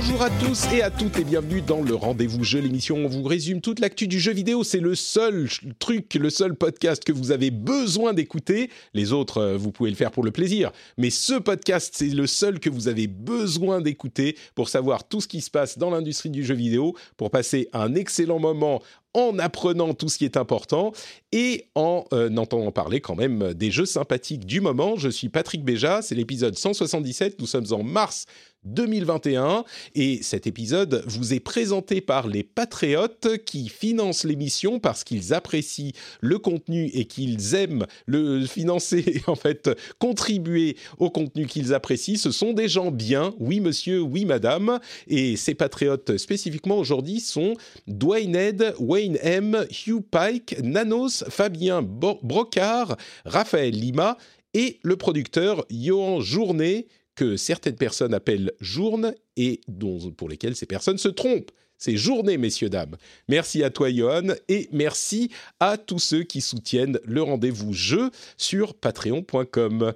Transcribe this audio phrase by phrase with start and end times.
[0.00, 3.08] Bonjour à tous et à toutes et bienvenue dans le Rendez-vous Jeu, l'émission où on
[3.08, 4.62] vous résume toute l'actu du jeu vidéo.
[4.62, 5.48] C'est le seul
[5.80, 8.70] truc, le seul podcast que vous avez besoin d'écouter.
[8.94, 10.70] Les autres, euh, vous pouvez le faire pour le plaisir.
[10.98, 15.26] Mais ce podcast, c'est le seul que vous avez besoin d'écouter pour savoir tout ce
[15.26, 18.80] qui se passe dans l'industrie du jeu vidéo, pour passer un excellent moment
[19.18, 20.92] en apprenant tout ce qui est important
[21.32, 24.96] et en euh, entendant parler quand même des jeux sympathiques du moment.
[24.96, 28.26] Je suis Patrick Béja, c'est l'épisode 177, nous sommes en mars
[28.64, 35.32] 2021 et cet épisode vous est présenté par les patriotes qui financent l'émission parce qu'ils
[35.32, 42.18] apprécient le contenu et qu'ils aiment le financer en fait contribuer au contenu qu'ils apprécient.
[42.18, 47.54] Ce sont des gens bien, oui monsieur, oui madame et ces patriotes spécifiquement aujourd'hui sont
[47.86, 54.18] Dwayne Ed, Wayne M, Hugh Pike, Nanos, Fabien Brocard, Raphaël Lima
[54.54, 60.66] et le producteur Johan Journet que certaines personnes appellent journe et dont, pour lesquelles ces
[60.66, 61.50] personnes se trompent.
[61.76, 62.96] C'est journée, messieurs, dames.
[63.28, 68.74] Merci à toi, Johan, et merci à tous ceux qui soutiennent le rendez-vous jeu sur
[68.74, 69.92] patreon.com.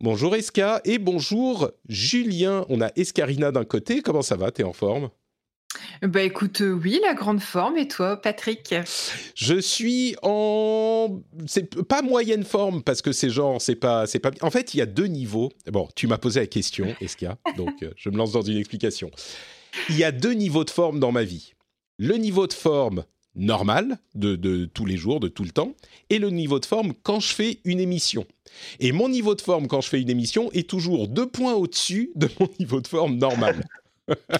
[0.00, 2.66] Bonjour Esca et bonjour Julien.
[2.68, 4.02] On a Escarina d'un côté.
[4.02, 4.50] Comment ça va?
[4.50, 5.10] T'es en forme?
[6.02, 7.76] Bah écoute, euh, oui, la grande forme.
[7.76, 8.74] Et toi, Patrick?
[9.34, 14.30] Je suis en, c'est pas moyenne forme parce que c'est genre, c'est pas, c'est pas.
[14.40, 15.50] En fait, il y a deux niveaux.
[15.70, 19.10] Bon, tu m'as posé la question, Esca, donc euh, je me lance dans une explication.
[19.88, 21.54] Il y a deux niveaux de forme dans ma vie.
[21.98, 23.04] Le niveau de forme
[23.34, 25.74] normal de, de, tous les jours, de tout le temps,
[26.10, 28.26] et le niveau de forme quand je fais une émission.
[28.80, 32.10] Et mon niveau de forme quand je fais une émission est toujours deux points au-dessus
[32.14, 33.64] de mon niveau de forme normal.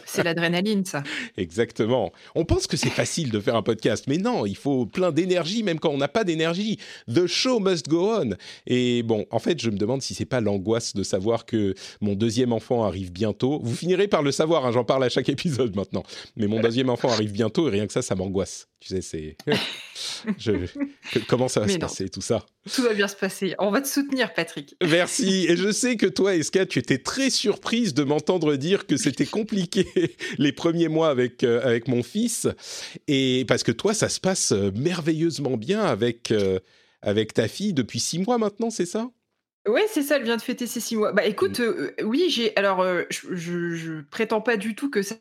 [0.04, 1.02] C'est l'adrénaline, ça.
[1.36, 2.12] Exactement.
[2.34, 5.62] On pense que c'est facile de faire un podcast, mais non, il faut plein d'énergie,
[5.62, 6.78] même quand on n'a pas d'énergie.
[7.12, 8.30] The show must go on.
[8.66, 12.14] Et bon, en fait, je me demande si c'est pas l'angoisse de savoir que mon
[12.14, 13.60] deuxième enfant arrive bientôt.
[13.62, 16.02] Vous finirez par le savoir, hein, j'en parle à chaque épisode maintenant.
[16.36, 18.71] Mais mon deuxième enfant arrive bientôt et rien que ça, ça m'angoisse.
[18.82, 19.36] Tu sais, c'est.
[21.28, 22.44] Comment ça va se passer, tout ça?
[22.74, 23.54] Tout va bien se passer.
[23.60, 24.74] On va te soutenir, Patrick.
[24.82, 25.46] Merci.
[25.48, 29.26] Et je sais que toi, Eska, tu étais très surprise de m'entendre dire que c'était
[29.26, 29.86] compliqué
[30.38, 32.48] les premiers mois avec, euh, avec mon fils.
[33.06, 36.58] Et parce que toi, ça se passe euh, merveilleusement bien avec, euh,
[37.02, 39.12] avec ta fille depuis six mois maintenant, c'est ça?
[39.68, 41.12] Oui, c'est ça, elle vient de fêter ses six mois.
[41.12, 42.02] Bah écoute, mm.
[42.02, 42.56] oui, j'ai.
[42.56, 45.14] Alors, je, je, je, prétends pas du tout que ça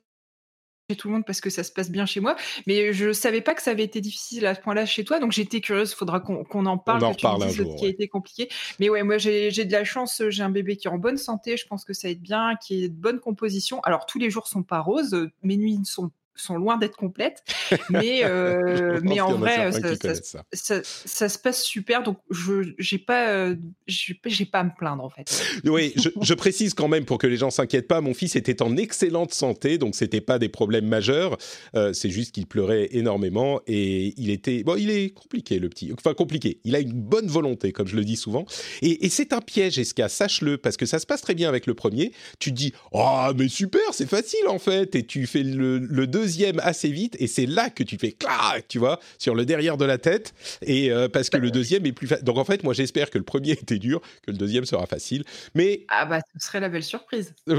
[0.96, 2.36] tout le monde parce que ça se passe bien chez moi.
[2.68, 5.32] Mais je savais pas que ça avait été difficile à ce point-là chez toi, donc
[5.32, 5.92] j'étais curieuse.
[5.92, 7.04] Il faudra qu'on en parle.
[7.04, 7.76] On en reparle un jour.
[7.76, 8.50] Qui a été compliqué.
[8.80, 10.22] Mais ouais, moi j'ai de la chance.
[10.30, 11.58] J'ai un bébé qui est en bonne santé.
[11.58, 13.80] Je pense que ça aide bien, qui est de bonne composition.
[13.82, 15.30] Alors tous les jours sont pas roses.
[15.44, 17.44] Mes nuits ne sont sont loin d'être complètes.
[17.90, 20.82] Mais, euh, mais en vrai, ça, ça.
[20.84, 22.04] Ça, se passe super.
[22.04, 23.56] Donc, je n'ai pas, euh,
[23.88, 25.44] j'ai pas à me plaindre, en fait.
[25.66, 28.02] Oui, je, je, précise quand même pour que les gens s'inquiètent pas.
[28.02, 31.38] Mon fils était en excellente santé, donc c'était pas des problèmes majeurs.
[31.76, 34.64] Euh, c'est juste qu'il pleurait énormément et il était.
[34.64, 35.92] Bon, il est compliqué, le petit.
[35.94, 36.60] Enfin, compliqué.
[36.64, 38.46] Il a une bonne volonté, comme je le dis souvent.
[38.82, 41.66] Et, et c'est un piège, Esca, sache-le, parce que ça se passe très bien avec
[41.66, 42.12] le premier.
[42.40, 44.96] Tu te dis, oh, mais super, c'est facile, en fait.
[44.96, 48.14] Et tu fais le, le deuxième deuxième assez vite et c'est là que tu fais
[48.14, 51.86] clac, tu vois, sur le derrière de la tête et euh, parce que le deuxième
[51.86, 52.24] est plus facile.
[52.24, 55.26] Donc en fait, moi j'espère que le premier était dur, que le deuxième sera facile.
[55.56, 57.34] Mais ah bah ce serait la belle surprise.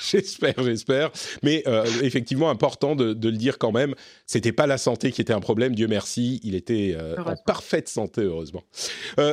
[0.00, 1.10] j'espère, j'espère.
[1.42, 3.96] Mais euh, effectivement, important de, de, le dire quand même.
[4.26, 7.88] C'était pas la santé qui était un problème, Dieu merci, il était euh, en parfaite
[7.88, 8.62] santé heureusement.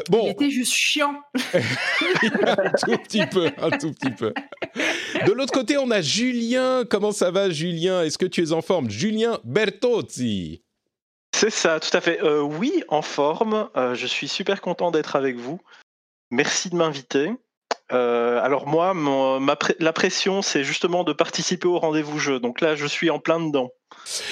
[0.09, 1.21] bon, il était juste chiant.
[1.53, 4.33] un tout petit peu, un tout petit peu.
[5.27, 6.83] De l'autre côté, on a Julien.
[6.89, 8.01] Comment ça va, Julien?
[8.01, 10.63] Est-ce que tu es en forme Julien Bertozzi.
[11.33, 12.21] C'est ça, tout à fait.
[12.21, 13.69] Euh, oui, en forme.
[13.75, 15.59] Euh, je suis super content d'être avec vous.
[16.29, 17.31] Merci de m'inviter.
[17.91, 18.93] Euh, alors moi,
[19.79, 22.39] la pression, c'est justement de participer au rendez-vous jeu.
[22.39, 23.71] Donc là, je suis en plein dedans.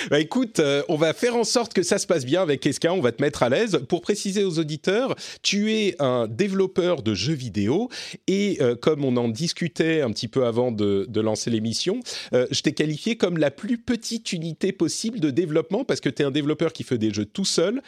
[0.10, 2.94] Bah écoute, euh, on va faire en sorte que ça se passe bien avec Eska,
[2.94, 3.80] on va te mettre à l'aise.
[3.88, 7.90] Pour préciser aux auditeurs, tu es un développeur de jeux vidéo
[8.28, 12.00] et euh, comme on en discutait un petit peu avant de, lancer l'émission,
[12.34, 16.22] euh, je t'ai qualifié comme la plus petite unité possible de développement parce que tu
[16.22, 17.82] es un développeur qui fait des jeux tout seul.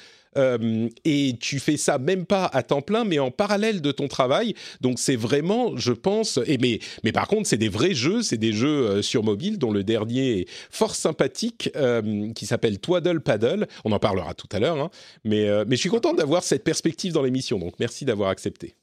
[1.03, 4.53] Et tu fais ça même pas à temps plein, mais en parallèle de ton travail.
[4.79, 8.53] Donc c'est vraiment, je pense, mais, mais par contre c'est des vrais jeux, c'est des
[8.53, 13.67] jeux sur mobile, dont le dernier est fort sympathique, euh, qui s'appelle Twaddle Paddle.
[13.85, 14.89] On en parlera tout à l'heure, hein.
[15.23, 18.75] mais, mais je suis content d'avoir cette perspective dans l'émission, donc merci d'avoir accepté.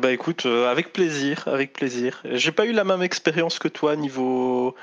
[0.00, 2.20] Bah écoute, avec plaisir, avec plaisir.
[2.32, 4.74] J'ai pas eu la même expérience que toi niveau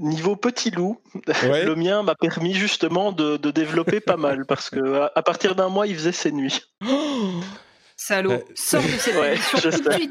[0.00, 0.98] Niveau petit loup,
[1.42, 5.86] le mien m'a permis justement de, développer pas mal parce que à, partir d'un mois,
[5.86, 6.60] il faisait ses nuits.
[8.02, 10.08] Salaud, sors de cette ouais, je sais.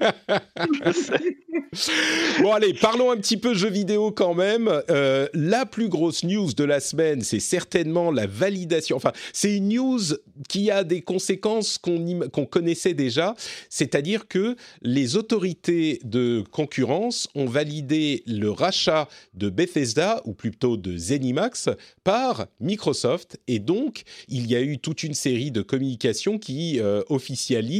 [2.41, 4.69] Bon allez, parlons un petit peu jeux vidéo quand même.
[4.89, 8.95] Euh, la plus grosse news de la semaine, c'est certainement la validation.
[8.95, 10.00] Enfin, c'est une news
[10.47, 13.36] qui a des conséquences qu'on connaissait déjà,
[13.69, 20.97] c'est-à-dire que les autorités de concurrence ont validé le rachat de Bethesda, ou plutôt de
[20.97, 21.69] Zenimax,
[22.03, 23.39] par Microsoft.
[23.47, 27.79] Et donc, il y a eu toute une série de communications qui euh, officialisent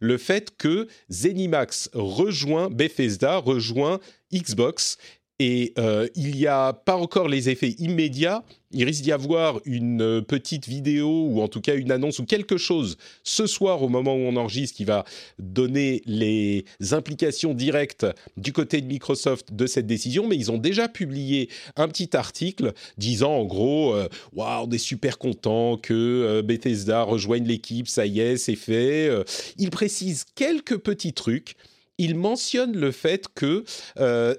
[0.00, 4.00] le fait que Zenimax rejoint Bethesda, rejoint
[4.32, 4.98] Xbox.
[5.38, 8.44] Et euh, il n'y a pas encore les effets immédiats.
[8.72, 12.56] Il risque d'y avoir une petite vidéo ou en tout cas une annonce ou quelque
[12.56, 15.04] chose ce soir au moment où on enregistre qui va
[15.38, 20.26] donner les implications directes du côté de Microsoft de cette décision.
[20.26, 24.78] Mais ils ont déjà publié un petit article disant en gros euh, Waouh, on est
[24.78, 29.10] super content que euh, Bethesda rejoigne l'équipe, ça y est, c'est fait.
[29.58, 31.56] ils précisent quelques petits trucs
[31.98, 33.64] il mentionne le fait que
[33.98, 34.34] euh,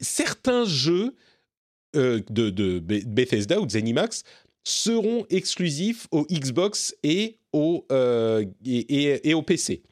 [0.00, 1.14] certains jeux
[1.94, 4.22] euh, de, Bethesda ou de Zenimax
[4.64, 9.82] seront exclusifs au Xbox et au, euh, et, au PC.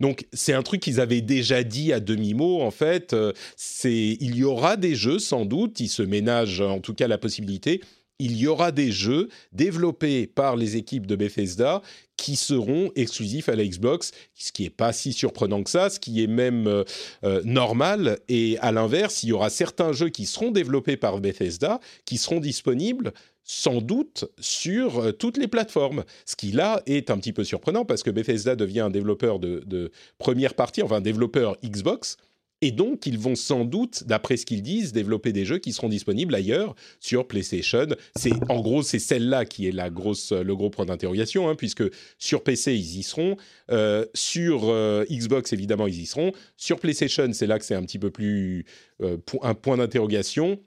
[0.00, 3.14] Donc c'est un truc qu'ils avaient déjà dit à demi-mot en fait.
[3.56, 7.18] c'est il y aura des jeux sans doute, ils se ménagent en tout cas la
[7.18, 7.80] possibilité
[8.22, 11.82] il y aura des jeux développés par les équipes de Bethesda
[12.16, 15.98] qui seront exclusifs à la Xbox, ce qui n'est pas si surprenant que ça, ce
[15.98, 16.84] qui est même euh,
[17.24, 18.20] euh, normal.
[18.28, 22.38] Et à l'inverse, il y aura certains jeux qui seront développés par Bethesda, qui seront
[22.38, 26.04] disponibles sans doute sur euh, toutes les plateformes.
[26.24, 29.64] Ce qui là est un petit peu surprenant parce que Bethesda devient un développeur de,
[29.66, 32.18] de première partie, enfin un développeur Xbox.
[32.62, 35.88] Et donc, ils vont sans doute, d'après ce qu'ils disent, développer des jeux qui seront
[35.88, 37.88] disponibles ailleurs sur PlayStation.
[38.14, 41.82] C'est en gros, c'est celle-là qui est la grosse, le gros point d'interrogation, hein, puisque
[42.18, 43.36] sur PC ils y seront,
[43.72, 47.82] euh, sur euh, Xbox évidemment ils y seront, sur PlayStation c'est là que c'est un
[47.82, 48.64] petit peu plus
[49.02, 50.60] euh, un point d'interrogation.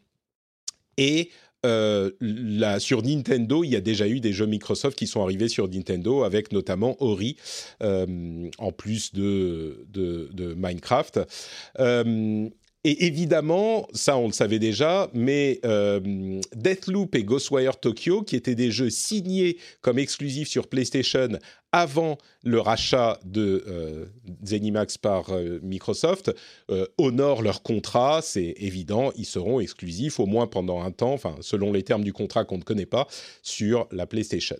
[0.98, 1.30] Et
[1.66, 5.68] euh, sur Nintendo, il y a déjà eu des jeux Microsoft qui sont arrivés sur
[5.68, 7.38] Nintendo, avec notamment Ori,
[7.82, 9.86] euh, en plus de,
[10.56, 11.20] Minecraft.
[11.80, 12.50] Euh,
[12.86, 18.54] et évidemment, ça on le savait déjà, mais euh, Deathloop et Ghostwire Tokyo, qui étaient
[18.54, 21.30] des jeux signés comme exclusifs sur PlayStation
[21.72, 24.06] avant le rachat de euh,
[24.46, 26.32] Zenimax par euh, Microsoft,
[27.00, 31.74] honorent leur contrat, c'est évident, ils seront exclusifs au moins pendant un temps, enfin selon
[31.74, 33.08] les termes du contrat qu'on ne connaît pas,
[33.42, 34.58] sur la PlayStation.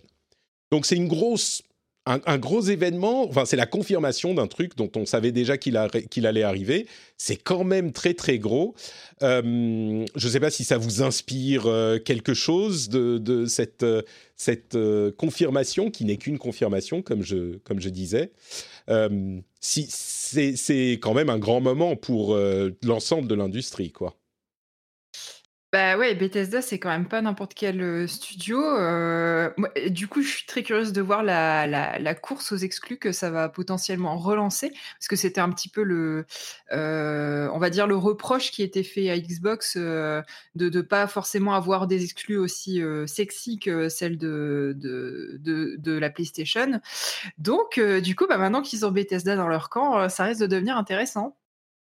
[0.72, 1.62] Donc c'est une grosse
[2.06, 6.42] un, gros événement, enfin c'est la confirmation d'un truc dont on savait déjà qu'il allait
[6.44, 6.86] arriver.
[7.18, 8.74] C'est quand même très très gros.
[9.22, 15.12] Euh, je ne sais pas si ça vous inspire euh, quelque chose de, cette, euh,
[15.16, 18.30] confirmation qui n'est qu'une confirmation, comme je, disais.
[19.60, 22.38] c'est quand même un grand moment pour
[22.84, 24.16] l'ensemble de l'industrie, quoi.
[25.76, 28.58] Bah ouais, Bethesda, c'est quand même pas n'importe quel euh, studio.
[28.64, 29.50] Euh,
[29.90, 33.50] du coup, je suis très curieuse de voir la, course aux exclus que ça va
[33.50, 36.24] potentiellement relancer, parce que c'était un petit peu le,
[36.72, 40.24] euh, on va dire le reproche qui était fait à Xbox de
[40.56, 46.80] ne pas forcément avoir des exclus aussi sexy que celle de, de, de, la PlayStation.
[47.36, 50.78] Donc, du coup, bah maintenant qu'ils ont Bethesda dans leur camp, ça risque de devenir
[50.78, 51.36] intéressant.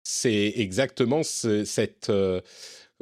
[0.03, 2.11] C'est exactement cette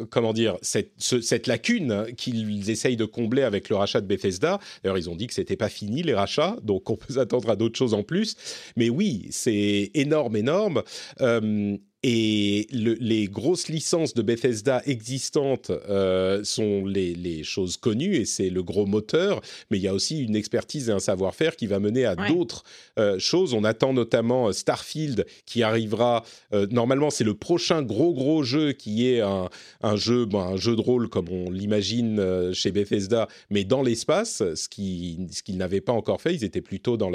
[0.10, 4.60] comment dire, cette, lacune qu'ils essayent de combler avec le rachat de Bethesda.
[4.84, 7.56] D'ailleurs, ils ont dit que c'était pas fini les rachats, donc on peut s'attendre à
[7.56, 8.36] d'autres choses en plus.
[8.76, 10.84] Mais oui, c'est énorme, énorme.
[11.22, 11.78] Euh,
[12.10, 18.50] et les grosses licences de Bethesda existantes euh, sont les, les, choses connues et c'est
[18.50, 21.80] le gros moteur, mais il y a aussi une expertise et un savoir-faire qui va
[21.80, 22.64] mener à d'autres
[22.98, 23.54] euh, choses.
[23.54, 26.24] On attend notamment Starfield qui arrivera.
[26.72, 29.50] normalement, c'est le prochain gros gros jeu qui est un,
[29.82, 34.44] un jeu, bon, un jeu de rôle comme on l'imagine chez Bethesda, mais dans l'espace,
[34.56, 36.34] ce qu'ils ce n'avaient pas encore fait.
[36.34, 37.10] Ils étaient plutôt dans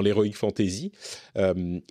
[0.00, 0.90] l'heroic fantasy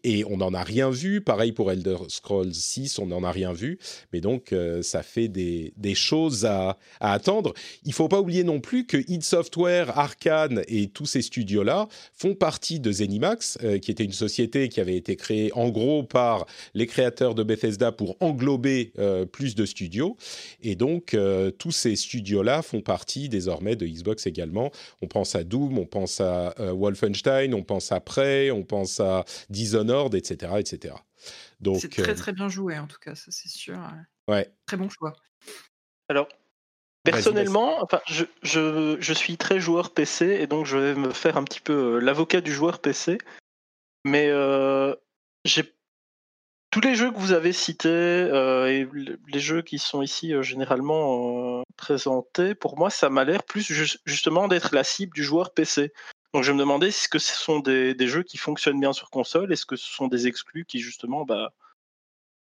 [0.04, 1.22] et on n'en a rien vu.
[1.22, 3.80] Pareil pour Elder Scrolls 6, on n'en a rien vu.
[4.14, 7.54] Mais donc, euh, ça fait des, choses à, attendre.
[7.84, 12.34] Il faut pas oublier non plus que id Software, Arkane et tous ces studios-là font
[12.34, 16.46] partie de Zenimax, euh, qui était une société qui avait été créée en gros par
[16.74, 20.16] les créateurs de Bethesda pour englober euh, plus de studios.
[20.62, 21.16] Et donc,
[21.58, 24.72] tous ces studios-là font partie désormais de Xbox également.
[25.02, 29.26] On pense à Doom, on pense à Wolfenstein, on pense à Prey, on pense à
[29.50, 30.96] Dishonored, etc., etc.
[31.80, 33.80] C'est très très bien joué en tout cas, ça c'est sûr.
[34.28, 34.52] Ouais.
[34.66, 35.14] Très bon choix.
[36.10, 36.28] Alors,
[37.04, 41.38] personnellement, enfin, je, je, je, suis très joueur PC et donc je vais me faire
[41.38, 43.18] un petit peu l'avocat du joueur PC.
[44.04, 44.96] Mais euh,
[45.46, 45.74] j'ai
[46.72, 48.88] tous les jeux que vous avez cités euh, et
[49.28, 53.72] les jeux qui sont ici euh, généralement présentés, pour moi, ça m'a l'air plus
[54.06, 55.94] justement d'être la cible du joueur PC.
[56.34, 59.66] Donc je me demandais que ce sont des, jeux qui fonctionnent bien sur console, est-ce
[59.66, 61.54] que ce sont des exclus qui justement bah,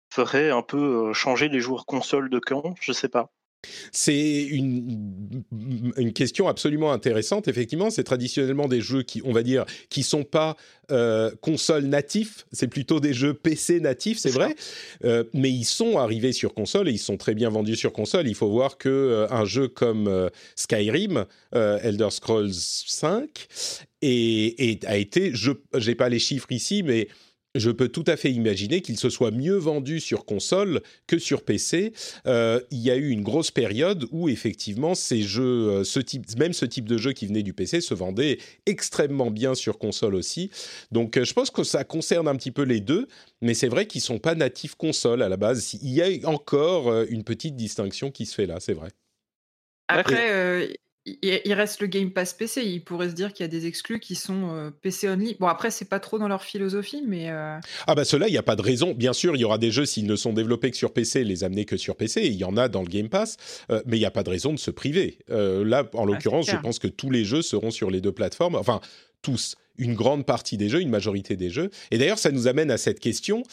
[0.09, 2.75] feraient un peu euh, changer les joueurs console de camp?
[2.81, 3.31] Je sais pas.
[3.91, 5.43] C'est une,
[5.97, 7.47] une, question absolument intéressante.
[7.47, 10.55] Effectivement, c'est traditionnellement des jeux qui, on va dire, qui sont pas
[10.91, 12.45] euh, console natifs.
[12.51, 14.55] C'est plutôt des jeux PC natifs, c'est vrai.
[15.03, 18.27] Euh, mais ils sont arrivés sur console et ils sont très bien vendus sur console.
[18.27, 23.47] Il faut voir que euh, un jeu comme Skyrim, Elder Scrolls 5,
[24.01, 27.07] et, a été, je n'ai pas les chiffres ici, mais
[27.55, 31.43] je peux tout à fait imaginer qu'il se soit mieux vendu sur console que sur
[31.43, 31.93] PC.
[32.27, 36.25] Euh, il y a eu une grosse période où effectivement ces jeux, euh, ce type,
[36.37, 40.15] même ce type de jeu qui venait du PC se vendait extrêmement bien sur console
[40.15, 40.51] aussi.
[40.91, 43.07] Donc euh, je pense que ça concerne un petit peu les deux,
[43.41, 45.73] mais c'est vrai qu'ils sont pas natifs console à la base.
[45.81, 48.89] Il y a encore une petite distinction qui se fait là, c'est vrai.
[49.87, 52.63] Après, il reste le Game Pass PC.
[52.63, 55.37] Il pourrait se dire qu'il y a des exclus qui sont euh, PC only.
[55.39, 57.29] Bon, après, c'est pas trop dans leur philosophie, mais.
[57.29, 58.93] Euh ah, bah, ceux-là, il n'y a pas de raison.
[58.93, 61.43] Bien sûr, il y aura des jeux, s'ils ne sont développés que sur PC, les
[61.43, 62.25] amener que sur PC.
[62.25, 63.37] Il y en a dans le Game Pass,
[63.69, 65.19] euh, mais il n'y a pas de raison de se priver.
[65.27, 68.55] là, en ah, l'occurrence, je pense que tous les jeux seront sur les deux plateformes.
[68.55, 68.81] Enfin,
[69.21, 69.55] tous.
[69.77, 71.69] Une grande partie des jeux, une majorité des jeux.
[71.91, 73.43] Et d'ailleurs, ça nous amène à cette question.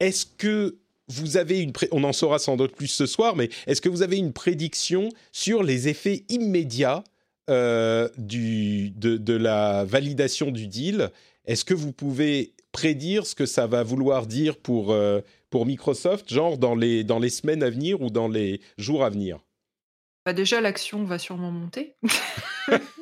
[0.00, 3.80] Est-ce que vous avez une on en saura sans doute plus ce soir, mais est-ce
[3.80, 7.04] que vous avez une prédiction sur les effets immédiats
[7.50, 11.10] euh, du, de, la validation du deal?
[11.44, 15.20] Est-ce que vous pouvez prédire ce que ça va vouloir dire pour, euh,
[15.50, 19.10] pour Microsoft, genre dans les, dans les semaines à venir ou dans les jours à
[19.10, 19.38] venir?
[20.24, 21.96] Bah déjà, l'action va sûrement monter.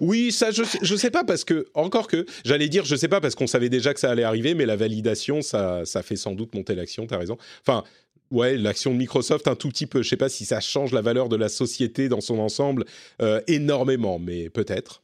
[0.00, 3.20] oui, ça, je, je sais pas parce que, encore que, j'allais dire, je sais pas
[3.20, 6.32] parce qu'on savait déjà que ça allait arriver, mais la validation, ça, ça fait sans
[6.32, 7.36] doute monter l'action, tu as raison.
[7.60, 7.84] Enfin,
[8.30, 10.02] ouais, l'action de Microsoft un tout petit peu.
[10.02, 12.84] Je sais pas si ça change la valeur de la société dans son ensemble
[13.22, 15.03] euh, énormément, mais peut-être.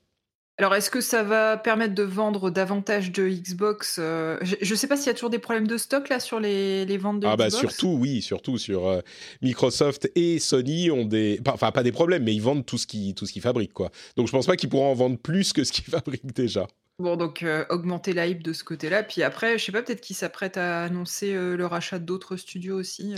[0.61, 4.87] Alors, est-ce que ça va permettre de vendre davantage de Xbox euh, Je ne sais
[4.87, 7.35] pas s'il y a toujours des problèmes de stock là sur les, ventes de ah
[7.35, 9.01] bah surtout, oui, surtout sur euh,
[9.41, 13.15] Microsoft et Sony ont des, enfin pas des problèmes, mais ils vendent tout ce qu'ils
[13.15, 13.91] tout ce qu'ils fabriquent quoi.
[14.19, 16.67] Donc je pense pas qu'ils pourront en vendre plus que ce qu'ils fabriquent déjà.
[16.99, 19.03] Bon, donc euh, augmenter la hype de ce côté-là.
[19.03, 23.15] Puis après, je sais pas, peut-être qu'ils s'apprêtent à annoncer le rachat d'autres studios aussi.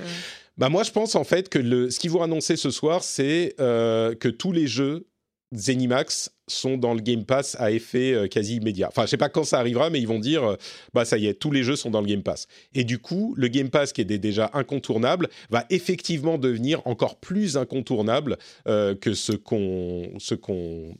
[0.58, 3.56] Bah moi, je pense en fait que le, ce qu'ils vont annoncer ce soir, c'est
[3.58, 5.08] que tous les jeux
[5.54, 8.88] Zenimax sont dans le Game Pass à effet euh, quasi immédiat.
[8.88, 10.56] Enfin, je sais pas quand ça arrivera, mais ils vont dire, euh,
[10.92, 12.47] bah ça y est, tous les jeux sont dans le Game Pass.
[12.75, 17.56] Et du coup, le Game Pass qui était déjà incontournable va effectivement devenir encore plus
[17.56, 20.94] incontournable euh, que ce qu'on ce qu'on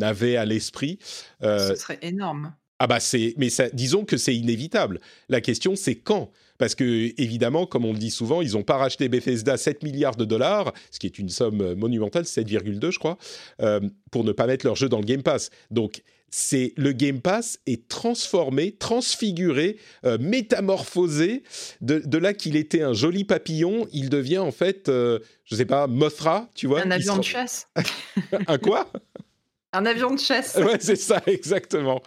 [0.00, 0.98] avait à l'esprit.
[1.40, 2.54] ce serait énorme.
[2.78, 5.00] Ah bah c'est, mais ça, disons que c'est inévitable.
[5.28, 6.30] La question c'est quand?
[6.58, 10.16] Parce que, évidemment, comme on le dit souvent, ils n'ont pas racheté Bethesda 7 milliards
[10.16, 13.18] de dollars, ce qui est une somme monumentale, 7,2 je crois,
[13.60, 13.80] euh,
[14.10, 15.50] pour ne pas mettre leur jeu dans le Game Pass.
[15.70, 21.44] Donc, c'est le Game Pass est transformé, transfiguré, euh, métamorphosé.
[21.80, 25.86] De, là qu'il était un joli papillon, il devient en fait, euh, je sais pas,
[25.86, 26.82] Mothra, tu vois.
[26.82, 27.68] Un avion de chasse.
[28.48, 28.90] un quoi?
[29.74, 30.56] un avion de chasse.
[30.56, 32.02] Ouais, c'est ça, exactement.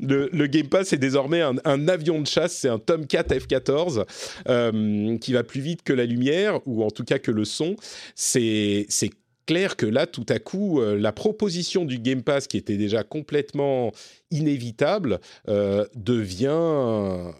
[0.00, 4.04] Le, Game Pass est désormais un, avion de chasse, c'est un Tomcat F-14
[4.48, 7.76] euh, qui va plus vite que la lumière, ou en tout cas que le son.
[8.14, 8.86] C'est
[9.46, 13.02] clair que là, tout à coup, euh, la proposition du Game Pass, qui était déjà
[13.02, 13.92] complètement
[14.30, 17.32] inévitable, euh, devient, euh,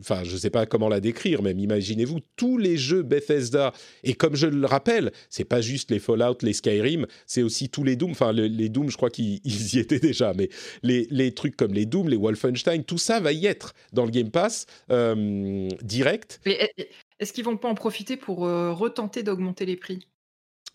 [0.00, 3.72] enfin, je ne sais pas comment la décrire, même imaginez-vous tous les jeux Bethesda.
[4.02, 7.84] Et comme je le rappelle, c'est pas juste les Fallout, les Skyrim, c'est aussi tous
[7.84, 8.12] les Doom.
[8.12, 9.40] Enfin, les Doom, je crois qu'ils
[9.74, 10.48] y étaient déjà, mais
[10.82, 14.10] les, les, trucs comme les Doom, les Wolfenstein, tout ça va y être dans le
[14.10, 14.66] Game Pass
[15.82, 16.40] direct.
[17.18, 20.06] Est-ce qu'ils vont pas en profiter pour retenter d'augmenter les prix?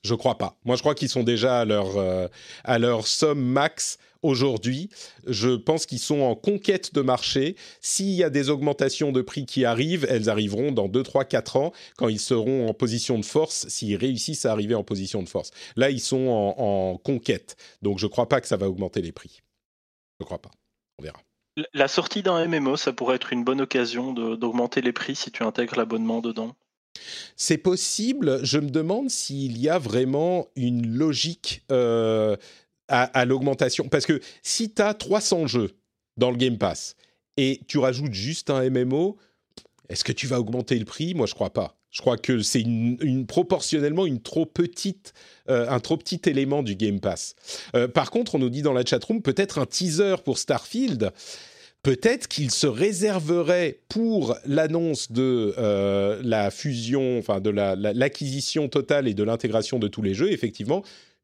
[0.04, 0.58] Je crois pas.
[0.66, 2.28] Moi, je crois qu'ils sont déjà à leur, euh,
[2.64, 4.90] à leur somme max aujourd'hui.
[5.28, 7.56] Je pense qu'ils sont en conquête de marché.
[7.82, 11.58] S'il y a des augmentations de prix qui arrivent, elles arriveront dans 2, 3, 4
[11.58, 15.30] ans, quand ils seront en position de force, s'ils réussissent à arriver en position de
[15.30, 15.52] force.
[15.76, 16.28] Là, ils sont
[16.58, 17.56] en, conquête.
[17.82, 19.42] Donc, je ne crois pas que ça va augmenter les prix.
[20.20, 20.52] Je ne crois pas.
[21.00, 21.20] On verra.
[21.74, 25.44] La sortie d'un MMO, ça pourrait être une bonne occasion d'augmenter les prix si tu
[25.44, 26.56] intègres l'abonnement dedans.
[27.36, 28.40] C'est possible.
[28.44, 32.36] Je me demande s'il y a vraiment une logique euh,
[32.88, 33.88] à, l'augmentation.
[33.88, 35.72] Parce que si tu as 300 jeux
[36.18, 36.96] dans le Game Pass
[37.38, 39.18] et tu rajoutes juste un MMO,
[39.90, 41.14] est-ce que tu vas augmenter le prix?
[41.14, 41.78] Moi, je crois pas.
[41.90, 45.14] Je crois que c'est une, proportionnellement une trop petite,
[45.50, 47.36] euh, un trop petit élément du Game Pass.
[47.76, 51.12] Euh, par contre, on nous dit dans la chatroom peut-être un teaser pour Starfield
[51.84, 59.14] peut-être qu'il se réserverait pour l'annonce de euh, la fusion, enfin de l'acquisition totale et
[59.14, 60.84] de l'intégration de tous les jeux, effectivement,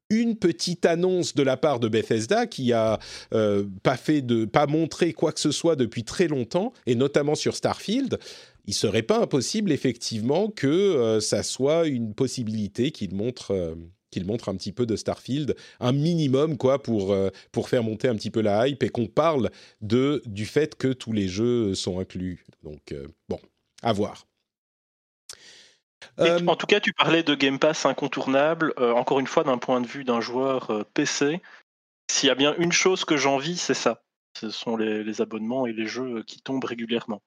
[0.09, 2.97] une petite annonce de la part de Bethesda qui a
[3.33, 7.35] euh, pas fait de pas montré quoi que ce soit depuis très longtemps et notamment
[7.35, 8.17] sur Starfield.
[8.65, 13.75] Il serait pas impossible effectivement que euh, ça soit une possibilité qu'il montre
[14.11, 18.07] qu'il montre un petit peu de Starfield, un minimum quoi pour euh, pour faire monter
[18.07, 21.75] un petit peu la hype et qu'on parle de du fait que tous les jeux
[21.75, 22.45] sont inclus.
[22.63, 23.39] Donc euh, bon,
[23.81, 24.25] à voir.
[26.19, 28.73] Euh, en tout cas, tu parlais de Game Pass incontournable.
[28.77, 31.41] encore une fois, d'un point de vue d'un joueur PC,
[32.09, 34.03] s'il y a bien une chose que j'envie, c'est ça.
[34.39, 37.21] Ce sont les abonnements et les jeux qui tombent régulièrement.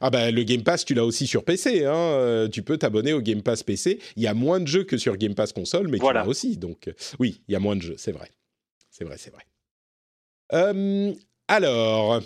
[0.00, 1.84] Ah bah le Game Pass, tu l'as aussi sur PC.
[1.84, 1.94] Hein.
[1.94, 3.98] Euh, tu peux t'abonner au Game Pass PC.
[4.16, 6.56] Il y a moins de jeux que sur Game Pass console, mais tu l'as aussi.
[6.56, 8.30] Donc euh, oui, il y a moins de jeux, c'est vrai.
[8.90, 9.42] C'est vrai, c'est vrai.
[10.52, 11.12] Euh,
[11.46, 12.20] alors,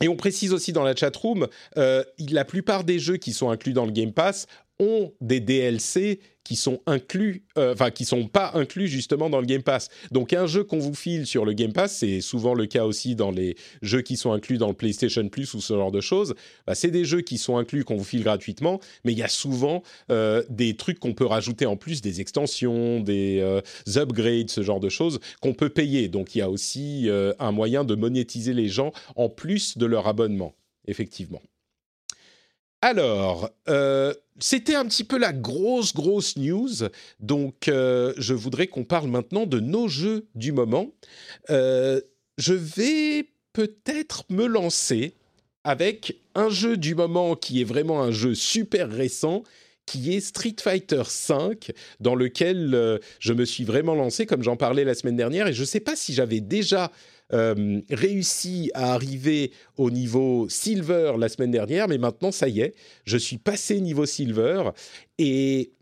[0.00, 3.72] et on précise aussi dans la chatroom, euh, la plupart des jeux qui sont inclus
[3.72, 4.46] dans le Game Pass
[4.80, 9.44] ont des DLC qui sont inclus, euh, enfin qui sont pas inclus justement dans le
[9.44, 9.90] Game Pass.
[10.12, 13.14] Donc un jeu qu'on vous file sur le Game Pass, c'est souvent le cas aussi
[13.14, 16.34] dans les jeux qui sont inclus dans le PlayStation Plus ou ce genre de choses.
[16.66, 19.28] Bah, c'est des jeux qui sont inclus qu'on vous file gratuitement, mais il y a
[19.28, 23.60] souvent euh, des trucs qu'on peut rajouter en plus, des extensions, des euh,
[23.96, 26.08] upgrades, ce genre de choses qu'on peut payer.
[26.08, 30.06] Donc il y a aussi un moyen de monétiser les gens en plus de leur
[30.06, 30.54] abonnement,
[30.86, 31.42] effectivement.
[32.80, 36.88] Alors, euh, c'était un petit peu la grosse, grosse news.
[37.18, 40.92] Donc, euh, je voudrais qu'on parle maintenant de nos jeux du moment.
[41.50, 42.00] Euh,
[42.36, 45.14] je vais peut-être me lancer
[45.64, 49.42] avec un jeu du moment qui est vraiment un jeu super récent,
[49.84, 51.58] qui est Street Fighter V,
[51.98, 55.48] dans lequel je me suis vraiment lancé, comme j'en parlais la semaine dernière.
[55.48, 56.92] Et je ne sais pas si j'avais déjà
[57.32, 62.74] euh, réussi à arriver au niveau silver la semaine dernière, mais maintenant, ça y est,
[63.04, 64.70] je suis passé niveau silver
[65.18, 65.72] et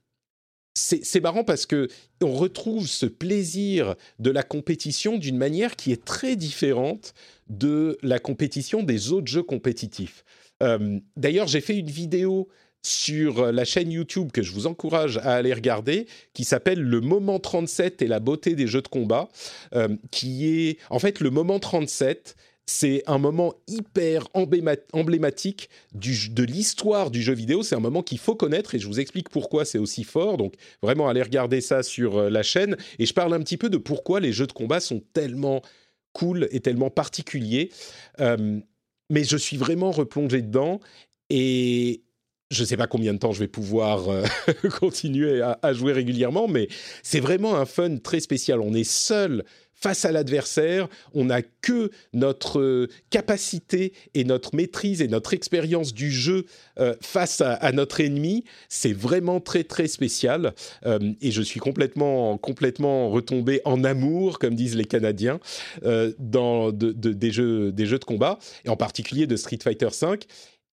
[0.76, 1.88] c'est marrant parce que
[2.22, 7.14] on retrouve ce plaisir de la compétition d'une manière qui est très différente
[7.48, 10.22] de la compétition des autres jeux compétitifs.
[10.62, 12.48] Euh, d'ailleurs, j'ai fait une vidéo
[12.86, 17.38] sur la chaîne YouTube que je vous encourage à aller regarder, qui s'appelle Le Moment
[17.38, 19.28] 37 et la beauté des jeux de combat,
[19.74, 22.36] euh, qui est en fait le moment 37.
[22.68, 27.62] C'est un moment hyper emblématique de l'histoire du jeu vidéo.
[27.62, 30.36] C'est un moment qu'il faut connaître et je vous explique pourquoi c'est aussi fort.
[30.36, 32.76] Donc vraiment, allez regarder ça sur euh, la chaîne.
[32.98, 35.62] Et je parle un petit peu de pourquoi les jeux de combat sont tellement
[36.12, 37.70] cool et tellement particuliers.
[38.20, 38.58] Euh,
[39.10, 40.80] mais je suis vraiment replongé dedans
[41.30, 42.02] et,
[42.50, 44.24] je ne sais pas combien de temps je vais pouvoir euh,
[44.80, 46.68] continuer à, jouer régulièrement, mais
[47.02, 48.60] c'est vraiment un fun très spécial.
[48.60, 49.44] On est seul
[49.78, 55.92] face à l'adversaire, on n'a que notre euh, capacité et notre maîtrise et notre expérience
[55.92, 56.46] du jeu
[56.78, 58.44] euh, face à, notre ennemi.
[58.70, 60.54] C'est vraiment très très spécial
[61.20, 65.40] et je suis complètement complètement retombé en amour, comme disent les Canadiens,
[66.18, 70.18] dans des jeux des jeux de combat et en particulier de Street Fighter V.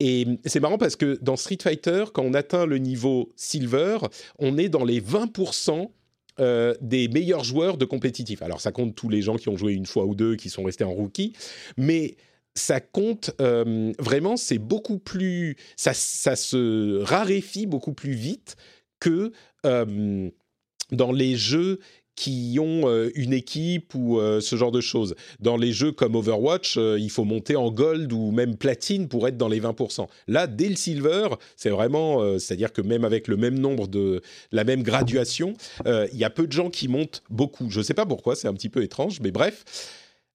[0.00, 3.98] Et c'est marrant parce que dans Street Fighter, quand on atteint le niveau silver,
[4.38, 5.90] on est dans les 20%
[6.38, 8.42] euh, des meilleurs joueurs de compétitif.
[8.42, 10.64] Alors ça compte tous les gens qui ont joué une fois ou deux, qui sont
[10.64, 11.32] restés en rookie,
[11.78, 12.16] mais
[12.54, 18.56] ça compte euh, vraiment, c'est beaucoup plus, ça, se raréfie beaucoup plus vite
[19.00, 19.32] que
[19.64, 20.30] euh,
[20.90, 21.80] dans les jeux
[22.16, 25.14] qui ont euh, une équipe ou euh, ce genre de choses.
[25.38, 29.28] Dans les jeux comme Overwatch, euh, il faut monter en gold ou même platine pour
[29.28, 30.08] être dans les 20%.
[30.26, 34.64] Là, dès le silver, c'est vraiment, c'est-à-dire que même avec le même nombre de, la
[34.64, 37.70] même graduation, il y a peu de gens qui montent beaucoup.
[37.70, 39.64] Je ne sais pas pourquoi, c'est un petit peu étrange, mais bref.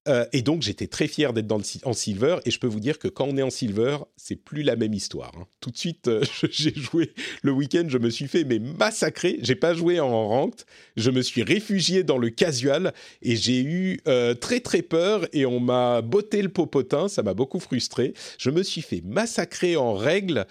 [0.08, 1.52] Euh, et donc j'étais très fier d'être
[1.84, 4.62] en silver et je peux vous dire que quand on est en silver, c'est plus
[4.62, 5.30] la même histoire.
[5.38, 5.46] Hein.
[5.60, 7.12] Tout de suite, euh, j'ai joué
[7.42, 9.38] le week-end, je me suis fait mais massacrer.
[9.42, 10.64] J'ai pas joué en ranked,
[10.96, 15.46] je me suis réfugié dans le casual et j'ai eu euh, très très peur et
[15.46, 18.14] on m'a botté le popotin, ça m'a beaucoup frustré.
[18.38, 20.46] Je me suis fait massacrer en règle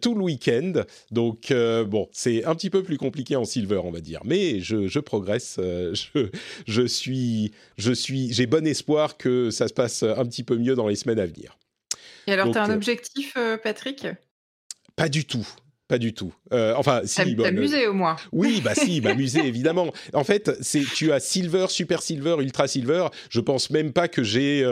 [0.00, 0.84] tout le week-end.
[1.10, 4.88] Donc bon, c'est un petit peu plus compliqué en silver, on va dire, mais je,
[4.88, 5.56] je progresse.
[5.92, 6.28] je,
[6.66, 8.85] je suis, je suis, j'ai bon espoir
[9.18, 11.58] que ça se passe un petit peu mieux dans les semaines à venir.
[12.26, 14.06] Et alors, tu as un euh, objectif, euh, Patrick?
[14.96, 15.46] Pas du tout.
[15.88, 16.34] Pas du tout.
[16.52, 17.36] Euh, enfin, si.
[17.36, 18.16] T'amuser au moins.
[18.32, 19.92] Oui, bah si, m'amuser évidemment.
[20.14, 23.06] En fait, c'est tu as silver, super silver, ultra silver.
[23.30, 24.66] Je pense même pas que j'ai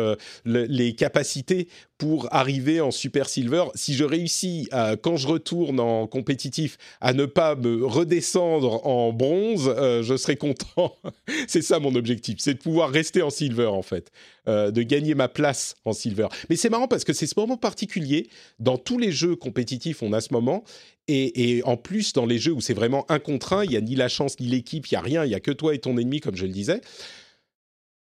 [0.45, 3.65] les capacités pour arriver en super silver.
[3.75, 9.13] Si je réussis, à, quand je retourne en compétitif, à ne pas me redescendre en
[9.13, 10.97] bronze, euh, je serai content.
[11.47, 14.11] c'est ça mon objectif, c'est de pouvoir rester en silver en fait,
[14.49, 16.29] euh, de gagner ma place en silver.
[16.51, 18.29] Mais c'est marrant parce que c'est ce moment particulier.
[18.59, 20.65] Dans tous les jeux compétitifs, on a ce moment.
[21.09, 23.81] Et, en plus, dans les jeux où c'est vraiment un contre un, il n'y a
[23.81, 25.79] ni la chance ni l'équipe, il n'y a rien, il n'y a que toi et
[25.79, 26.81] ton ennemi, comme je le disais.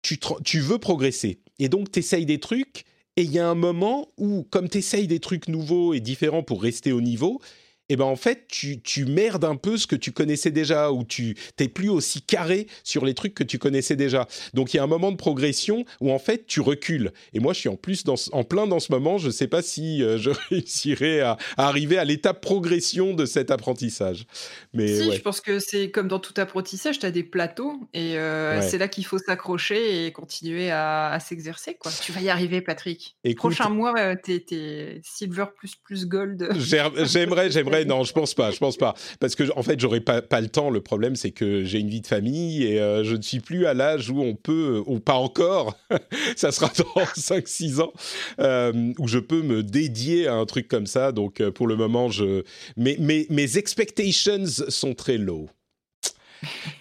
[0.02, 1.40] Tu, tu veux progresser.
[1.60, 2.86] Et donc, tu essayes des trucs
[3.18, 6.44] et il y a un moment où, comme tu essayes des trucs nouveaux et différents
[6.44, 7.42] pour rester au niveau,
[7.90, 10.92] et eh ben en fait tu, tu merdes un peu ce que tu connaissais déjà
[10.92, 14.28] ou tu t'es plus aussi carré sur les trucs que tu connaissais déjà.
[14.54, 17.14] Donc il y a un moment de progression où en fait tu recules.
[17.34, 19.18] Et moi je suis en plus dans, en plein dans ce moment.
[19.18, 23.52] Je ne sais pas si euh, je réussirai à, arriver à l'étape progression de cet
[23.52, 24.26] apprentissage.
[24.74, 28.18] Mais si, je pense que c'est comme dans tout apprentissage, tu as des plateaux et
[28.18, 31.76] euh, c'est là qu'il faut s'accrocher et continuer à, s'exercer.
[31.76, 31.92] Quoi.
[32.04, 33.16] Tu vas y arriver, Patrick.
[33.38, 36.50] Prochain mois, euh, tu es, silver plus plus gold.
[36.58, 40.22] J'aimerais, j'aimerais non, je pense pas, je pense pas, parce que en fait, j'aurais pas
[40.22, 40.70] pas le temps.
[40.70, 43.66] Le problème, c'est que j'ai une vie de famille et euh, je ne suis plus
[43.66, 45.78] à l'âge où on peut, ou pas encore.
[46.36, 47.94] ça sera dans 5-6 ans
[48.40, 51.12] euh, où je peux me dédier à un truc comme ça.
[51.12, 52.44] Donc, euh, pour le moment, je
[52.76, 55.48] mes mes expectations sont très low.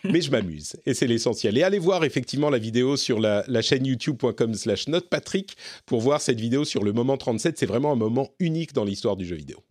[0.05, 1.57] Mais je m'amuse et c'est l'essentiel.
[1.59, 5.57] Et allez voir effectivement la vidéo sur la, la chaîne youtube.com slash notepatrick
[5.87, 7.59] pour voir cette vidéo sur le moment 37.
[7.59, 9.63] C'est vraiment un moment unique dans l'histoire du jeu vidéo.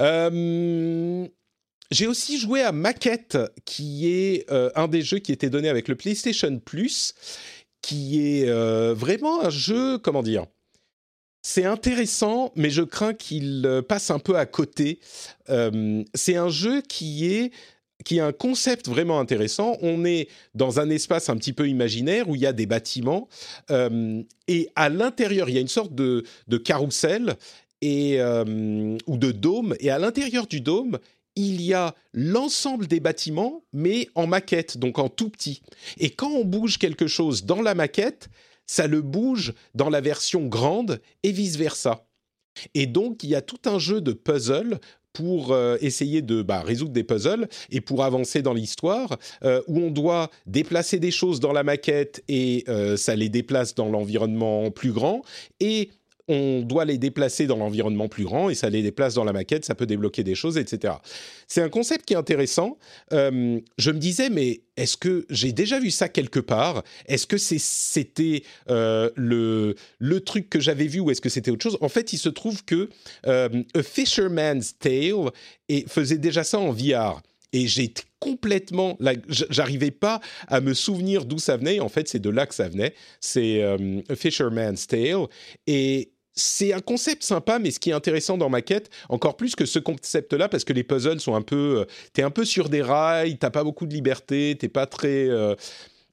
[0.00, 1.26] Euh,
[1.90, 5.88] j'ai aussi joué à Maquette, qui est euh, un des jeux qui était donné avec
[5.88, 7.14] le PlayStation Plus,
[7.82, 10.46] qui est euh, vraiment un jeu, comment dire
[11.42, 15.00] c'est intéressant, mais je crains qu'il passe un peu à côté.
[16.14, 17.50] c'est un jeu qui est
[18.04, 19.78] qui a un concept vraiment intéressant.
[19.80, 23.26] On est dans un espace un petit peu imaginaire où il y a des bâtiments
[23.70, 27.36] et à l'intérieur il y a une sorte de, de carrousel
[27.82, 29.74] euh, ou de dôme.
[29.80, 30.98] Et à l'intérieur du dôme,
[31.36, 35.62] il y a l'ensemble des bâtiments, mais en maquette, donc en tout petit.
[35.98, 38.28] Et quand on bouge quelque chose dans la maquette,
[38.66, 42.06] ça le bouge dans la version grande et vice-versa.
[42.74, 44.78] Et donc, il y a tout un jeu de puzzles
[45.12, 49.78] pour euh, essayer de bah, résoudre des puzzles et pour avancer dans l'histoire, euh, où
[49.78, 52.64] on doit déplacer des choses dans la maquette et
[52.96, 55.22] ça les déplace dans l'environnement plus grand,
[55.58, 55.90] et
[56.30, 59.64] on doit les déplacer dans l'environnement plus grand et ça les déplace dans la maquette,
[59.64, 60.94] ça peut débloquer des choses, etc.
[61.48, 62.78] C'est un concept qui est intéressant.
[63.12, 66.84] Euh, je me disais, mais est-ce que j'ai déjà vu ça quelque part?
[67.06, 69.74] Est-ce que c'était euh, le,
[70.20, 71.78] truc que j'avais vu ou est-ce que c'était autre chose?
[71.80, 72.88] En fait, il se trouve que
[73.26, 75.30] euh, A Fisherman's Tale
[75.88, 77.20] faisait déjà ça en VR.
[77.52, 78.96] Et j'ai complètement,
[79.28, 81.80] j'arrivais pas à me souvenir d'où ça venait.
[81.80, 82.94] En fait, c'est de là que ça venait.
[83.20, 85.26] C'est A Fisherman's Tale.
[85.66, 89.54] Et c'est un concept sympa, mais ce qui est intéressant dans ma quête, encore plus
[89.54, 92.68] que ce concept-là, parce que les puzzles sont un peu, euh, t'es un peu sur
[92.68, 95.54] des rails, t'as pas beaucoup de liberté, t'es pas très, euh,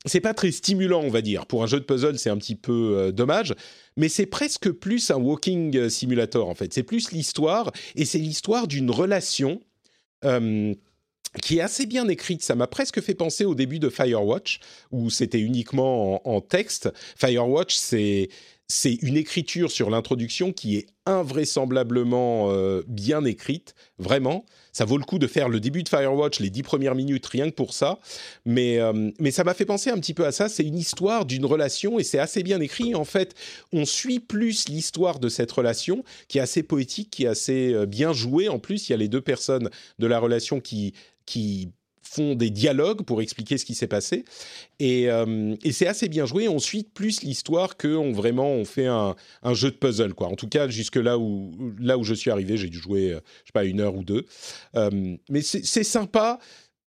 [0.06, 1.46] c'est pas très stimulant, on va dire.
[1.46, 3.56] Pour un jeu de puzzle, c'est un petit peu euh, dommage,
[3.96, 6.74] mais c'est presque plus un walking simulator en fait.
[6.74, 9.62] C'est plus l'histoire, et c'est l'histoire d'une relation.
[11.44, 12.42] qui est assez bien écrite.
[12.42, 14.60] Ça m'a presque fait penser au début de Firewatch,
[14.92, 16.90] où c'était uniquement en texte.
[17.16, 18.30] Firewatch, c'est
[18.68, 24.46] c'est une écriture sur l'introduction qui est invraisemblablement euh, bien écrite, vraiment.
[24.74, 27.50] Ça vaut le coup de faire le début de Firewatch, les dix premières minutes, rien
[27.50, 28.00] que pour ça.
[28.46, 30.50] Mais, euh, mais ça m'a fait penser un petit peu à ça.
[30.50, 32.94] C'est une histoire d'une relation et c'est assez bien écrit.
[32.94, 33.36] En fait,
[33.72, 37.86] on suit plus l'histoire de cette relation qui est assez poétique, qui est assez euh,
[37.86, 38.50] bien jouée.
[38.50, 40.94] En plus, il y a les deux personnes de la relation qui,
[41.26, 41.72] qui
[42.08, 44.26] font des dialogues pour expliquer ce qui s'est passé.
[44.80, 45.10] Et,
[45.72, 46.48] c'est assez bien joué.
[46.48, 49.16] On suit plus l'histoire qu'on vraiment on fait un,
[49.54, 50.14] jeu de puzzle.
[50.14, 50.28] Quoi.
[50.28, 53.48] En tout cas, jusque là où, là où je suis arrivé, j'ai dû jouer, je
[53.48, 54.26] sais pas, une heure ou deux.
[54.74, 56.40] mais c'est sympa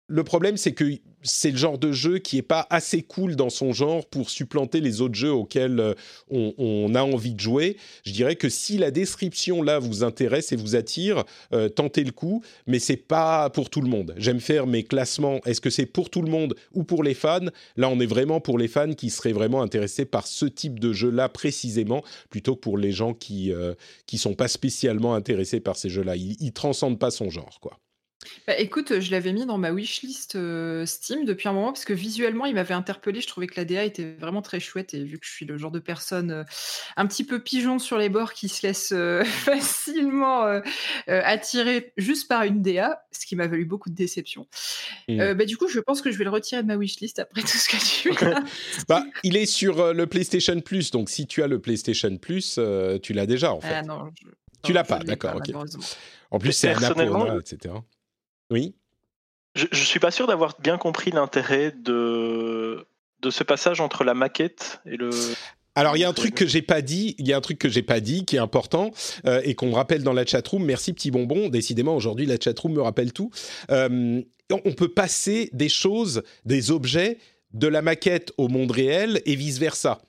[0.09, 0.85] le problème, c'est que
[1.23, 4.81] c'est le genre de jeu qui est pas assez cool dans son genre pour supplanter
[4.81, 5.95] les autres jeux auxquels euh,
[6.31, 7.77] on, a envie de jouer.
[8.05, 12.11] Je dirais que si la description là vous intéresse et vous attire, euh, tentez le
[12.11, 14.15] coup, mais c'est pas pour tout le monde.
[14.17, 15.41] J'aime faire mes classements.
[15.47, 17.47] Est-ce que c'est pour tout le monde ou pour les fans?
[17.77, 20.93] Là, on est vraiment pour les fans qui seraient vraiment intéressés par ce type de
[20.93, 23.75] jeu là précisément, plutôt que pour les gens qui ne euh,
[24.17, 26.17] sont pas spécialement intéressés par ces jeux là.
[26.17, 27.82] Ils, ils transcendent pas son genre, quoi.
[28.47, 30.39] Bah, écoute, je l'avais mis dans ma wishlist,
[30.85, 33.21] Steam depuis un moment parce que visuellement, il m'avait interpellé.
[33.21, 35.57] Je trouvais que la DA était vraiment très chouette et vu que je suis le
[35.59, 36.45] genre de personne,
[36.97, 40.61] un petit peu pigeon sur les bords qui se laisse, facilement,
[41.07, 44.47] attirer juste par une DA, ce qui m'a valu beaucoup de déception.
[45.09, 45.35] Mmh.
[45.35, 47.49] bah, du coup, je pense que je vais le retirer de ma wishlist après tout
[47.49, 48.13] ce que tu
[48.89, 52.59] Bah, il est sur, le PlayStation Plus, donc si tu as le PlayStation Plus,
[53.03, 53.75] tu l'as déjà, en fait.
[53.75, 54.11] Ah non,
[54.63, 55.53] Tu l'as pas, d'accord, OK.
[56.33, 57.75] En plus, c'est un Annapurna etc.
[58.53, 58.75] Oui.
[59.55, 62.87] Je, ne suis pas sûr d'avoir bien compris l'intérêt de,
[63.21, 65.11] de ce passage entre la maquette et le.
[65.75, 67.59] Alors il y a un truc que j'ai pas dit, il y a un truc
[67.59, 68.91] que j'ai pas dit qui est important
[69.27, 70.65] euh, et qu'on me rappelle dans la chatroom.
[70.65, 71.49] Merci petit bonbon.
[71.49, 73.31] Décidément aujourd'hui la chatroom me rappelle tout.
[73.71, 77.17] Euh, on peut passer des choses, des objets
[77.55, 80.03] de la maquette au monde réel et vice versa.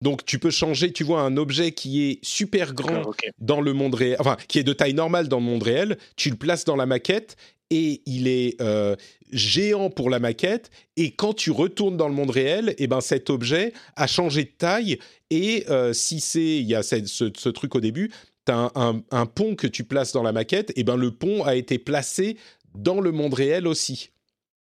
[0.00, 3.02] Donc tu peux changer, tu vois un objet qui est super grand
[3.38, 6.30] dans le monde réel, enfin qui est de taille normale dans le monde réel, tu
[6.30, 7.36] le places dans la maquette
[7.70, 8.96] et il est euh,
[9.30, 10.70] géant pour la maquette.
[10.96, 14.44] Et quand tu retournes dans le monde réel, et eh ben cet objet a changé
[14.44, 14.98] de taille.
[15.30, 18.10] Et euh, si c'est, il y a ce, truc au début,
[18.46, 21.54] tu as un, pont que tu places dans la maquette, et ben le pont a
[21.54, 22.36] été placé
[22.74, 24.10] dans le monde réel aussi.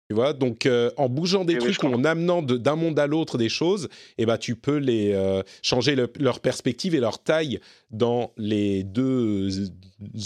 [0.09, 3.37] Tu vois, donc euh, en bougeant des trucs ou en amenant d'un monde à l'autre
[3.37, 7.59] des choses, eh ben, tu peux les euh, changer leur perspective et leur taille
[7.91, 9.71] dans les deux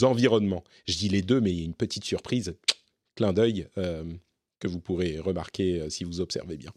[0.03, 0.63] environnements.
[0.87, 2.55] Je dis les deux, mais il y a une petite surprise,
[3.15, 4.05] clin d'œil, euh,
[4.61, 6.71] que vous pourrez remarquer si vous observez bien.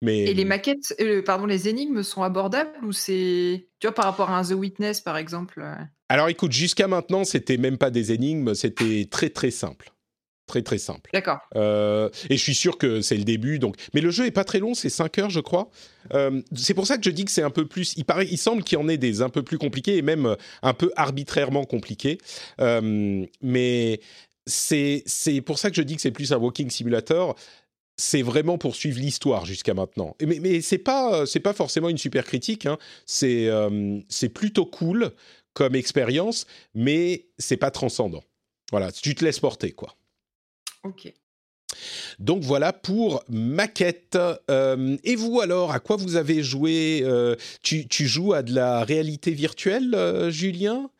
[0.00, 0.20] Mais...
[0.20, 0.94] Et les maquettes,
[1.26, 5.00] pardon, les énigmes sont abordables ou c'est, tu vois, par rapport à un The Witness
[5.00, 5.64] par exemple
[6.08, 9.93] Alors écoute, jusqu'à maintenant, c'était même pas des énigmes, c'était très très simple.
[10.46, 11.08] Très très simple.
[11.14, 11.38] D'accord.
[11.56, 13.58] Euh, et je suis sûr que c'est le début.
[13.58, 15.70] Donc, mais le jeu est pas très long, c'est 5 heures, je crois.
[16.12, 17.94] Euh, c'est pour ça que je dis que c'est un peu plus.
[17.96, 20.26] Il paraît, il semble qu'il y en ait des un peu plus compliqués et même
[20.26, 22.18] euh, un peu arbitrairement compliqués.
[22.60, 24.00] mais
[24.46, 27.36] c'est c'est pour ça que je dis que c'est plus un walking simulator.
[27.96, 30.14] C'est vraiment pour suivre l'histoire jusqu'à maintenant.
[30.20, 32.66] Mais, mais c'est pas c'est pas forcément une super critique.
[32.66, 32.76] Hein.
[33.06, 33.48] C'est
[34.10, 35.12] c'est plutôt cool
[35.54, 38.24] comme expérience, mais c'est pas transcendant.
[38.72, 39.96] Voilà, tu te laisses porter quoi.
[40.84, 41.12] Ok.
[42.18, 44.18] Donc voilà pour maquette.
[44.50, 48.84] Euh, et vous alors, à quoi vous avez joué euh, tu, joues à de la
[48.84, 50.90] réalité virtuelle, euh, Julien?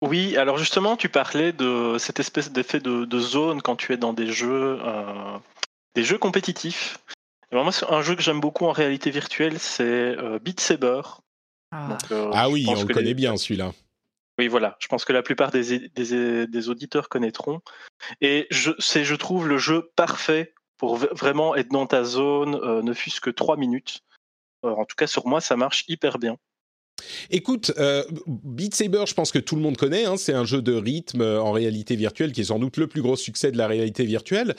[0.00, 4.12] Oui, alors justement, tu parlais de cette espèce d'effet de, zone quand tu es dans
[4.12, 4.78] des jeux,
[5.96, 6.98] des jeux compétitifs.
[7.50, 11.00] moi, un jeu que j'aime beaucoup en réalité virtuelle, c'est Beat Saber.
[11.72, 11.98] Ah,
[12.32, 13.72] ah oui, on le connaît bien celui-là.
[14.38, 14.76] Oui, voilà.
[14.78, 17.60] Je pense que la plupart des, auditeurs connaîtront.
[18.20, 18.46] Et
[18.78, 23.20] c'est, je trouve, le jeu parfait pour vraiment être dans ta zone, euh, ne fût-ce
[23.20, 24.04] que trois minutes.
[24.64, 26.36] Euh, en tout cas, sur moi, ça marche hyper bien.
[27.30, 30.04] Écoute, euh, Beat Saber, je pense que tout le monde connaît.
[30.04, 33.02] Hein, c'est un jeu de rythme en réalité virtuelle qui est sans doute le plus
[33.02, 34.56] gros succès de la réalité virtuelle.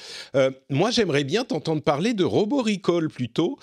[0.70, 3.60] Moi, j'aimerais bien t'entendre parler de Robo Recall plutôt,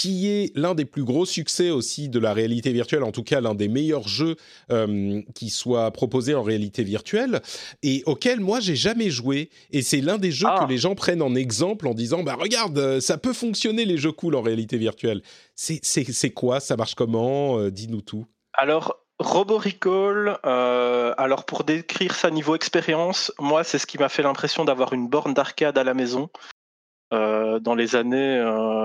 [0.00, 3.42] qui est l'un des plus gros succès aussi de la réalité virtuelle, en tout cas
[3.42, 4.36] l'un des meilleurs jeux
[5.34, 7.42] qui soit proposé en réalité virtuelle
[7.82, 9.50] et auquel moi j'ai jamais joué.
[9.72, 10.66] Et c'est l'un des jeux que ah.
[10.66, 14.36] les gens prennent en exemple en disant bah regarde, ça peut fonctionner les jeux cool
[14.36, 15.20] en réalité virtuelle.
[15.54, 16.60] C'est quoi?
[16.60, 17.68] Ça marche comment?
[17.68, 18.24] Dis-nous tout.
[18.54, 24.22] Alors, Roboricall, euh, alors pour décrire ça niveau expérience, moi c'est ce qui m'a fait
[24.22, 26.30] l'impression d'avoir une borne d'arcade à la maison.
[27.12, 28.40] Euh, dans les années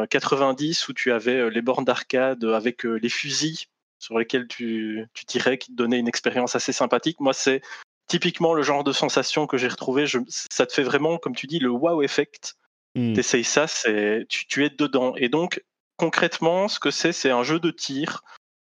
[0.09, 3.67] 90 euh, où tu avais les bornes d'arcade avec les fusils
[3.99, 7.19] sur lesquels tu, tirais qui te donnaient une expérience assez sympathique.
[7.19, 7.61] Moi c'est
[8.07, 10.05] typiquement le genre de sensation que j'ai retrouvé.
[10.27, 12.55] ça te fait vraiment, comme tu dis, le wow effect.
[12.95, 13.13] Hmm.
[13.13, 15.13] T'essayes ça, c'est tu, tu es dedans.
[15.17, 15.63] Et donc
[15.97, 18.23] concrètement, ce que c'est, c'est un jeu de tir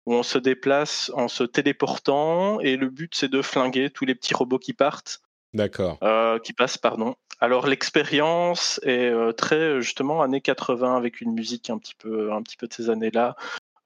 [0.06, 4.16] où on se déplace en se téléportant et le but c'est de flinguer tous les
[4.16, 5.22] petits robots qui partent.
[5.54, 5.98] D'accord.
[6.04, 7.16] Euh, qui passent, pardon.
[7.40, 12.42] Alors l'expérience est euh, très justement années 80 avec une musique un petit peu, un
[12.44, 13.36] petit peu de ces années-là,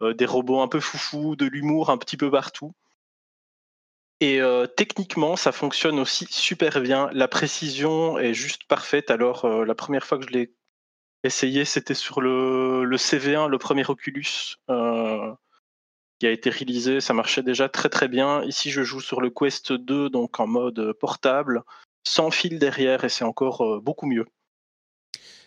[0.01, 2.73] euh, des robots un peu foufou, de l'humour un petit peu partout.
[4.19, 4.39] Et
[4.77, 7.09] techniquement, ça fonctionne aussi super bien.
[7.11, 9.11] La précision est juste parfaite.
[9.11, 10.53] Alors, la première fois que je l'ai
[11.25, 14.55] essayé, c'était sur le, le, CV1, le premier Oculus
[16.19, 17.01] qui a été réalisé.
[17.01, 18.43] Ça marchait déjà très très bien.
[18.43, 21.63] Ici, je joue sur le Quest 2, donc en mode portable,
[22.05, 24.25] sans fil derrière, et c'est encore beaucoup mieux.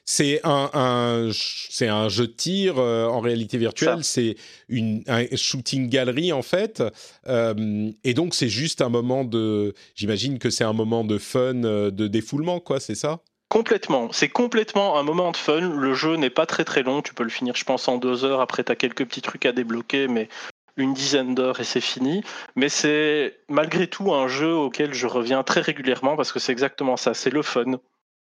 [0.09, 4.05] C'est un, c'est un jeu de tir euh, en réalité virtuelle.
[4.05, 4.37] C'est
[4.69, 6.81] une un shooting galerie en fait.
[7.27, 9.75] Euh, et donc c'est juste un moment de.
[9.97, 12.79] J'imagine que c'est un moment de fun, euh, de défoulement, quoi.
[12.79, 13.19] C'est ça?
[13.49, 14.13] Complètement.
[14.13, 15.61] C'est complètement un moment de fun.
[15.61, 17.03] Le jeu n'est pas très très long.
[17.03, 18.41] Tu peux le finir, je pense, en deux heures.
[18.41, 20.29] Après, tu as quelques petits trucs à débloquer, mais
[20.77, 22.23] une dizaine d'heures et c'est fini.
[22.55, 26.97] Mais c'est malgré tout un jeu auquel je reviens très régulièrement parce que c'est exactement
[26.97, 27.15] ça.
[27.15, 27.79] C'est le fun.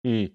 [0.03, 0.25] Mmh.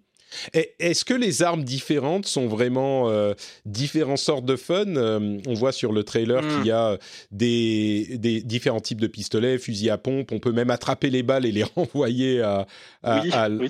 [0.53, 3.35] Est-ce que les armes différentes sont vraiment euh,
[3.66, 4.96] différentes sortes de fun?
[4.96, 6.98] Euh, On voit sur le trailer qu'il y a
[7.31, 10.33] des, différents types de pistolets, fusils à pompe.
[10.33, 12.66] On peut même attraper les balles et les renvoyer à,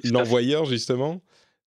[0.05, 1.21] l'envoyeur, justement.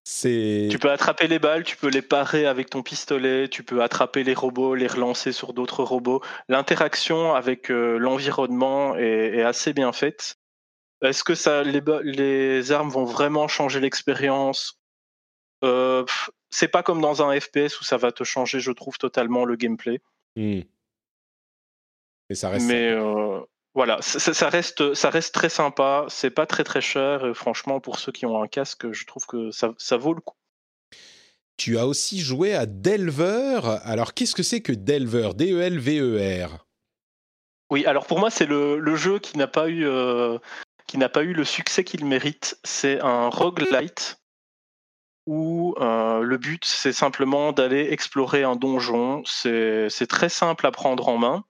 [0.07, 4.23] Tu peux attraper les balles, tu peux les parer avec ton pistolet, tu peux attraper
[4.23, 6.21] les robots, les relancer sur d'autres robots.
[6.49, 10.37] L'interaction avec euh, l'environnement est, assez bien faite.
[11.01, 14.79] Est-ce que ça, les, les, armes vont vraiment changer l'expérience?
[15.65, 16.05] Euh,
[16.51, 19.57] c'est pas comme dans un FPS où ça va te changer, je trouve, totalement le
[19.57, 20.03] gameplay.
[20.37, 20.67] Mais
[22.35, 22.67] ça reste.
[22.67, 23.41] Mais euh,
[23.75, 26.07] voilà, ça, reste, ça reste très sympa.
[26.09, 27.27] C'est pas très très cher.
[27.27, 30.21] Et franchement, pour ceux qui ont un casque, je trouve que ça, ça vaut le
[30.21, 30.37] coup.
[31.57, 33.61] Tu as aussi joué à Delver.
[33.83, 35.31] Alors, qu'est-ce que c'est que Delver?
[35.35, 36.65] D-E-L-V-E-R
[37.71, 39.87] Oui, alors pour moi, c'est le, le, jeu qui n'a pas eu.
[39.87, 40.39] Euh,
[40.87, 42.59] qui n'a pas eu le succès qu'il mérite.
[42.63, 44.21] C'est un roguelite
[45.27, 49.23] où euh, le but c'est simplement d'aller explorer un donjon.
[49.25, 51.45] C'est très simple à prendre en main.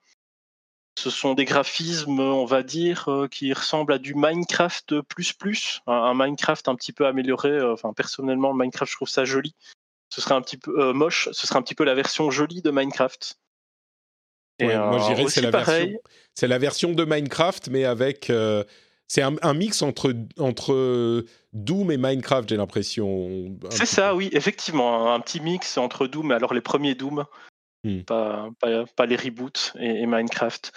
[0.96, 5.80] Ce sont des graphismes, on va dire, euh, qui ressemblent à du Minecraft plus plus,
[5.86, 7.50] un, Minecraft un petit peu amélioré.
[7.50, 9.54] Euh, enfin, personnellement, Minecraft, je trouve ça joli.
[10.08, 11.28] Ce serait un petit peu moche.
[11.32, 13.38] Ce serait un petit peu la version jolie de Minecraft.
[14.60, 15.98] moi, je dirais que c'est la version.
[16.34, 18.30] C'est la version de Minecraft, mais avec
[19.08, 23.56] c'est un, mix entre, entre Doom et Minecraft, j'ai l'impression.
[23.70, 25.12] C'est ça, oui, effectivement.
[25.12, 27.24] Un, petit mix entre Doom, alors les premiers Doom,
[27.84, 28.02] hmm.
[28.02, 28.50] pas,
[28.96, 30.72] pas, les reboots et, Minecraft.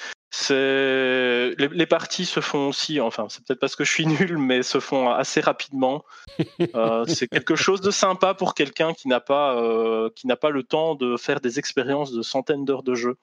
[0.49, 4.61] Les, les, parties se font aussi, enfin, c'est peut-être parce que je suis nul, mais
[4.61, 6.03] se font assez rapidement.
[6.75, 10.49] Euh, c'est quelque chose de sympa pour quelqu'un qui n'a pas, euh, qui n'a pas
[10.49, 13.17] le temps de faire des expériences de centaines d'heures de jeu.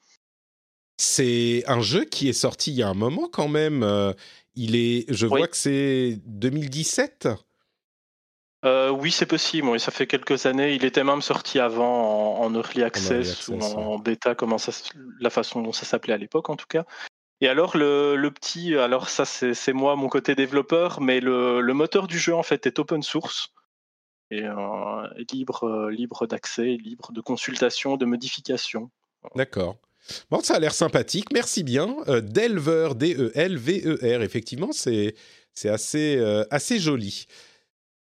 [0.96, 3.82] C'est un jeu qui est sorti il y a un moment quand même.
[3.82, 4.12] Euh,
[4.54, 7.28] il est, je vois que c'est 2017.
[8.64, 9.78] Euh, oui, c'est possible.
[9.78, 10.74] ça fait quelques années.
[10.74, 14.72] Il était même sorti avant en, early access, ou en, bêta, comment ça,
[15.20, 16.84] la façon dont ça s'appelait à l'époque en tout cas.
[17.40, 22.18] Et alors le, petit, alors ça c'est moi mon côté développeur, mais le, moteur du
[22.18, 23.48] jeu en fait est open source
[24.30, 24.54] et euh,
[25.32, 28.90] libre, euh, libre d'accès, libre de consultation, de modification.
[29.34, 29.76] D'accord.
[30.30, 31.26] Bon, ça a l'air sympathique.
[31.32, 31.96] Merci bien.
[32.06, 34.22] Delver, D-E-L-V-E-R.
[34.22, 35.14] Effectivement, c'est
[35.64, 36.18] assez,
[36.50, 37.26] assez joli.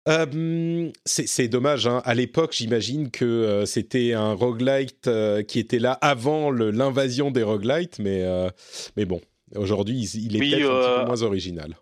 [0.09, 1.87] Euh, c'est dommage.
[1.87, 2.01] Hein.
[2.05, 5.09] À l'époque, j'imagine que c'était un roguelite
[5.47, 8.25] qui était là avant l'invasion des roguelites, mais,
[8.97, 9.21] mais bon,
[9.55, 11.77] aujourd'hui, il, est peut-être un petit peu moins original.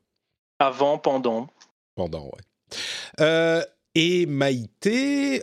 [0.60, 1.48] Avant, pendant.
[1.96, 3.64] Pendant, ouais.
[3.96, 5.42] et Maïté,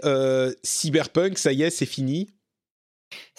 [0.62, 2.28] Cyberpunk, ça y est, c'est fini?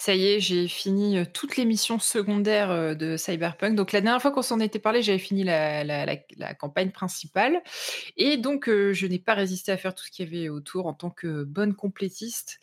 [0.00, 3.74] Ça y est, j'ai fini toutes les missions secondaires de Cyberpunk.
[3.74, 6.16] Donc la dernière fois qu'on s'en était parlé, j'avais fini la,
[6.54, 7.60] campagne principale.
[8.16, 10.94] Et donc je n'ai pas résisté à faire tout ce qu'il y avait autour en
[10.94, 12.60] tant que bonne complétiste.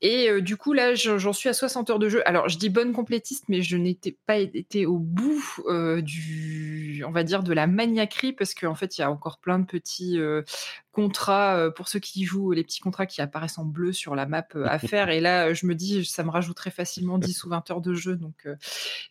[0.00, 2.22] Et du coup là, j'en suis à 60 heures de jeu.
[2.26, 5.42] Alors je dis bonne complétiste, mais je n'étais pas été au bout
[6.02, 9.60] du, on va dire, de la maniaquerie parce qu'en fait, il y a encore plein
[9.60, 10.18] de petits
[10.90, 14.44] contrats pour ceux qui jouent, les petits contrats qui apparaissent en bleu sur la map
[14.64, 15.10] à faire.
[15.10, 18.16] Et là, je me dis, ça me rajouterait facilement 10 ou 20 heures de jeu,
[18.16, 18.46] donc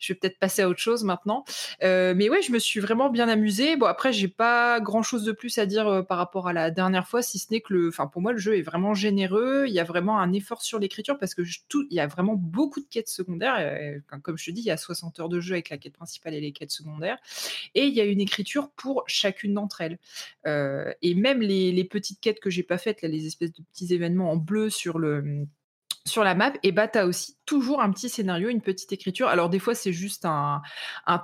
[0.00, 1.44] je vais peut-être passer à autre chose maintenant.
[1.80, 3.76] mais ouais, je me suis vraiment bien amusée.
[3.76, 7.22] Bon, après, j'ai pas grand-chose de plus à dire par rapport à la dernière fois,
[7.22, 9.64] si ce n'est que le, enfin, pour moi, le jeu est vraiment généreux.
[9.66, 12.34] Il y a vraiment un effort sur l'écriture parce que tout, il y a vraiment
[12.34, 14.02] beaucoup de quêtes secondaires.
[14.22, 16.34] comme je te dis, il y a 60 heures de jeu avec la quête principale
[16.34, 17.18] et les quêtes secondaires,
[17.74, 19.98] et il y a une écriture pour chacune d'entre elles.
[21.02, 23.92] et même les les, petites quêtes que j'ai pas faites, là, les espèces de petits
[23.94, 25.46] événements en bleu sur le
[26.04, 29.28] sur la map, et bah tu as aussi toujours un petit scénario, une petite écriture.
[29.28, 30.62] Alors des fois c'est juste un,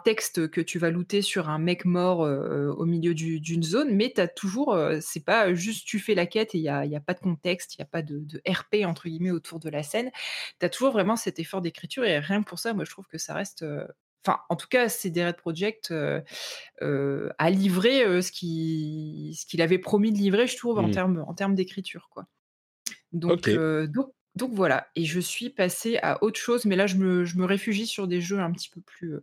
[0.04, 4.12] texte que tu vas looter sur un mec mort euh, au milieu d'une zone, mais
[4.14, 6.84] tu as toujours, euh, c'est pas juste tu fais la quête et il n'y a,
[6.84, 9.68] y a, pas de contexte, il n'y a pas de, RP entre guillemets autour de
[9.68, 10.10] la scène.
[10.60, 13.06] Tu as toujours vraiment cet effort d'écriture et rien que pour ça, moi je trouve
[13.06, 13.62] que ça reste...
[13.62, 13.84] Euh,
[14.24, 15.92] enfin, en tout cas, CD Red Project
[16.80, 20.92] a livré ce qu'il ce qu'il avait promis de livrer, je trouve, en mmh.
[20.92, 22.26] termes en termes d'écriture, quoi.
[23.12, 27.44] Donc, donc donc voilà, et je suis passée à autre chose, mais là je me,
[27.44, 29.16] réfugie sur des jeux un petit peu plus,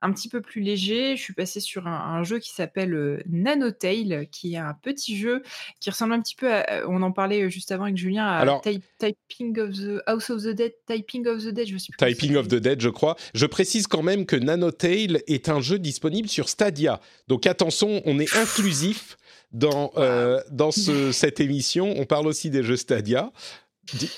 [0.00, 1.14] un petit peu plus légers.
[1.16, 5.42] Je suis passée sur un, jeu qui s'appelle euh, Nanotale, qui est un petit jeu
[5.80, 8.60] qui ressemble un petit peu à, on en parlait juste avant avec Julien, à
[8.98, 12.06] Typing of the House of the Dead, Typing of the Dead, je sais plus.
[12.06, 13.16] Typing of the Dead, je crois.
[13.34, 17.00] Je précise quand même que Nanotale est un jeu disponible sur Stadia.
[17.28, 19.18] Donc attention, on est inclusif
[19.52, 21.94] dans, euh, dans cette émission.
[21.96, 23.32] On parle aussi des jeux Stadia.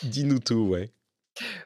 [0.03, 0.93] Dis-nous tout, ouais.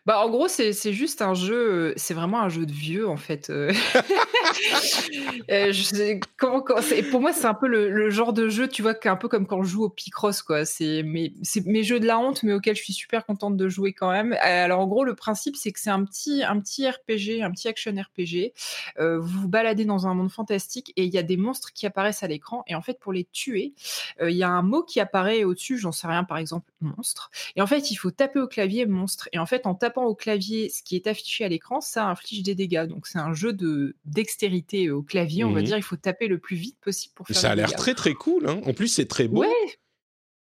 [0.07, 3.51] Bah, en gros, c'est juste un jeu, c'est vraiment un jeu de vieux en fait.
[3.51, 3.73] Euh.
[5.51, 6.63] Euh, je sais, comment,
[7.11, 9.63] pour moi, c'est un peu le, genre de jeu, tu vois, un peu comme quand
[9.63, 10.67] je joue au Picross, quoi.
[10.67, 11.33] C'est mes,
[11.65, 14.37] mes jeux de la honte, mais auxquels je suis super contente de jouer quand même.
[14.43, 17.69] Alors, en gros, le principe, c'est que c'est un petit, un petit RPG, un petit
[17.69, 18.53] action RPG.
[18.99, 21.87] Euh, vous vous baladez dans un monde fantastique et il y a des monstres qui
[21.87, 22.63] apparaissent à l'écran.
[22.67, 23.73] Et en fait, pour les tuer,
[24.21, 27.31] il y a un mot qui apparaît au-dessus, j'en sais rien, par exemple, monstre.
[27.57, 29.29] Et en fait, il faut taper au clavier monstre.
[29.33, 32.43] Et en fait, en tapant au clavier ce qui est affiché à l'écran, ça inflige
[32.43, 32.87] des dégâts.
[32.87, 35.77] Donc c'est un jeu de dextérité au clavier, on va mmh dire.
[35.77, 37.37] Il faut taper le plus vite possible pour faire.
[37.37, 38.49] Ça a l'air très très cool.
[38.49, 38.61] Hein.
[38.65, 39.41] En plus, c'est très beau.
[39.41, 39.79] Ouais.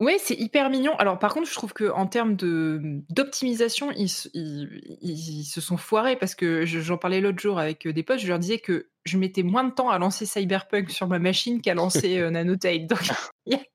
[0.03, 0.97] Ouais, c'est hyper mignon.
[0.97, 2.81] Alors par contre, je trouve que en termes de
[3.11, 8.19] d'optimisation, ils, ils, se sont foirés parce que j'en parlais l'autre jour avec des potes.
[8.19, 11.61] Je leur disais que je mettais moins de temps à lancer Cyberpunk sur ma machine
[11.61, 12.89] qu'à lancer euh, Nanotale.
[12.89, 13.13] Donc,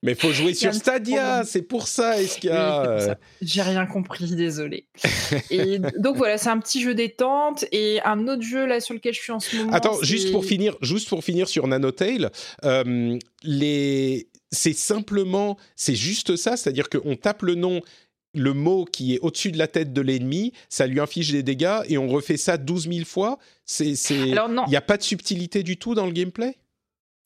[0.02, 2.22] Mais faut jouer sur Stadia, c'est pour ça.
[2.22, 4.88] Est-ce qu'il y a euh, J'ai rien compris, désolé.
[5.52, 9.14] et donc voilà, c'est un petit jeu détente et un autre jeu là sur lequel
[9.14, 9.74] je suis en ce moment.
[9.74, 12.32] Attends, juste pour finir, juste pour finir sur Nanotale,
[12.64, 17.82] euh, les c'est simplement, c'est juste ça, c'est-à-dire qu'on tape le nom
[18.34, 21.80] le mot qui est au-dessus de la tête de l'ennemi, ça lui inflige des dégâts
[21.88, 23.40] et on refait ça 12 000 fois.
[23.66, 26.56] C'est, il n'y a pas de subtilité du tout dans le gameplay?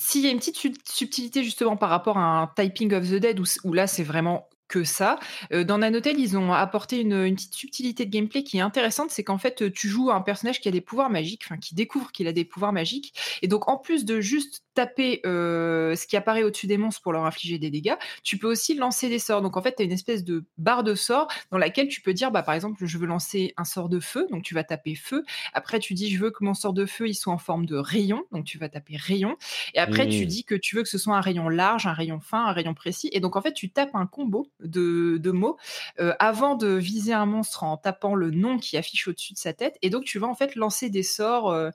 [0.04, 0.58] S'il y a une petite
[0.90, 4.86] subtilité justement par rapport à un Typing of the Dead où, là c'est vraiment que
[4.86, 5.20] ça.
[5.52, 9.12] Euh, dans Nanotel, ils ont apporté une, une, petite subtilité de gameplay qui est intéressante,
[9.12, 12.12] c'est qu'en fait, tu joues un personnage qui a des pouvoirs magiques, enfin qui découvre
[12.14, 16.16] qu'il a des pouvoirs magiques, et donc en plus de juste taper euh, ce qui
[16.16, 19.42] apparaît au-dessus des monstres pour leur infliger des dégâts, tu peux aussi lancer des sorts.
[19.42, 22.14] Donc en fait, tu as une espèce de barre de sorts dans laquelle tu peux
[22.14, 24.96] dire, bah, par exemple, je veux lancer un sort de feu, donc tu vas taper
[24.96, 25.24] feu.
[25.54, 27.76] Après, tu dis, je veux que mon sort de feu, il soit en forme de
[27.76, 29.36] rayon, donc tu vas taper rayon.
[29.74, 30.28] Et après, tu mmh.
[30.28, 32.74] dis que tu veux que ce soit un rayon large, un rayon fin, un rayon
[32.74, 33.10] précis.
[33.12, 35.58] Et donc en fait, tu tapes un combo de, de mots
[36.00, 39.54] euh, avant de viser un monstre en tapant le nom qui affiche au-dessus de sa
[39.54, 39.78] tête.
[39.82, 41.52] Et donc tu vas en fait lancer des sorts.
[41.52, 41.70] Euh,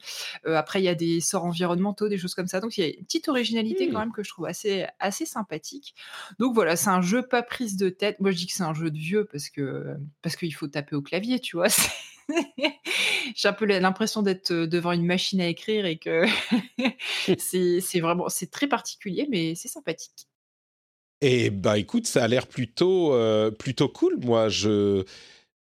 [0.47, 2.61] après, il y a des sorts environnementaux, des choses comme ça.
[2.61, 4.01] Donc il y a une petite originalité quand mmh.
[4.01, 5.95] même que je trouve assez, assez sympathique.
[6.39, 8.21] Donc voilà, c'est un jeu pas prise de tête.
[8.21, 10.97] Moi, je dis que c'est un jeu de vieux parce que parce qu'il faut taper
[10.97, 11.69] au clavier, tu vois.
[13.35, 16.25] J'ai un peu l'impression d'être devant une machine à écrire et que
[17.39, 20.27] c'est vraiment c'est très particulier, mais c'est sympathique.
[21.21, 23.15] Et bah écoute, ça a l'air plutôt
[23.59, 24.19] plutôt cool.
[24.23, 25.05] Moi, je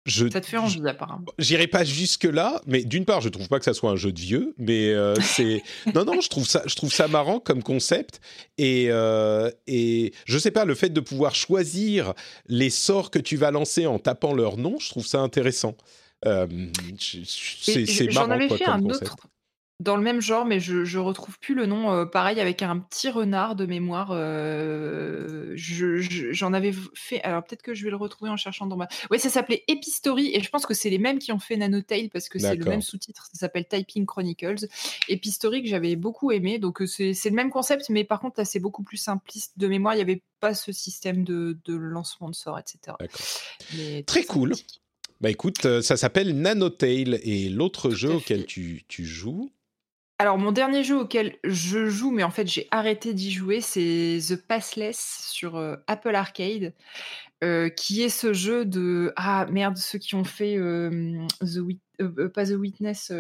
[0.06, 1.24] ça te fait envie, apparemment.
[1.38, 4.12] J'irai pas jusque là, mais d'une part, je trouve pas que ça soit un jeu
[4.12, 5.62] de vieux, mais euh, c'est
[5.94, 8.20] non non, je trouve ça, je trouve ça marrant comme concept
[8.58, 12.12] et euh, et je sais pas le fait de pouvoir choisir
[12.46, 15.74] les sorts que tu vas lancer en tapant leur nom, je trouve ça intéressant.
[16.26, 16.46] Euh,
[16.98, 18.26] c'est marrant.
[18.26, 19.16] J'en avais fait un autre
[19.80, 22.78] dans le même genre, mais je je retrouve plus le nom, euh, pareil avec un
[22.78, 28.30] petit renard de mémoire, euh, j'en avais fait alors peut-être que je vais le retrouver
[28.30, 31.18] en cherchant dans ma ouais, ça s'appelait Epistory et je pense que c'est les mêmes
[31.18, 34.68] qui ont fait Nanotale parce que c'est le même sous-titre, ça s'appelle Typing Chronicles.
[35.08, 38.44] Epistory que j'avais beaucoup aimé, donc euh, c'est le même concept, mais par contre là,
[38.44, 39.54] c'est beaucoup plus simpliste.
[39.56, 42.96] De mémoire, il y avait pas ce système de de lancement de sorts etc.
[44.06, 44.52] Très cool.
[45.20, 49.50] Bah écoute, ça s'appelle Nanotale et l'autre jeu auquel tu tu joues?
[50.18, 54.18] Alors, mon dernier jeu auquel je joue, mais en fait j'ai arrêté d'y jouer, c'est
[54.28, 56.72] The Passless sur euh, Apple Arcade,
[57.42, 61.58] euh, qui est ce jeu de ah merde ceux qui ont fait The
[62.00, 63.12] euh, pas The Witness,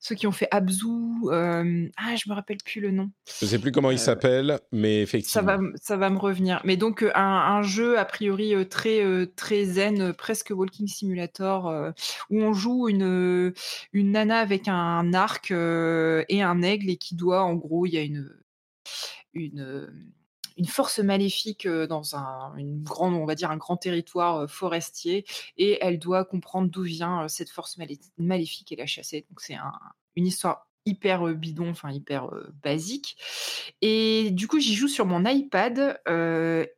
[0.00, 0.86] ceux qui ont fait Abzu,
[1.30, 3.10] ah je me rappelle plus le nom.
[3.40, 5.46] Je sais plus comment il s'appelle, mais effectivement.
[5.48, 6.60] Ça va, ça va me revenir.
[6.64, 11.92] Mais donc un, un jeu a priori très très zen, presque Walking Simulator,
[12.30, 13.52] où on joue une
[13.92, 17.98] une nana avec un arc et un aigle et qui doit en gros il y
[17.98, 18.30] a une
[19.34, 19.88] une
[20.58, 25.24] une force maléfique dans un une grande, on va dire un grand territoire forestier,
[25.56, 27.78] et elle doit comprendre d'où vient cette force
[28.18, 29.24] maléfique et la chasser.
[29.30, 29.56] Donc c'est
[30.16, 32.30] une histoire hyper bidon, enfin hyper
[32.62, 33.16] basique.
[33.82, 36.00] Et du coup, j'y joue sur mon iPad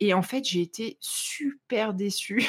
[0.01, 2.47] et en fait, j'ai été super déçue.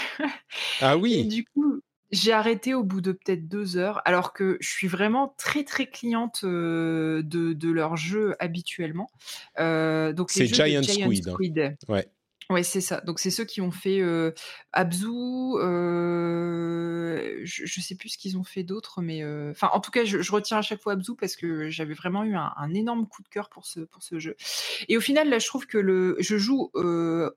[0.82, 1.26] Ah oui.
[1.26, 1.82] du coup,
[2.12, 5.86] J'ai arrêté au bout de peut-être deux heures, alors que je suis vraiment très très
[5.88, 9.10] cliente de, de leur jeu habituellement.
[9.58, 11.28] donc c'est Giant, Squid.
[11.28, 11.32] Hein.
[11.32, 11.78] Squid.
[11.88, 12.08] Ouais.
[12.50, 13.00] Ouais, c'est ça.
[13.02, 14.02] Donc, c'est ceux qui ont fait
[14.74, 15.08] Abzu.
[17.46, 20.32] je, ne sais plus ce qu'ils ont fait d'autre, mais enfin, en tout cas, je,
[20.32, 23.50] retiens à chaque fois Abzu parce que j'avais vraiment eu un, énorme coup de cœur
[23.50, 24.36] pour ce pour ce jeu.
[24.90, 26.72] Et au final, là, je trouve que le, je joue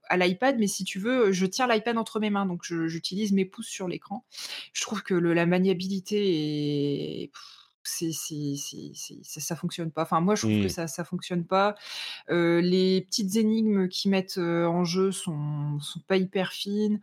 [0.08, 3.44] à l'iPad, mais si tu veux, je tiens l'iPad entre mes mains, donc j'utilise mes
[3.44, 4.24] pouces sur l'écran.
[4.72, 7.30] Je trouve que la maniabilité est
[7.88, 8.12] c'est,
[9.22, 10.02] ça, ça fonctionne pas.
[10.02, 10.70] Enfin, moi, je trouve que mmh.
[10.70, 11.74] ça, ça fonctionne pas.
[12.28, 17.00] les petites énigmes qu'ils mettent en jeu sont, sont pas hyper fines.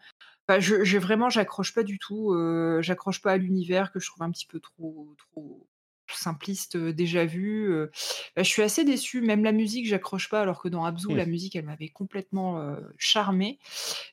[0.48, 2.36] Enfin, je, vraiment, j'accroche pas du tout.
[2.82, 5.68] j'accroche pas à l'univers que je trouve un petit peu trop, trop,
[6.16, 7.74] simpliste déjà vu.
[8.36, 9.22] Bah, je suis assez déçue.
[9.22, 11.30] Même la musique, j'accroche pas, alors que dans Abzu, la mmh.
[11.30, 13.60] musique, elle m'avait complètement charmée.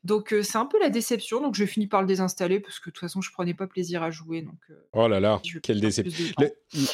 [0.05, 1.41] Donc c'est un peu la déception.
[1.41, 4.03] Donc je finis par le désinstaller parce que de toute façon, je prenais pas plaisir
[4.03, 4.43] à jouer.
[4.43, 4.59] Donc
[4.93, 6.35] oh là là, quelle déception.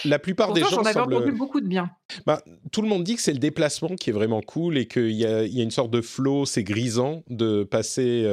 [0.04, 1.90] La plupart des gens j'en avais entendu beaucoup de bien.
[2.26, 2.42] Bah,
[2.72, 5.26] tout le monde dit que c'est le déplacement qui est vraiment cool et qu'il y
[5.26, 6.44] a, y a une sorte de flow.
[6.44, 8.24] C'est grisant de passer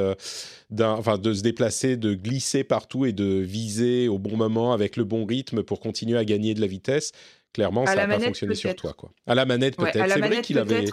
[0.80, 5.04] enfin, de se déplacer, de glisser partout et de viser au bon moment avec le
[5.04, 7.12] bon rythme pour continuer à gagner de la vitesse.
[7.52, 8.94] Clairement, ça n'a pas fonctionné sur toi.
[8.94, 9.12] Quoi.
[9.26, 10.08] À la manette, peut-être.
[10.08, 10.86] c'est vrai qu'il avait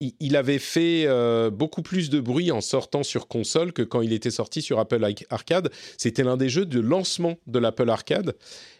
[0.00, 4.12] il avait fait euh, beaucoup plus de bruit en sortant sur console que quand il
[4.12, 5.70] était sorti sur Apple Arcade.
[5.96, 8.36] C'était l'un des jeux de lancement de l'Apple Arcade.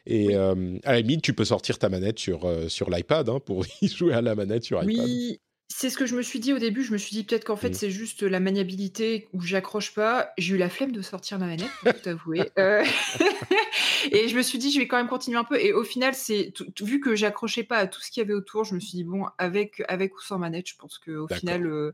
[0.06, 3.40] Et euh, à la limite, tu peux sortir ta manette sur, euh, sur l'iPad hein,
[3.44, 5.04] pour y jouer à la manette sur iPad.
[5.04, 6.82] Oui, c'est ce que je me suis dit au début.
[6.82, 7.74] Je me suis dit peut-être qu'en fait, mmh.
[7.74, 10.32] c'est juste la maniabilité où j'accroche pas.
[10.38, 12.50] J'ai eu la flemme de sortir ma manette, pour tout avouer.
[12.58, 12.84] Euh,
[14.10, 15.60] et je me suis dit, je vais quand même continuer un peu.
[15.60, 18.64] Et au final, c'est vu que j'accrochais pas à tout ce qu'il y avait autour,
[18.64, 21.66] je me suis dit, bon, avec, avec ou sans manette, je pense qu'au final.
[21.66, 21.92] Euh,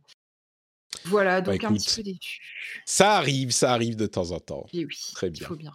[1.05, 2.41] voilà, bah, donc un petit peu déçu.
[2.87, 4.67] Ça arrive, ça arrive de temps en temps.
[4.73, 5.43] Et oui, très bien.
[5.43, 5.75] Il faut bien.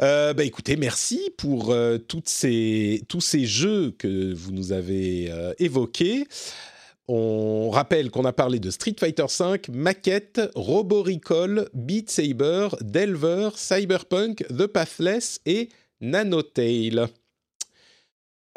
[0.00, 1.74] Euh, bah écoutez, merci pour
[2.06, 6.26] toutes ces, tous ces jeux que vous nous avez évoqués.
[7.08, 13.50] On rappelle qu'on a parlé de Street Fighter V, Maquette, Robo Recall, Beat Saber, Delver,
[13.56, 15.68] Cyberpunk, The Pathless et
[16.00, 17.08] Nanotale.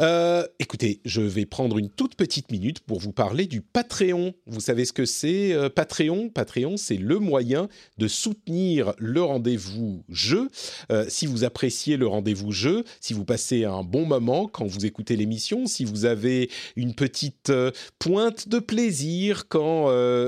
[0.01, 4.33] Euh, écoutez, je vais prendre une toute petite minute pour vous parler du Patreon.
[4.45, 6.27] Vous savez ce que c'est euh, Patreon?
[6.27, 10.49] Patreon, c'est le moyen de soutenir le rendez-vous jeu.
[10.91, 14.85] Euh, si vous appréciez le rendez-vous jeu, si vous passez un bon moment quand vous
[14.85, 17.53] écoutez l'émission, si vous avez une petite
[17.97, 19.85] pointe de plaisir quand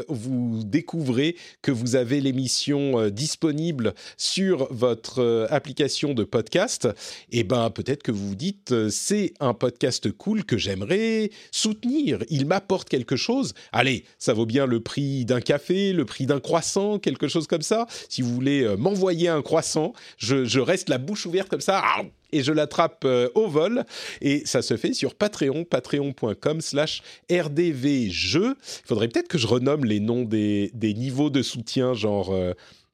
[0.08, 6.88] vous découvrez que vous avez l'émission disponible sur votre application de podcast,
[7.32, 12.20] eh ben peut-être que vous vous dites c'est un podcast cool que j'aimerais soutenir.
[12.30, 13.54] Il m'apporte quelque chose.
[13.72, 17.62] Allez, ça vaut bien le prix d'un café, le prix d'un croissant, quelque chose comme
[17.62, 17.88] ça.
[18.10, 21.84] Si vous voulez euh, m'envoyer un croissant, je, reste la bouche ouverte comme ça
[22.32, 23.84] et je l'attrape euh, au vol.
[24.22, 27.02] Et ça se fait sur Patreon, patreon.com slash
[27.32, 28.56] rdvjeux.
[28.56, 32.34] Il faudrait peut-être que je renomme les noms des, niveaux de soutien, genre...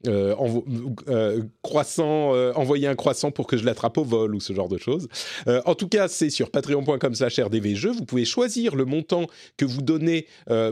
[0.07, 0.35] Euh,
[1.07, 1.41] euh,
[1.99, 5.07] euh, envoyer un croissant pour que je l'attrape au vol ou ce genre de choses.
[5.65, 7.91] en tout cas, c'est sur patreon.com/slash rdvjeux.
[7.91, 9.27] Vous pouvez choisir le montant
[9.57, 10.27] que vous donnez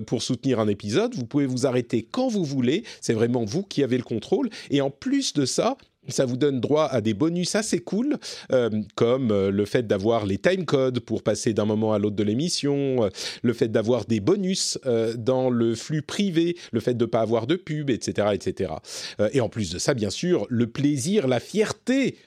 [0.06, 1.16] pour soutenir un épisode.
[1.16, 2.84] Vous pouvez vous arrêter quand vous voulez.
[3.00, 4.50] C'est vraiment vous qui avez le contrôle.
[4.70, 5.78] Et en plus de ça,
[6.08, 8.18] ça vous donne droit à des bonus assez cool,
[8.52, 12.24] euh, comme euh, le fait d'avoir les timecodes pour passer d'un moment à l'autre de
[12.24, 13.10] l'émission, euh,
[13.44, 14.80] le fait d'avoir des bonus
[15.18, 18.30] dans le flux privé, le fait de ne pas avoir de pub, etc.
[18.34, 18.74] etc.
[19.34, 22.18] et en plus de ça, bien sûr, le plaisir, la fierté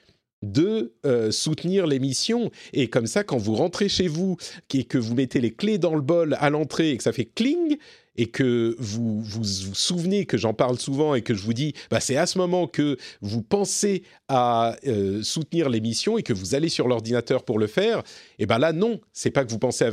[0.41, 0.93] de
[1.31, 2.51] soutenir l'émission.
[2.73, 4.37] Et comme ça, quand vous rentrez chez vous
[4.73, 7.25] et que vous mettez les clés dans le bol à l'entrée et que ça fait
[7.25, 7.77] cling,
[8.17, 11.99] et que vous vous, souvenez que j'en parle souvent et que je vous dis, bah,
[11.99, 16.69] c'est à ce moment que vous pensez à euh, soutenir l'émission et que vous allez
[16.69, 18.03] sur l'ordinateur pour le faire,
[18.39, 19.91] et ben là non, c'est pas que vous pensez à,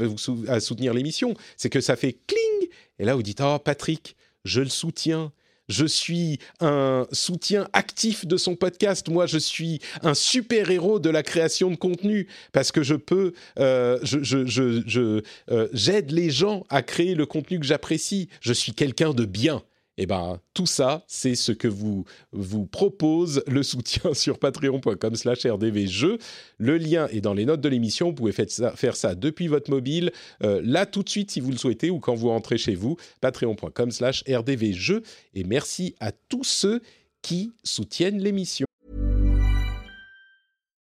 [0.48, 4.60] à soutenir l'émission, c'est que ça fait cling et là vous dites, oh Patrick, je
[4.60, 5.32] le soutiens
[5.72, 9.08] je suis un soutien actif de son podcast.
[9.08, 13.32] Moi, je suis un super héros de la création de contenu parce que je peux,
[13.58, 18.28] euh, je, euh, j'aide les gens à créer le contenu que j'apprécie.
[18.40, 19.62] Je suis quelqu'un de bien.
[20.02, 26.18] Eh ben tout ça, c'est ce que vous vous propose le soutien sur patreon.com/slash rdvjeux.
[26.58, 28.08] Le lien est dans les notes de l'émission.
[28.08, 30.10] Vous pouvez faire ça, depuis votre mobile,
[30.42, 32.96] euh, là tout de suite si vous le souhaitez, ou quand vous rentrez chez vous.
[33.20, 35.02] Patreon.com/slash rdvjeux.
[35.34, 36.80] Et merci à tous ceux
[37.22, 38.66] qui soutiennent l'émission.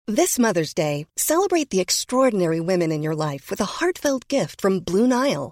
[0.08, 4.80] This Mother's Day, celebrate the extraordinary women in your life with a heartfelt gift from
[4.80, 5.52] Blue Nile.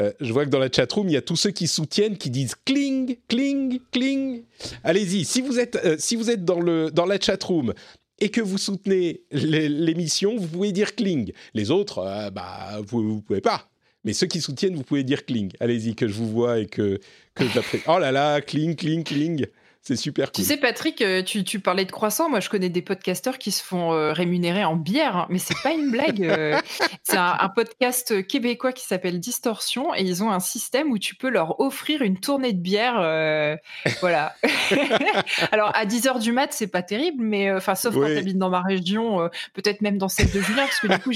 [0.00, 2.30] Euh, je vois que dans la chatroom, il y a tous ceux qui soutiennent, qui
[2.30, 4.42] disent cling, cling, cling.
[4.84, 7.74] Allez-y, si vous êtes, euh, si vous êtes dans, le, dans la chatroom,
[8.20, 11.32] et que vous soutenez l'émission, vous pouvez dire cling.
[11.54, 13.68] Les autres, euh, bah, vous ne pouvez pas.
[14.04, 15.52] Mais ceux qui soutiennent, vous pouvez dire cling.
[15.60, 17.00] Allez-y, que je vous vois et que,
[17.34, 17.84] que j'apprécie.
[17.88, 19.46] Oh là là, cling, cling, cling.
[19.88, 20.44] C'est super cool.
[20.44, 22.28] Tu sais, Patrick, euh, tu, parlais de croissants.
[22.28, 25.26] Moi, je connais des podcasteurs qui se font euh, rémunérer en bière, hein.
[25.30, 26.22] mais c'est pas une blague.
[26.24, 26.60] Euh.
[27.04, 31.30] c'est un, podcast québécois qui s'appelle Distorsion et ils ont un système où tu peux
[31.30, 32.96] leur offrir une tournée de bière.
[34.00, 34.34] voilà.
[35.52, 38.36] Alors, à 10 h du mat, c'est pas terrible, mais enfin, sauf quand tu habites
[38.36, 41.12] dans ma région, peut-être même dans celle de Julien, parce que du coup,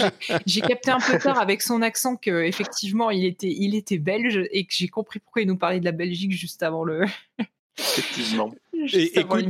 [0.47, 4.65] j'ai capté un peu tard avec son accent qu'effectivement, il était, il était belge et
[4.65, 7.05] que j'ai compris pourquoi il nous parlait de la Belgique juste avant le.
[7.79, 8.53] Effectivement.
[8.93, 9.47] Et, écoute,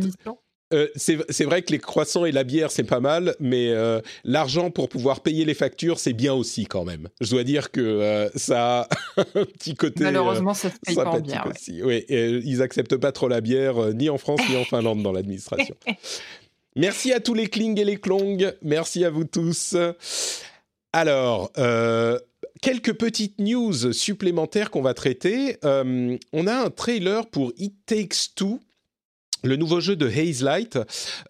[0.72, 4.70] euh, c'est vrai que les croissants et la bière, c'est pas mal, mais euh, l'argent
[4.70, 7.08] pour pouvoir payer les factures, c'est bien aussi quand même.
[7.20, 8.88] Je dois dire que euh, ça a
[9.34, 10.04] un petit côté.
[10.04, 11.46] Malheureusement, ça se paye pas en bière.
[11.46, 11.82] Aussi.
[11.82, 15.76] Oui, ils acceptent pas trop la bière, ni en France ni en Finlande dans l'administration.
[16.76, 18.54] Merci à tous les Kling et les Klong.
[18.62, 19.76] Merci à vous tous.
[20.94, 21.52] Alors,
[22.62, 25.58] quelques petites news supplémentaires qu'on va traiter.
[25.62, 28.60] on a un trailer pour It Takes Two
[29.44, 30.78] le nouveau jeu de Haze Light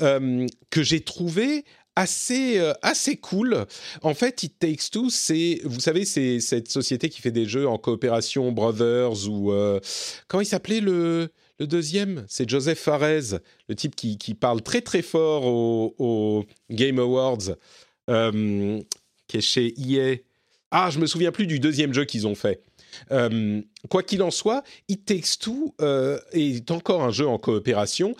[0.01, 1.65] euh, que j'ai trouvé
[1.95, 3.67] assez euh, assez cool.
[4.03, 7.69] En fait, It Takes Two, c'est vous savez c'est cette société qui fait des jeux
[7.69, 9.81] en coopération Brothers ou euh,
[10.29, 11.29] comment il s'appelait le
[11.59, 16.99] le deuxième, c'est Joseph Fares, le type qui, qui, parle très très fort aux, Game
[16.99, 17.57] Awards,
[18.09, 20.17] qui est chez EA.
[20.75, 22.63] Ah, je me souviens plus du deuxième jeu qu'ils ont fait.
[23.11, 23.61] Euh,
[23.91, 28.15] quoi qu'il en soit, It Takes Two euh, est encore un jeu en coopération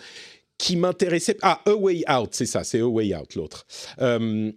[0.59, 1.35] qui m'intéressait.
[1.41, 3.65] Ah, A Way Out, c'est ça, c'est A Way Out l'autre.
[3.99, 4.51] Euh,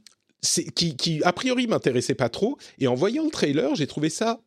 [0.75, 2.59] qui, a priori, m'intéressait pas trop.
[2.79, 4.41] Et en voyant le trailer, j'ai trouvé ça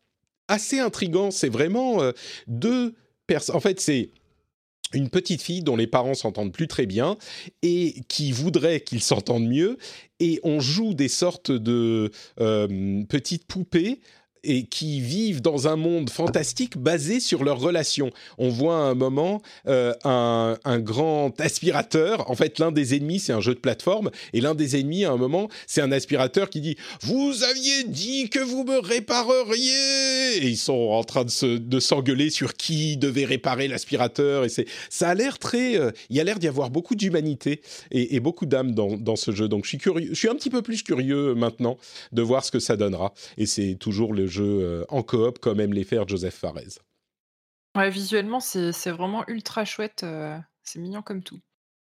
[0.46, 1.32] assez intrigant.
[1.32, 2.00] C'est vraiment
[2.46, 2.94] deux
[3.26, 3.56] personnes.
[3.56, 4.10] En fait, c'est
[4.92, 7.16] une petite fille dont les parents s'entendent plus très bien
[7.62, 9.78] et qui voudrait qu'ils s'entendent mieux.
[10.18, 12.10] Et on joue des sortes de
[13.08, 14.00] petites poupées
[14.44, 18.10] et qui vivent dans un monde fantastique basé sur leurs relations.
[18.38, 22.30] On voit à un moment euh, un, grand aspirateur.
[22.30, 25.12] En fait, l'un des ennemis, c'est un jeu de plateforme, et l'un des ennemis, à
[25.12, 30.48] un moment, c'est un aspirateur qui dit Vous aviez dit que vous me répareriez Et
[30.48, 34.44] ils sont en train de s'engueuler sur qui devait réparer l'aspirateur.
[34.44, 35.76] Et c'est, ça a l'air très.
[35.76, 37.60] Euh, il y a l'air d'y avoir beaucoup d'humanité
[37.90, 39.48] et, beaucoup d'âme dans, dans, ce jeu.
[39.48, 40.10] Donc, je suis curieux.
[40.10, 41.78] Je suis un petit peu plus curieux maintenant
[42.12, 43.12] de voir ce que ça donnera.
[43.38, 46.80] Et c'est toujours le jeu euh, en coop comme aime les faire Joseph Fares.
[47.76, 50.02] Ouais, visuellement, c'est vraiment ultra chouette.
[50.02, 51.38] Euh, c'est mignon comme tout.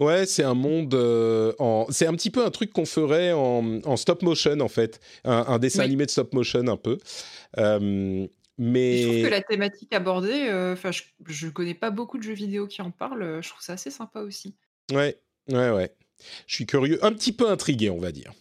[0.00, 1.86] Ouais, c'est un monde euh, en.
[1.90, 5.82] C'est un petit peu un truc qu'on ferait en, stop motion en fait, un, dessin
[5.82, 6.98] animé de stop motion un peu.
[7.56, 12.34] mais je trouve que la thématique abordée, enfin, je, ne connais pas beaucoup de jeux
[12.34, 13.40] vidéo qui en parlent.
[13.42, 14.54] Je trouve ça assez sympa aussi.
[14.92, 15.18] Ouais,
[15.48, 15.94] ouais, ouais.
[16.46, 18.32] Je suis curieux, un petit peu intrigué, on va dire.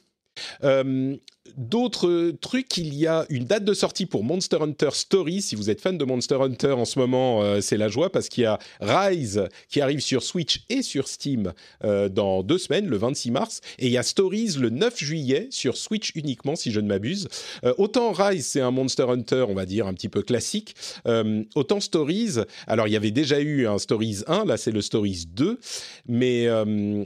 [1.58, 5.42] D'autres trucs, il y a une date de sortie pour Monster Hunter Story.
[5.42, 8.30] Si vous êtes fan de Monster Hunter en ce moment, euh, c'est la joie parce
[8.30, 12.88] qu'il y a Rise qui arrive sur Switch et sur Steam euh, dans deux semaines,
[12.88, 13.62] le 26 mars.
[13.80, 17.28] Et il y a Stories le 9 juillet sur Switch uniquement, si je ne m'abuse.
[17.64, 20.76] Euh, autant Rise, c'est un Monster Hunter, on va dire, un petit peu classique.
[21.56, 22.36] autant Stories,
[22.68, 25.60] alors il y avait déjà eu un Stories 1, là c'est le Stories 2.
[26.08, 26.48] Mais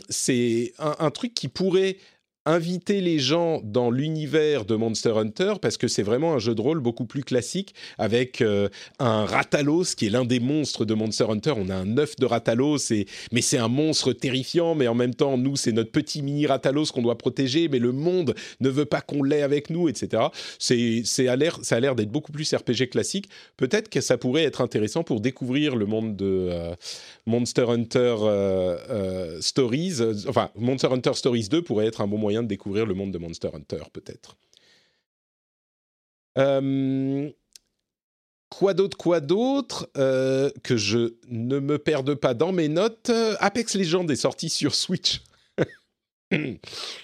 [0.10, 1.98] c'est un truc qui pourrait
[2.46, 6.62] inviter les gens dans l'univers de Monster Hunter parce que c'est vraiment un jeu de
[6.62, 8.70] rôle beaucoup plus classique avec euh,
[9.00, 11.54] un Ratalos qui est l'un des monstres de Monster Hunter.
[11.58, 12.91] On a un œuf de Ratalos,
[13.32, 16.86] mais c'est un monstre terrifiant, mais en même temps, nous, c'est notre petit mini Ratalos
[16.93, 20.24] qu'on doit protéger, mais le monde ne veut pas qu'on l'ait avec nous, etc.
[20.60, 23.30] C'est, ça a l'air d'être beaucoup plus RPG classique.
[23.58, 26.76] Peut-être que ça pourrait être intéressant pour découvrir le monde de euh,
[27.26, 29.96] Monster Hunter euh, Stories.
[30.28, 33.18] Enfin, Monster Hunter Stories 2 pourrait être un bon moyen de découvrir le monde de
[33.18, 34.38] Monster Hunter, peut-être.
[36.38, 37.30] Euh,
[38.50, 43.12] quoi d'autre, quoi d'autre Que je ne me perde pas dans mes notes?
[43.40, 45.22] Apex Legends est sorti sur Switch.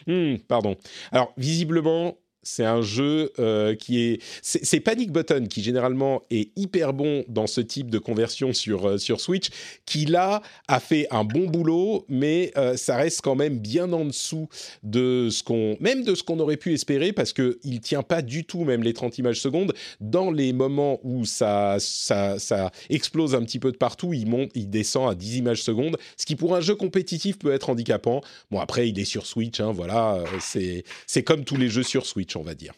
[0.07, 0.75] Hmm, pardon.
[1.11, 4.21] Alors, visiblement, c'est un jeu euh, qui est.
[4.41, 8.97] C'est Panic Button qui généralement est hyper bon dans ce type de conversion sur, euh,
[8.97, 9.49] sur Switch,
[9.85, 14.05] qui là a fait un bon boulot, mais euh, ça reste quand même bien en
[14.05, 14.47] dessous
[14.83, 15.77] de ce qu'on.
[15.79, 18.81] même de ce qu'on aurait pu espérer, parce qu'il ne tient pas du tout, même
[18.81, 19.73] les 30 images secondes.
[19.99, 24.49] Dans les moments où ça, ça, ça explose un petit peu de partout, il monte,
[24.55, 28.21] il descend à 10 images secondes, ce qui pour un jeu compétitif peut être handicapant.
[28.49, 32.30] Bon, après, il est sur Switch, hein, voilà, c'est comme tous les jeux sur Switch
[32.35, 32.73] on va dire.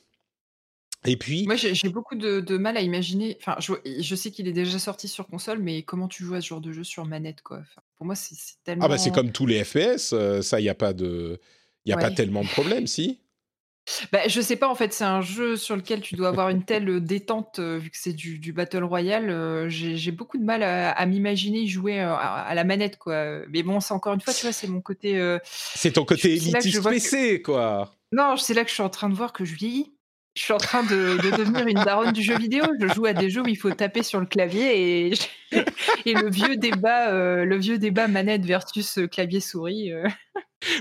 [1.05, 1.45] Et puis.
[1.45, 3.37] Moi, j'ai beaucoup de, mal à imaginer.
[3.39, 6.47] Enfin, je, sais qu'il est déjà sorti sur console, mais comment tu joues à ce
[6.47, 7.61] genre de jeu sur manette, quoi?
[7.97, 8.85] Pour moi, c'est tellement.
[8.85, 11.39] Ah, bah, c'est comme tous les FPS, euh, ça, il n'y a pas de.
[11.85, 13.19] Il y a pas tellement de problème, si?
[14.13, 16.63] Bah, je sais pas, en fait, c'est un jeu sur lequel tu dois avoir une
[16.63, 19.29] telle détente, euh, vu que c'est du, Battle Royale.
[19.29, 23.39] Euh, j'ai beaucoup de mal à, m'imaginer jouer à, la manette, quoi.
[23.49, 25.37] Mais bon, c'est encore une fois, tu vois, c'est mon côté.
[25.43, 27.93] c'est ton côté élitiste PC, quoi.
[28.13, 29.91] Non, c'est là que je suis en train de voir que je vieillis.
[30.35, 32.63] Je suis en train de, devenir une daronne du jeu vidéo.
[32.79, 35.13] Je joue à des jeux où il faut taper sur le clavier et,
[36.05, 39.91] le vieux débat, euh, le vieux débat manette versus clavier souris.
[39.91, 40.07] Euh.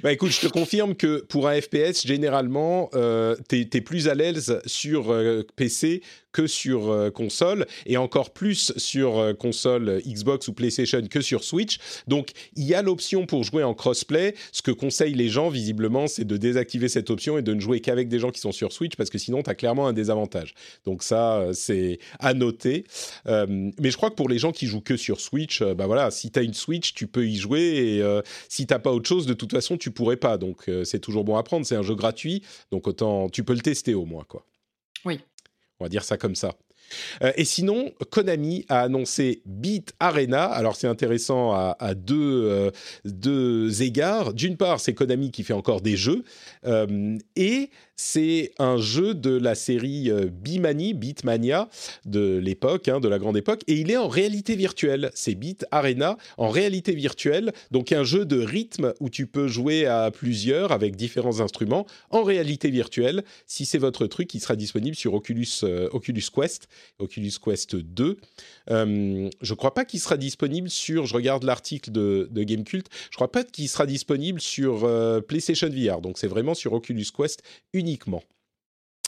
[0.03, 4.15] Bah écoute, je te confirme que pour un FPS, généralement, euh, tu es, plus à
[4.15, 5.15] l'aise sur
[5.57, 6.03] PC
[6.33, 11.45] que sur euh, console et encore plus sur euh, console Xbox ou PlayStation que sur
[11.45, 11.79] Switch.
[12.09, 14.35] Donc il y a l'option pour jouer en crossplay.
[14.51, 17.81] Ce que conseillent les gens visiblement, c'est de désactiver cette option et de ne jouer
[17.81, 20.55] qu'avec des gens qui sont sur Switch parce que sinon tu as clairement un désavantage.
[20.85, 22.85] Donc ça euh, c'est à noter.
[23.27, 26.31] mais je crois que pour les gens qui jouent que sur Switch, bah voilà, si
[26.31, 28.03] tu as une Switch, tu peux y jouer et
[28.49, 30.39] si t'as pas autre chose, de toute façon tu pourrais pas.
[30.39, 31.67] Donc c'est toujours bon à prendre.
[31.67, 34.45] C'est un jeu gratuit, donc autant tu peux le tester au moins quoi.
[35.05, 35.21] Oui.
[35.81, 36.55] On va dire ça comme ça.
[37.23, 40.45] Euh, et sinon, Konami a annoncé Beat Arena.
[40.45, 42.71] Alors c'est intéressant à, deux, euh,
[43.05, 44.33] deux, égards.
[44.35, 46.25] D'une part, c'est Konami qui fait encore des jeux.
[46.67, 47.71] Euh, et
[48.03, 51.69] c'est un jeu de la série euh, Bimani, Beatmania,
[52.05, 55.13] de l'époque, hein, de la grande époque, et il est en réalité virtuelle.
[55.15, 59.87] C'est Beat Arena en réalité virtuelle, donc un jeu de rythme où tu peux jouer
[59.87, 63.23] à plusieurs avec différents instruments en réalité virtuelle.
[63.47, 65.89] Si c'est votre truc, il sera disponible sur Oculus, euh,
[66.35, 68.17] Quest, Oculus Quest 2.
[68.71, 72.89] Euh, je ne crois pas qu'il sera disponible sur, je regarde l'article de, de Gamecult,
[73.11, 74.91] je crois pas qu'il sera disponible sur
[75.29, 77.43] PlayStation VR, donc c'est vraiment sur Oculus Quest
[77.73, 77.92] uniquement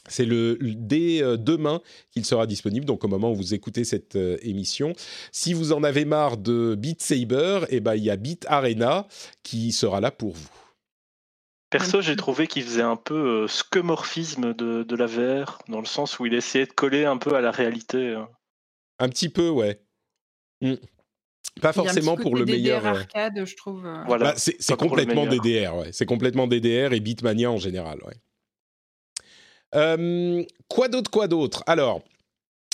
[0.09, 1.81] c'est le, dès euh, demain
[2.11, 4.93] qu'il sera disponible, donc au moment où vous écoutez cette euh, émission.
[5.33, 9.07] Si vous en avez marre de Beat Saber, eh ben, il y a Beat Arena
[9.43, 10.49] qui sera là pour vous.
[11.71, 16.19] Perso, j'ai trouvé qu'il faisait un peu euh, scomorphisme de, la VR, dans le sens
[16.19, 18.13] où il essayait de coller un peu à la réalité.
[18.13, 18.29] Hein.
[18.99, 19.81] Un petit peu, ouais.
[20.61, 20.75] Hmm.
[21.61, 22.85] Pas forcément pour le meilleur.
[22.85, 23.89] arcade, je trouve.
[24.07, 25.93] Voilà, bah, c'est complètement DDR, ouais.
[25.93, 28.15] C'est complètement DDR et Beatmania en général, ouais.
[29.75, 31.63] Euh, quoi d'autre, quoi d'autre?
[31.67, 32.03] Alors,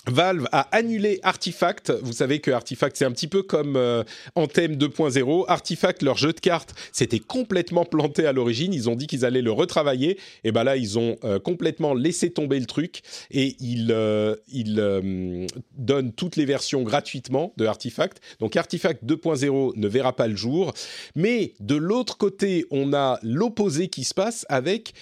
[0.07, 1.93] Valve a annulé Artifact.
[2.03, 4.03] Vous savez que Artifact, c'est un petit peu comme euh,
[4.35, 5.45] Anthem 2.0.
[5.47, 8.73] Artifact, leur jeu de cartes, c'était complètement planté à l'origine.
[8.73, 10.19] Ils ont dit qu'ils allaient le retravailler.
[10.43, 15.47] Et ben là, ils ont euh, complètement laissé tomber le truc et ils, euh, ils
[15.77, 18.21] donnent toutes les versions gratuitement de Artifact.
[18.41, 20.73] Donc Artifact 2.0 ne verra pas le jour.
[21.15, 24.95] Mais de l'autre côté, on a l'opposé qui se passe avec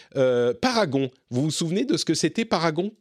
[0.61, 1.11] Paragon.
[1.30, 2.92] Vous vous souvenez de ce que c'était Paragon?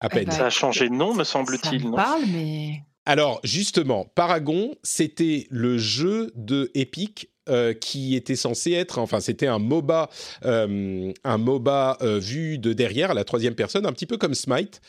[0.00, 0.24] À eh peine.
[0.26, 1.82] Ben, ça a changé de nom, me semble-t-il.
[1.82, 2.82] Ça parle, mais.
[3.06, 9.46] Alors, justement, Paragon, c'était le jeu de Epic euh, qui était censé être, enfin c'était
[9.46, 10.08] un MOBA,
[10.44, 14.34] euh, un MOBA euh, vu de derrière, à la troisième personne, un petit peu comme
[14.34, 14.80] Smite,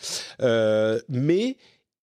[1.09, 1.57] mais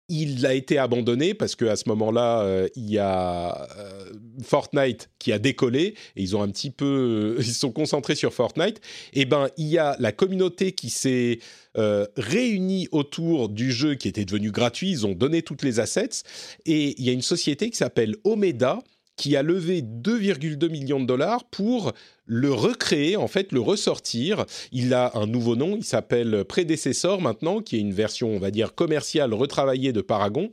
[0.10, 5.34] il a été abandonné parce qu'à ce moment-là, euh, il y a euh, Fortnite qui
[5.34, 8.78] a décollé et ils ont un petit peu, ils sont concentrés sur Fortnite.
[9.14, 11.40] Et eh ben, il y a la communauté qui s'est
[11.78, 14.92] euh, réunie autour du jeu qui était devenu gratuit.
[14.92, 16.24] Ils ont donné toutes les assets
[16.66, 18.80] et il y a une société qui s'appelle Omeda
[19.18, 21.92] qui a levé 2,2 millions de dollars pour
[22.28, 24.46] le recréer, en fait, le ressortir.
[24.72, 28.52] Il a un nouveau nom, il s'appelle Prédécesseur maintenant, qui est une version, on va
[28.52, 30.52] dire, commerciale retravaillée de Paragon.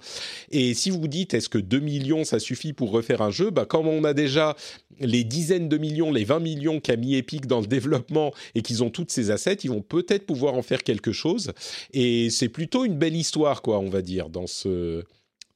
[0.51, 3.51] Et si vous dites, est-ce que 2 millions, ça suffit pour refaire un jeu?
[3.51, 4.57] Bah, Comme on a déjà
[5.01, 8.83] les dizaines de millions, les 20 millions qu'a mis Epic dans le développement et qu'ils
[8.83, 11.53] ont toutes ces assets, ils vont peut-être pouvoir en faire quelque chose.
[11.93, 15.03] Et c'est plutôt une belle histoire, quoi, on va dire, dans ce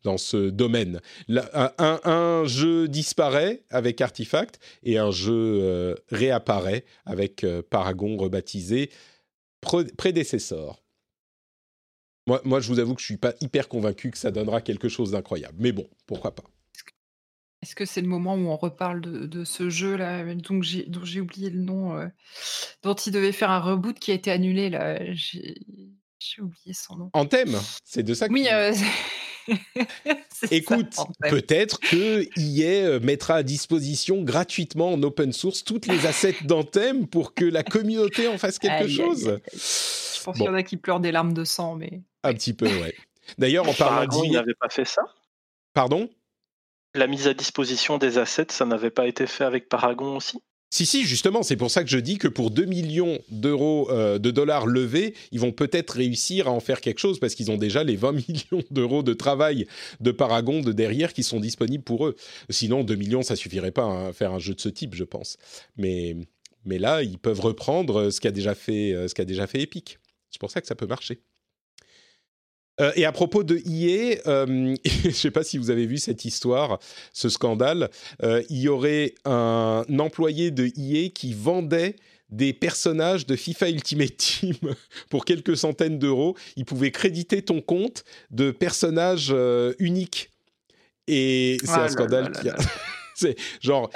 [0.09, 1.01] dans ce domaine.
[1.29, 8.91] un, jeu disparaît avec Artifact et un jeu euh, réapparaît avec euh, Paragon rebaptisé
[9.99, 10.83] prédécesseur.
[12.27, 14.89] Moi, moi, je vous avoue que je suis pas hyper convaincu que ça donnera quelque
[14.89, 15.57] chose d'incroyable.
[15.59, 16.45] Mais bon, pourquoi pas.
[17.61, 21.61] Est-ce que c'est le moment où on reparle de, ce jeu-là, dont j'ai oublié le
[21.61, 22.07] nom, euh,
[22.83, 24.99] dont il devait faire un reboot qui a été annulé là?
[25.13, 27.11] J'ai oublié son nom.
[27.13, 28.33] Anthem, c'est de ça que.
[28.33, 28.49] Oui.
[28.51, 28.73] Euh,
[30.51, 30.95] Écoute,
[31.29, 37.35] peut-être que EA mettra à disposition gratuitement en open source toutes les assets d'Anthem pour
[37.35, 39.41] que la communauté en fasse quelque chose.
[39.53, 42.03] Je pense qu'il y en a qui pleurent des larmes de sang, mais.
[42.23, 42.95] Un petit peu, ouais.
[43.39, 44.27] D'ailleurs, en parlant d'EA.
[44.27, 45.03] Il n'avait pas fait ça?
[45.75, 46.09] Pardon?
[46.95, 50.39] La mise à disposition des assets, ça n'avait pas été fait avec Paragon aussi?
[50.71, 54.19] Si, si, justement, c'est pour ça que je dis que pour 2 millions d'euros, euh,
[54.19, 57.57] de dollars levés, ils vont peut-être réussir à en faire quelque chose parce qu'ils ont
[57.57, 59.67] déjà les 20 millions d'euros de travail
[60.01, 62.17] de Paragon de derrière qui sont disponibles pour eux.
[62.51, 65.39] Sinon, 2 millions, ça suffirait pas à faire un jeu de ce type, je pense.
[65.79, 66.17] Mais,
[66.67, 69.99] mais là, ils peuvent reprendre ce qu'a déjà fait, euh, ce qu'a déjà fait Epic.
[70.31, 71.23] C'est pour ça que ça peut marcher.
[72.81, 75.99] Euh, et à propos de EA, euh, je ne sais pas si vous avez vu
[75.99, 76.79] cette histoire,
[77.13, 77.91] ce scandale.
[78.23, 81.97] Euh, il y aurait un employé de EA qui vendait
[82.31, 84.55] des personnages de FIFA Ultimate Team
[85.11, 86.37] pour quelques centaines d'euros.
[86.57, 89.35] Il pouvait créditer ton compte de personnages
[89.79, 90.31] uniques.
[91.07, 92.57] Et c'est ah un scandale qui a...
[93.15, 93.91] c'est genre,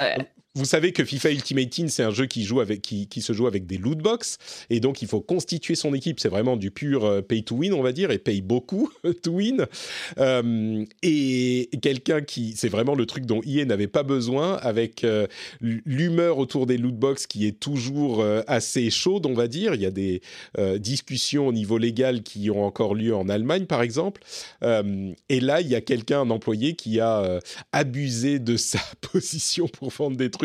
[0.55, 3.97] vous savez que FIFA Ultimate Team, c'est un jeu qui, se joue avec des loot
[3.97, 4.37] box,
[4.69, 6.19] et donc il faut constituer son équipe.
[6.19, 8.91] C'est vraiment du pur euh, pay to win, on va dire, et paye beaucoup
[9.23, 9.65] to win.
[10.19, 15.25] Euh, et quelqu'un qui, c'est vraiment le truc dont EA n'avait pas besoin, avec euh,
[15.59, 19.73] l'humeur autour des loot box qui est toujours assez chaude, on va dire.
[19.73, 20.21] Il y a des
[20.77, 24.21] discussions au niveau légal qui ont encore lieu en Allemagne, par exemple.
[24.61, 27.39] et là, il y a quelqu'un, un employé, qui a
[27.71, 30.42] abusé de sa position pour vendre des trucs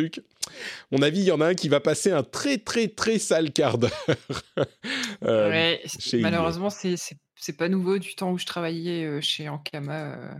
[0.90, 3.52] mon avis, il y en a un qui va passer un très très très sale
[3.52, 4.06] quart d'heure.
[5.24, 5.76] euh,
[6.14, 7.98] malheureusement, c'est pas nouveau.
[7.98, 10.34] Du temps où je travaillais euh, chez Ankama, euh,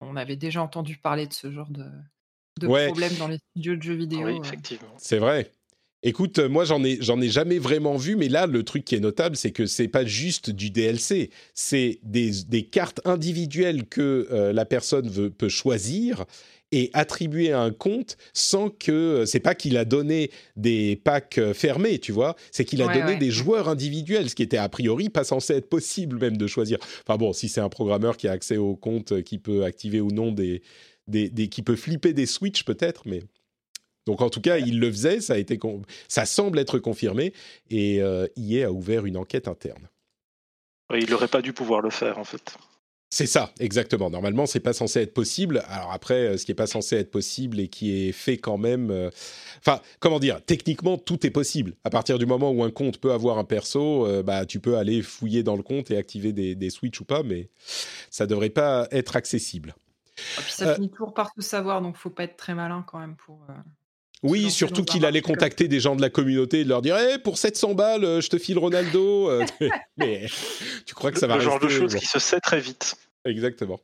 [0.00, 1.84] on avait déjà entendu parler de ce genre de,
[2.60, 4.26] de problème dans les studios de jeux vidéo.
[4.26, 4.42] Oui, euh.
[4.42, 4.94] effectivement.
[4.98, 5.50] C'est vrai.
[6.04, 9.00] Écoute, moi j'en ai j'en ai jamais vraiment vu, mais là le truc qui est
[9.00, 14.64] notable, c'est que c'est pas juste du DLC, c'est des, des, cartes individuelles que la
[14.64, 16.24] personne veut, peut choisir
[16.72, 21.98] et attribuer un compte sans que c'est pas qu'il a donné des packs euh, fermés,
[21.98, 25.24] tu vois, c'est qu'il a donné des joueurs individuels, ce qui était a priori pas
[25.24, 26.78] censé être possible même de choisir.
[27.06, 30.00] Enfin bon, si c'est un programmeur qui a accès au compte, euh, qui peut activer
[30.00, 30.62] ou non des,
[31.06, 33.22] des, qui peut flipper des switches peut-être, mais
[34.06, 35.60] donc en tout cas, il le faisait, ça a été,
[36.08, 37.32] ça semble être confirmé
[37.70, 39.88] et euh, IA a ouvert une enquête interne.
[40.92, 42.56] il n'aurait pas dû pouvoir le faire en fait.
[43.12, 44.08] C'est ça, exactement.
[44.08, 45.62] Normalement, c'est pas censé être possible.
[45.68, 48.56] Alors après, euh, ce qui est pas censé être possible et qui est fait quand
[48.56, 48.90] même.
[48.90, 49.10] Euh,
[49.58, 51.74] enfin, comment dire Techniquement, tout est possible.
[51.84, 54.78] À partir du moment où un compte peut avoir un perso, euh, bah tu peux
[54.78, 57.50] aller fouiller dans le compte et activer des, des switches ou pas, mais
[58.08, 59.74] ça devrait pas être accessible.
[60.38, 62.98] Et puis ça finit toujours par tout savoir, donc faut pas être très malin quand
[62.98, 63.46] même pour.
[64.22, 67.38] Oui, surtout qu'il allait contacter des gens de la communauté et leur dire hey, pour
[67.38, 69.28] 700 balles, euh, je te file Ronaldo.
[69.28, 69.44] Euh,
[69.96, 70.26] mais
[70.86, 72.94] tu crois que ça va Le genre de choses qui se sait très vite.
[73.24, 73.80] Exactement.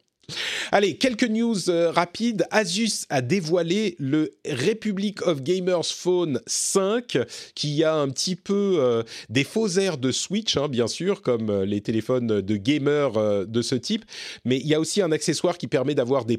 [0.70, 2.47] Allez, quelques news euh, rapides.
[2.51, 7.18] Asus a dévoilé le Republic of Gamers Phone 5,
[7.55, 11.49] qui a un petit peu euh, des faux airs de Switch, hein, bien sûr, comme
[11.49, 13.12] euh, les téléphones de gamers
[13.47, 14.05] de ce type.
[14.45, 16.39] Mais il y a aussi un accessoire qui permet d'avoir des,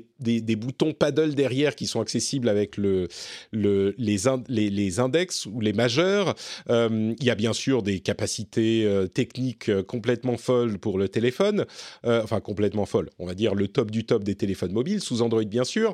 [0.56, 3.08] boutons paddle derrière qui sont accessibles avec le,
[3.52, 4.18] le, les,
[4.48, 6.36] les, index ou les majeurs.
[6.70, 11.66] il y a bien sûr des capacités techniques complètement folles pour le téléphone.
[12.04, 13.10] enfin, complètement folles.
[13.20, 15.94] On va dire le du top des téléphones mobiles, sous Android bien sûr.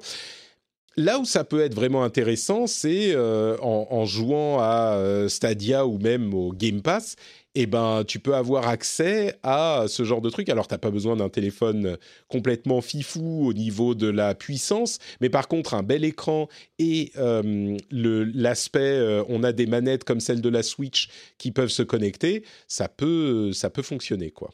[0.98, 5.98] Là où ça peut être vraiment intéressant, c'est euh, en, jouant à euh, Stadia ou
[5.98, 7.18] même au Game Pass,
[7.54, 10.48] eh ben, tu peux avoir accès à ce genre de truc.
[10.48, 11.98] Alors, tu n'as pas besoin d'un téléphone
[12.30, 16.48] complètement fifou au niveau de la puissance, mais par contre, un bel écran
[16.80, 21.84] et euh, l'aspect, on a des manettes comme celle de la Switch qui peuvent se
[21.84, 24.52] connecter, ça peut, ça peut fonctionner, quoi.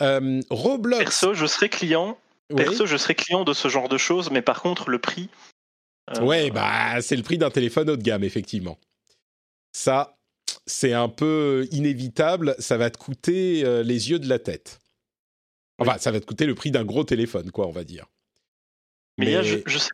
[0.00, 1.04] Euh, Roblox.
[1.04, 2.18] Perso, je serais client.
[2.54, 5.28] Perso, je serais client de ce genre de choses, mais par contre, le prix.
[6.10, 8.78] Euh, ouais, bah, c'est le prix d'un téléphone haut de gamme, effectivement.
[9.72, 10.16] Ça,
[10.66, 12.54] c'est un peu inévitable.
[12.58, 14.80] Ça va te coûter euh, les yeux de la tête.
[15.78, 18.06] Enfin, ça va te coûter le prix d'un gros téléphone, quoi, on va dire.
[19.18, 19.90] Mais, je, je, sais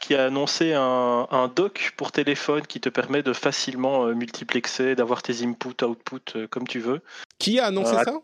[0.00, 5.22] qui a annoncé un, un, dock pour téléphone qui te permet de facilement multiplexer, d'avoir
[5.22, 7.00] tes inputs, outputs comme tu veux.
[7.38, 8.20] Qui a annoncé ça?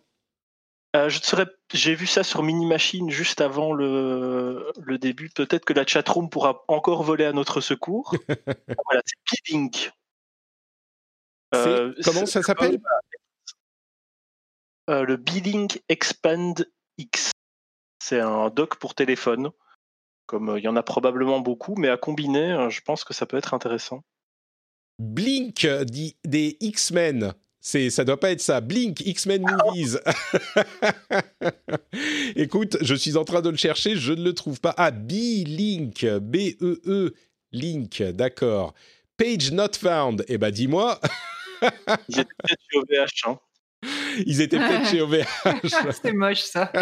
[0.97, 5.29] Euh, je serais, j'ai vu ça sur Mini Machine juste avant le, le début.
[5.29, 8.15] Peut-être que la chatroom pourra encore voler à notre secours.
[8.87, 9.93] voilà, c'est.
[11.55, 12.81] Euh, comment ça s'appelle
[14.89, 16.67] euh, Le Bidding Expand
[16.97, 17.31] X.
[18.03, 19.51] C'est un dock pour téléphone.
[20.25, 23.37] Comme il y en a probablement beaucoup, mais à combiner, je pense que ça peut
[23.37, 24.03] être intéressant.
[24.99, 25.67] Blink
[26.25, 27.35] des X-Men.
[27.69, 28.61] C'est, ça doit pas être ça.
[28.61, 29.99] Blink, X-Men Movies.
[32.37, 34.73] Écoute, je suis en train de le chercher, je ne le trouve pas.
[34.77, 37.13] Ah, B-Link, B-E-E,
[37.51, 38.73] Link, d'accord.
[39.17, 40.25] Page not found.
[40.29, 41.01] Eh ben, dis-moi.
[44.25, 45.25] Ils étaient peut-être chez OVH.
[46.03, 46.73] C'est moche ça.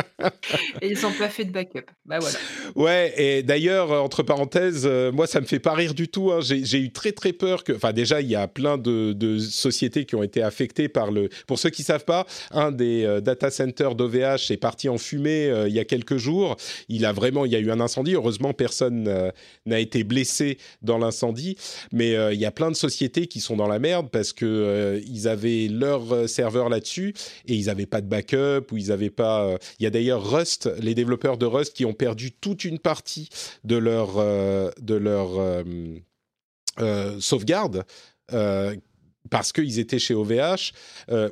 [0.81, 1.87] Et ils n'ont pas fait de backup.
[2.07, 2.39] Bah voilà.
[2.75, 6.33] Ouais, et d'ailleurs, entre parenthèses, euh, moi ça me fait pas rire du tout.
[6.33, 6.41] Hein.
[6.43, 7.73] J'ai eu très très peur que.
[7.73, 11.29] Enfin, déjà, il y a plein de, sociétés qui ont été affectées par le.
[11.47, 15.47] Pour ceux qui savent pas, un des euh, data centers d'OVH est parti en fumée
[15.47, 16.57] euh, il y a quelques jours.
[16.89, 17.45] Il a vraiment.
[17.45, 18.15] Il y a eu un incendie.
[18.15, 19.33] Heureusement, personne
[19.67, 21.57] n'a été blessé dans l'incendie.
[21.93, 25.29] Mais il y a plein de sociétés qui sont dans la merde parce que ils
[25.29, 27.15] avaient leur serveur là-dessus
[27.47, 29.45] et ils n'avaient pas de backup ou ils n'avaient pas.
[29.45, 32.79] Euh, il y a d'ailleurs Rust, les développeurs de Rust qui ont perdu toute une
[32.79, 33.29] partie
[33.65, 35.39] de leur euh, de leur
[36.79, 37.85] euh, sauvegarde.
[39.31, 40.73] parce qu'ils étaient chez OVH.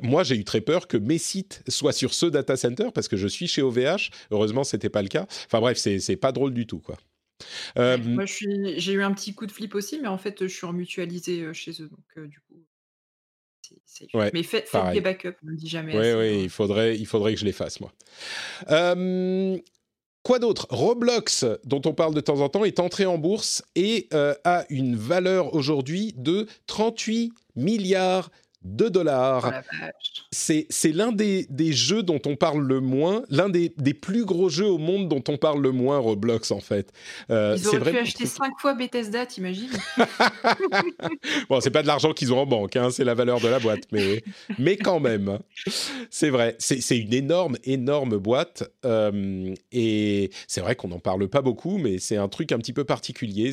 [0.01, 3.17] moi, j'ai eu très peur que mes sites soient sur ce data center parce que
[3.17, 4.09] je suis chez OVH.
[4.31, 5.27] Heureusement, c'était pas le cas.
[5.45, 6.97] Enfin bref, c'est pas drôle du tout, quoi.
[7.75, 10.73] Moi, j'ai eu un petit coup de flip aussi, mais en fait, je suis en
[10.73, 12.29] mutualisé chez eux, donc.
[14.33, 15.97] Mais faites, des backups, on ne dit jamais.
[15.97, 17.93] Oui, oui, il faudrait, il faudrait que je les fasse, moi.
[20.23, 20.67] quoi d'autre?
[20.69, 24.65] Roblox, dont on parle de temps en temps, est entré en bourse et euh, a
[24.69, 28.29] une valeur aujourd'hui de 38 milliards
[28.63, 29.51] 2 dollars.
[29.53, 29.85] Oh
[30.31, 34.49] c'est l'un des, des, jeux dont on parle le moins, l'un des, des, plus gros
[34.49, 36.91] jeux au monde dont on parle le moins, Roblox en fait.
[37.29, 39.69] Euh, Ils auraient pu acheter 5 fois Bethesda, t'imagines
[41.49, 43.59] Bon, c'est pas de l'argent qu'ils ont en banque, hein, c'est la valeur de la
[43.59, 44.23] boîte, mais,
[44.57, 45.39] mais quand même,
[46.09, 46.55] c'est vrai.
[46.59, 48.63] C'est une énorme, énorme boîte.
[48.85, 52.73] Euh, et c'est vrai qu'on n'en parle pas beaucoup, mais c'est un truc un petit
[52.73, 53.51] peu particulier.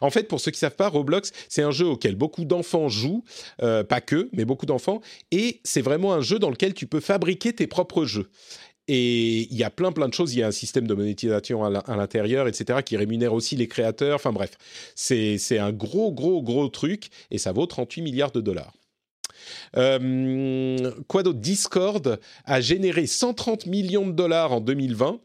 [0.00, 3.24] En fait, pour ceux qui savent pas, Roblox, c'est un jeu auquel beaucoup d'enfants jouent,
[3.62, 5.00] euh, pas que, mais beaucoup d'enfants,
[5.30, 8.30] et c'est vraiment un jeu dans lequel tu peux fabriquer tes propres jeux.
[8.88, 10.34] Et il y a plein plein de choses.
[10.34, 14.16] Il y a un système de monétisation à l'intérieur, etc., qui rémunère aussi les créateurs.
[14.16, 14.58] Enfin bref,
[14.96, 18.72] c'est un gros gros gros truc et ça vaut 38 milliards de dollars.
[19.76, 21.38] Euh, quoi d'autre?
[21.38, 25.20] Discord a généré 130 millions de dollars en 2020.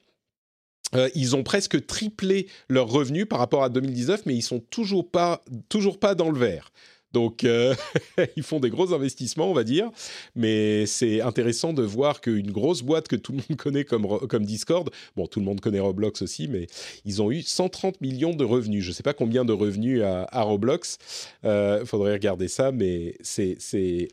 [0.95, 5.09] Euh, ils ont presque triplé leurs revenus par rapport à 2019, mais ils sont toujours
[5.09, 6.71] pas, toujours pas dans le vert.
[7.17, 7.73] Donc, euh,
[8.35, 9.89] ils font des gros investissements, on va dire.
[10.35, 14.45] Mais c'est intéressant de voir qu'une grosse boîte que tout le monde connaît comme, comme
[14.45, 16.67] Discord, bon, tout le monde connaît Roblox aussi, mais
[17.05, 18.83] ils ont eu 130 millions de revenus.
[18.83, 20.99] Je ne sais pas combien de revenus à, Roblox.
[21.41, 23.57] Il euh, faudrait regarder ça, mais c'est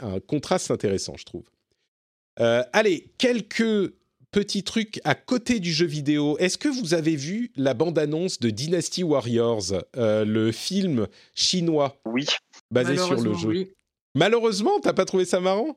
[0.00, 1.44] un contraste intéressant, je trouve.
[2.40, 3.92] Euh, allez, quelques
[4.30, 6.38] petits trucs à côté du jeu vidéo.
[6.38, 11.98] Est-ce que vous avez vu la bande-annonce de Dynasty Warriors, le film chinois?
[12.06, 12.24] Oui
[12.70, 13.74] basé sur le jeu.
[14.14, 15.74] Malheureusement, t'as pas trouvé ça marrant?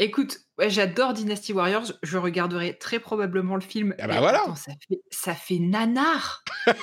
[0.00, 1.92] Écoute, j'adore Dynasty Warriors.
[2.04, 3.96] Je regarderai très probablement le film.
[3.98, 4.44] Ah bah voilà.
[4.54, 6.44] ça, fait, ça fait nanar.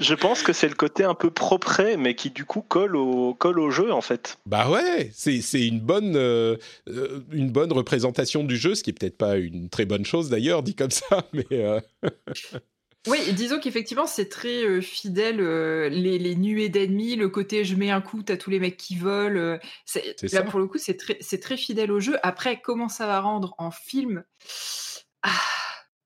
[0.00, 3.34] je pense que c'est le côté un peu propre, mais qui du coup colle au,
[3.34, 4.38] colle au jeu en fait.
[4.46, 6.56] Bah ouais, c'est une bonne euh,
[6.88, 10.30] euh, une bonne représentation du jeu, ce qui est peut-être pas une très bonne chose
[10.30, 11.46] d'ailleurs dit comme ça, mais.
[11.52, 11.80] Euh,
[13.06, 17.90] oui, disons qu'effectivement, c'est très euh, fidèle, euh, les, nuées d'ennemis, le côté je mets
[17.90, 19.38] un coup, t'as tous les mecs qui volent.
[19.40, 19.58] Euh,
[20.32, 22.18] là, pour le coup, c'est très, très fidèle au jeu.
[22.22, 24.22] Après, comment ça va rendre en film?
[25.22, 25.30] Ah,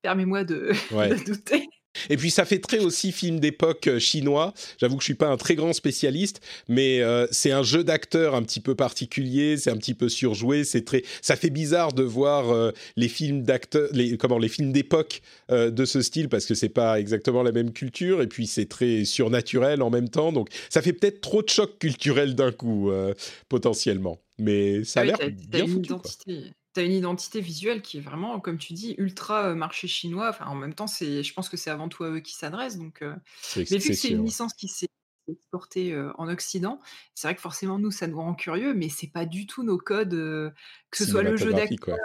[0.03, 1.67] Permets-moi de, de douter.
[2.09, 4.53] Et puis ça fait très aussi film d'époque euh, chinois.
[4.79, 8.35] J'avoue que je suis pas un très grand spécialiste, mais euh, c'est un jeu d'acteur
[8.35, 12.03] un petit peu particulier, c'est un petit peu surjoué, c'est très ça fait bizarre de
[12.03, 16.55] voir euh, les films d'acteurs les comment les films d'époque de ce style parce que
[16.55, 20.31] c'est pas exactement la même culture et puis c'est très surnaturel en même temps.
[20.31, 22.91] Donc ça fait peut-être trop de choc culturel d'un coup
[23.49, 24.19] potentiellement.
[24.37, 25.17] Mais ça a l'air
[25.47, 25.93] bien foutu,
[26.75, 30.29] tu as une identité visuelle qui est vraiment, comme tu dis, ultra marché chinois.
[30.29, 32.77] Enfin, en même temps, c'est, je pense que c'est avant tout à eux qui s'adressent.
[32.77, 33.03] Donc,
[33.55, 34.89] mais vu que c'est une licence qui s'est
[35.27, 36.79] exportée en Occident,
[37.15, 39.79] c'est vrai que forcément, nous, ça nous rend curieux, mais c'est pas du tout nos
[39.79, 40.53] codes, que
[40.97, 41.97] ce soit le jeu d'acteur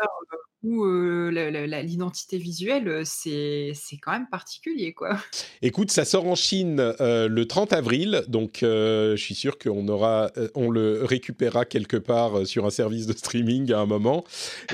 [0.61, 0.85] coup,
[1.31, 5.19] l'identité visuelle, c'est quand même particulier, quoi.
[5.63, 10.71] Écoute, ça sort en Chine le 30 avril, donc je suis sûr qu'on aura, on
[10.71, 14.25] le récupérera quelque part sur un service de streaming à un moment,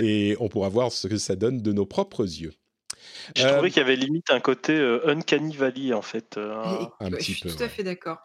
[0.01, 2.53] et on pourra voir ce que ça donne de nos propres yeux.
[3.35, 6.37] Je trouvais euh, qu'il y avait limite un côté euh, uncanny valley en fait.
[6.37, 6.87] Euh,
[7.19, 8.19] je suis tout à fait d'accord.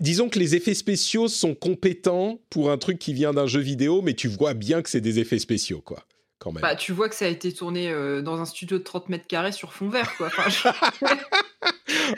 [0.00, 4.02] disons que les effets spéciaux sont compétents pour un truc qui vient d'un jeu vidéo,
[4.02, 6.04] mais tu vois bien que c'est des effets spéciaux, quoi.
[6.38, 6.62] Quand même.
[6.62, 7.90] Bah, tu vois que ça a été tourné
[8.22, 10.30] dans un studio de 30 mètres carrés sur fond vert, quoi.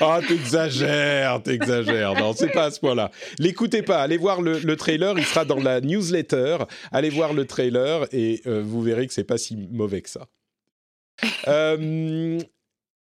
[0.01, 2.15] Ah, t'exagères, t'exagères.
[2.15, 3.11] Non, c'est pas à ce point-là.
[3.39, 4.03] L'écoutez pas.
[4.03, 5.19] Allez voir le, le, trailer.
[5.19, 6.59] Il sera dans la newsletter.
[6.93, 10.27] Allez voir le trailer et vous verrez que c'est pas si mauvais que ça.
[11.49, 12.39] Euh,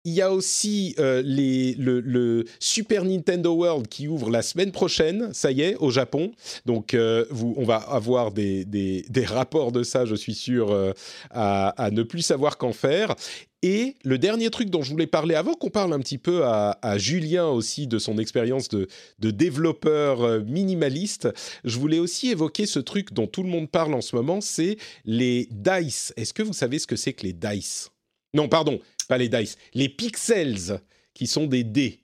[0.06, 5.34] il y a aussi euh, les, le, Super Nintendo World qui ouvre la semaine prochaine,
[5.34, 6.32] ça y est, au Japon.
[6.66, 7.26] Donc, euh,
[7.58, 10.93] on va avoir des, des, rapports de ça, je suis sûr,
[11.32, 13.16] à, à, ne plus savoir qu'en faire.
[13.64, 16.78] Et le dernier truc dont je voulais parler, avant qu'on parle un petit peu à,
[16.84, 18.88] à Julien aussi de son expérience de,
[19.18, 21.30] de, développeur minimaliste,
[21.64, 24.78] je voulais aussi évoquer ce truc dont tout le monde parle en ce moment, c'est
[25.03, 26.14] les dice.
[26.16, 27.89] Est-ce que vous savez ce que c'est que les dice?
[28.36, 29.58] Non, pardon, pas les dice.
[29.74, 30.80] Les pixels,
[31.16, 32.03] qui sont des dés.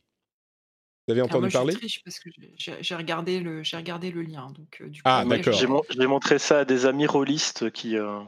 [1.07, 1.75] Vous avez entendu parler?
[1.81, 5.25] Je parce que j'ai regardé le j'ai regardé le lien donc euh, du coup, ah
[5.27, 5.53] d'accord.
[5.53, 8.19] J'ai montré ça à des amis rôlistes qui euh,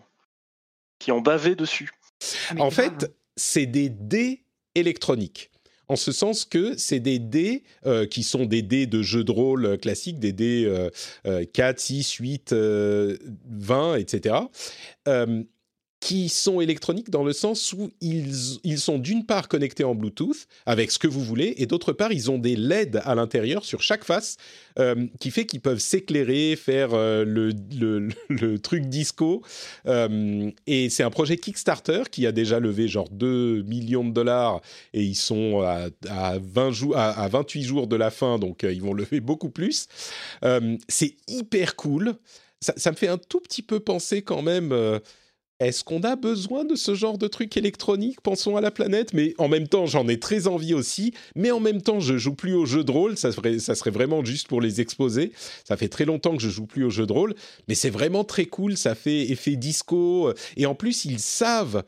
[0.99, 1.91] qui ont bavé dessus.
[2.49, 4.43] Ah, en fait, c'est des dés
[4.76, 5.49] électroniques.
[5.89, 9.32] En ce sens que c'est des dés euh, qui sont des dés de jeux de
[9.32, 10.89] rôle classiques, des dés
[11.53, 14.36] 4, 6, 8, 20, etc
[16.04, 20.47] qui sont électroniques dans le sens où ils, ils sont d'une part connectés en Bluetooth
[20.66, 23.82] avec ce que vous voulez et d'autre part ils ont des LED à l'intérieur sur
[23.82, 24.36] chaque face
[24.80, 27.54] euh, qui fait qu'ils peuvent s'éclairer, faire euh, le,
[28.28, 29.43] le, truc disco.
[29.88, 34.60] Euh, et c'est un projet Kickstarter qui a déjà levé genre 2 millions de dollars
[34.93, 38.82] et ils sont à, à 20 jours, à, 28 jours de la fin donc ils
[38.82, 39.88] vont lever beaucoup plus.
[40.89, 42.16] c'est hyper cool.
[42.60, 44.99] Ça, me fait un tout petit peu penser quand même
[45.68, 49.14] est-ce qu'on a besoin de ce genre de truc électronique Pensons à la planète?
[49.14, 51.14] Mais en même temps, j'en ai très envie aussi.
[51.36, 53.18] Mais en même temps, je joue plus aux jeux de rôle.
[53.18, 55.32] Ça serait, vraiment juste pour les exposer.
[55.66, 57.36] Ça fait très longtemps que je joue plus aux jeux de rôle.
[57.68, 58.78] Mais c'est vraiment très cool.
[58.78, 60.34] Ça fait effet disco.
[60.57, 61.84] Et en plus, ils savent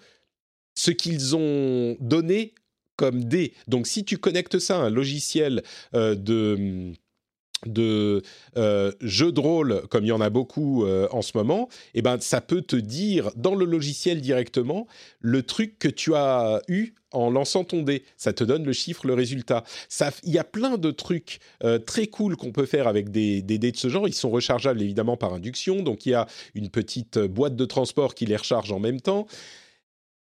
[0.76, 2.54] ce qu'ils ont donné
[2.96, 3.54] comme dés.
[3.68, 5.64] Donc, si tu connectes ça à un logiciel
[5.94, 6.94] euh, de
[7.66, 8.22] de
[8.58, 12.02] euh, jeux de rôle, comme il y en a beaucoup euh, en ce moment, eh
[12.02, 14.88] ben, ça peut te dire dans le logiciel directement
[15.20, 18.04] le truc que tu as eu en lançant ton dé.
[18.18, 19.64] Ça te donne le chiffre, le résultat.
[20.24, 23.58] Il y a plein de trucs euh, très cool qu'on peut faire avec des, dés
[23.58, 24.08] de ce genre.
[24.08, 28.16] Ils sont rechargeables évidemment par induction, donc il y a une petite boîte de transport
[28.16, 29.28] qui les recharge en même temps.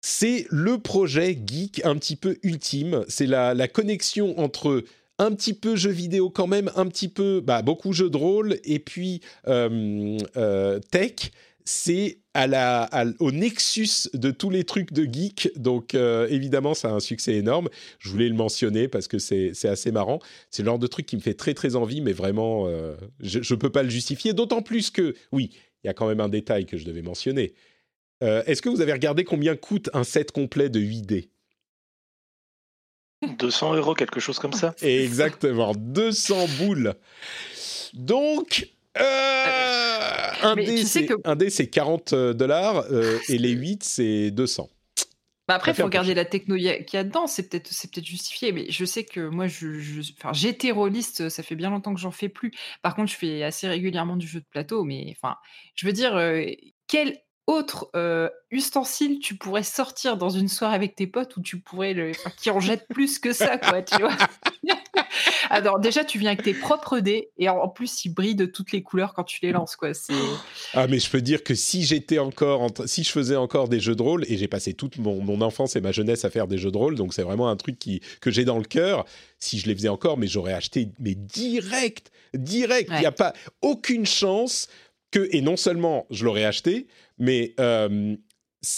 [0.01, 3.03] C'est le projet geek un petit peu ultime.
[3.09, 4.83] C'est la connexion entre
[5.19, 8.59] un petit peu jeux vidéo quand même, un petit peu, bah, beaucoup jeux de rôle,
[8.63, 11.31] et puis euh, euh, tech.
[11.69, 12.89] C'est à la,
[13.19, 17.33] au nexus de tous les trucs de geek, donc euh, évidemment ça a un succès
[17.33, 17.67] énorme.
[17.99, 20.19] Je voulais le mentionner parce que c'est assez marrant.
[20.49, 22.69] C'est le genre de truc qui me fait très très envie, mais vraiment
[23.19, 24.31] je ne peux pas le justifier.
[24.31, 25.49] D'autant plus que, oui,
[25.83, 27.53] il y a quand même un détail que je devais mentionner.
[28.21, 31.27] Est-ce que vous avez regardé combien coûte un set complet de 8D
[33.21, 34.75] 200 euros, quelque chose comme ça.
[34.81, 36.93] Exactement, 200 boules.
[37.93, 38.67] Donc,
[38.99, 40.55] euh, un,
[41.35, 44.69] dé, c'est 40 euh, dollars euh, et les 8, c'est 200.
[45.47, 47.25] Bah après, il faut regarder la techno qu'il y a dedans.
[47.25, 50.01] C'est peut-être peut justifié, mais je sais que moi, je,
[50.33, 52.51] j'étais rôliste, ça fait bien longtemps que j'en fais plus.
[52.81, 55.37] Par contre, je fais assez régulièrement du jeu de plateau, mais enfin,
[55.73, 56.19] je veux dire,
[56.87, 57.17] quel
[57.47, 61.93] autre euh, ustensile tu pourrais sortir dans une soirée avec tes potes où tu pourrais
[61.93, 64.15] le qui en jette plus que ça quoi tu vois.
[65.49, 68.73] Alors déjà tu viens avec tes propres dés et en plus ils brillent de toutes
[68.73, 70.13] les couleurs quand tu les lances quoi c'est
[70.73, 73.95] ah mais je peux dire que si j'étais encore si je faisais encore des jeux
[73.95, 76.71] de rôle et j'ai passé toute mon, enfance et ma jeunesse à faire des jeux
[76.71, 79.05] de rôle donc c'est vraiment un truc qui que j'ai dans le cœur
[79.39, 83.33] si je les faisais encore mais j'aurais acheté mais direct direct il n'y a pas
[83.61, 84.67] aucune chance
[85.11, 86.87] que et non seulement je l'aurais acheté
[87.17, 88.15] mais euh,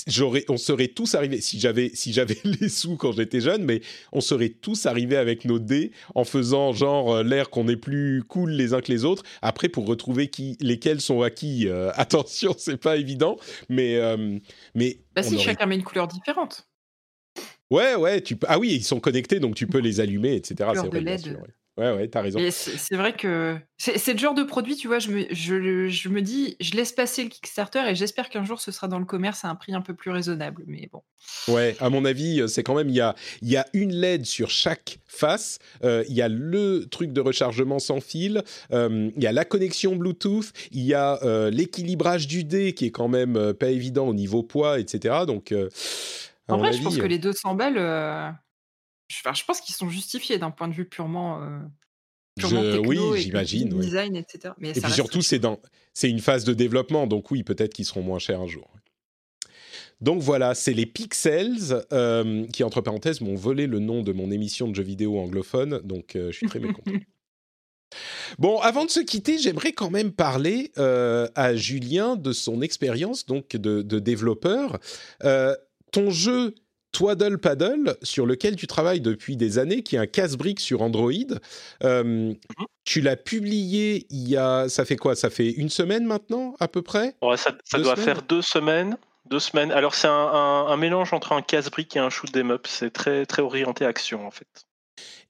[0.08, 3.82] j'aurais, on serait tous arrivés, si j'avais, si j'avais les sous quand j'étais jeune, mais
[4.12, 8.24] on serait tous arrivés avec nos dés en faisant genre euh, l'air qu'on est plus
[8.24, 9.24] cool les uns que les autres.
[9.42, 14.00] Après, pour retrouver qui, lesquels sont acquis, euh, attention, c'est pas évident, mais
[14.76, 15.00] mais.
[15.16, 16.68] Bah si, chacun met une couleur différente.
[17.70, 20.72] Ouais, ouais, tu ah oui, ils sont connectés, donc tu peux les allumer, etc.
[20.74, 21.50] C'est vrai, Ouais,
[21.80, 22.40] ouais, t'as raison.
[22.50, 26.22] c'est vrai que c'est le genre de produit, tu vois, je me, je, je me
[26.22, 29.46] dis, je laisse passer le Kickstarter et j'espère qu'un jour ce sera dans le commerce
[29.46, 30.64] à un prix un peu plus raisonnable.
[30.68, 31.02] Mais bon.
[31.48, 33.94] Ouais, à mon avis, euh, c'est quand même, il y a, il y a une
[33.94, 35.60] LED sur chaque face.
[35.84, 38.44] Euh, il y a le truc de rechargement sans fil.
[38.72, 40.52] Euh, il y a la connexion Bluetooth.
[40.72, 44.80] Il y a l'équilibrage du dé qui est quand même pas évident au niveau poids,
[44.80, 45.20] etc.
[45.26, 45.54] Donc.
[46.48, 48.36] en vrai, je pense que les 200 balles
[49.10, 51.60] je pense qu'ils sont justifiés d'un point de vue purement, euh,
[52.86, 53.70] oui, j'imagine.
[53.70, 54.54] Design, etc.
[54.62, 55.60] et puis surtout, c'est dans,
[55.94, 58.72] c'est une phase de développement, donc oui, peut-être qu'ils seront moins chers un jour.
[60.00, 64.32] Donc voilà, c'est les Pixels euh, qui, entre parenthèses, m'ont volé le nom de mon
[64.32, 66.92] émission de jeux vidéo anglophone, donc euh, je suis très mécontent.
[68.38, 73.56] Bon, avant de se quitter, j'aimerais quand même parler à Julien de son expérience donc
[73.56, 74.78] de, de développeur.
[75.92, 76.54] ton jeu
[76.92, 81.12] Twaddle Paddle, sur lequel tu travailles depuis des années, qui est un casse-brique sur Android.
[81.84, 82.36] Euh, mhm.
[82.84, 85.16] Tu l'as publié il y a, ça fait quoi?
[85.16, 87.16] Ça fait une semaine maintenant, à peu près?
[87.38, 88.98] Ça, doit faire deux semaines.
[89.30, 89.72] Deux semaines.
[89.72, 92.66] Alors c'est un, mélange entre un casse-brique et un shoot 'em up.
[92.68, 94.48] C'est très très orienté action en fait.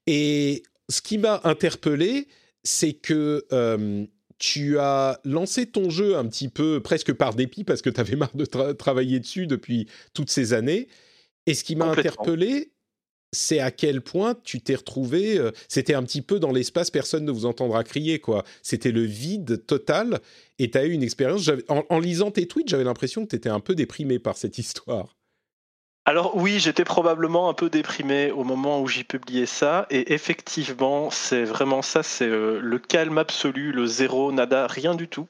[0.07, 2.30] Et ce qui m'a interpellé,
[2.64, 4.06] c'est que euh,
[4.38, 8.15] tu as lancé ton jeu un petit peu presque par dépit parce que tu avais
[8.15, 10.88] marre de travailler dessus depuis toutes ces années.
[11.50, 12.74] Et ce qui m'a interpellé,
[13.32, 15.40] c'est à quel point tu t'es retrouvé.
[15.40, 18.44] Euh, c'était un petit peu dans l'espace, personne ne vous entendra crier, quoi.
[18.62, 20.20] C'était le vide total.
[20.60, 21.50] Et tu as eu une expérience.
[21.68, 24.60] En, en, lisant tes tweets, j'avais l'impression que tu étais un peu déprimé par cette
[24.60, 25.18] histoire.
[26.06, 31.10] Alors oui, j'étais probablement un peu déprimé au moment où j'ai publié ça, et effectivement,
[31.10, 35.28] c'est vraiment ça, c'est euh, le calme absolu, le zéro, nada, rien du tout.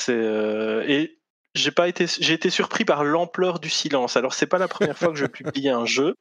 [0.00, 1.21] C'est euh, et
[1.54, 4.16] j'ai pas été, j'ai été surpris par l'ampleur du silence.
[4.16, 6.16] Alors c'est pas la première fois que je publie un jeu.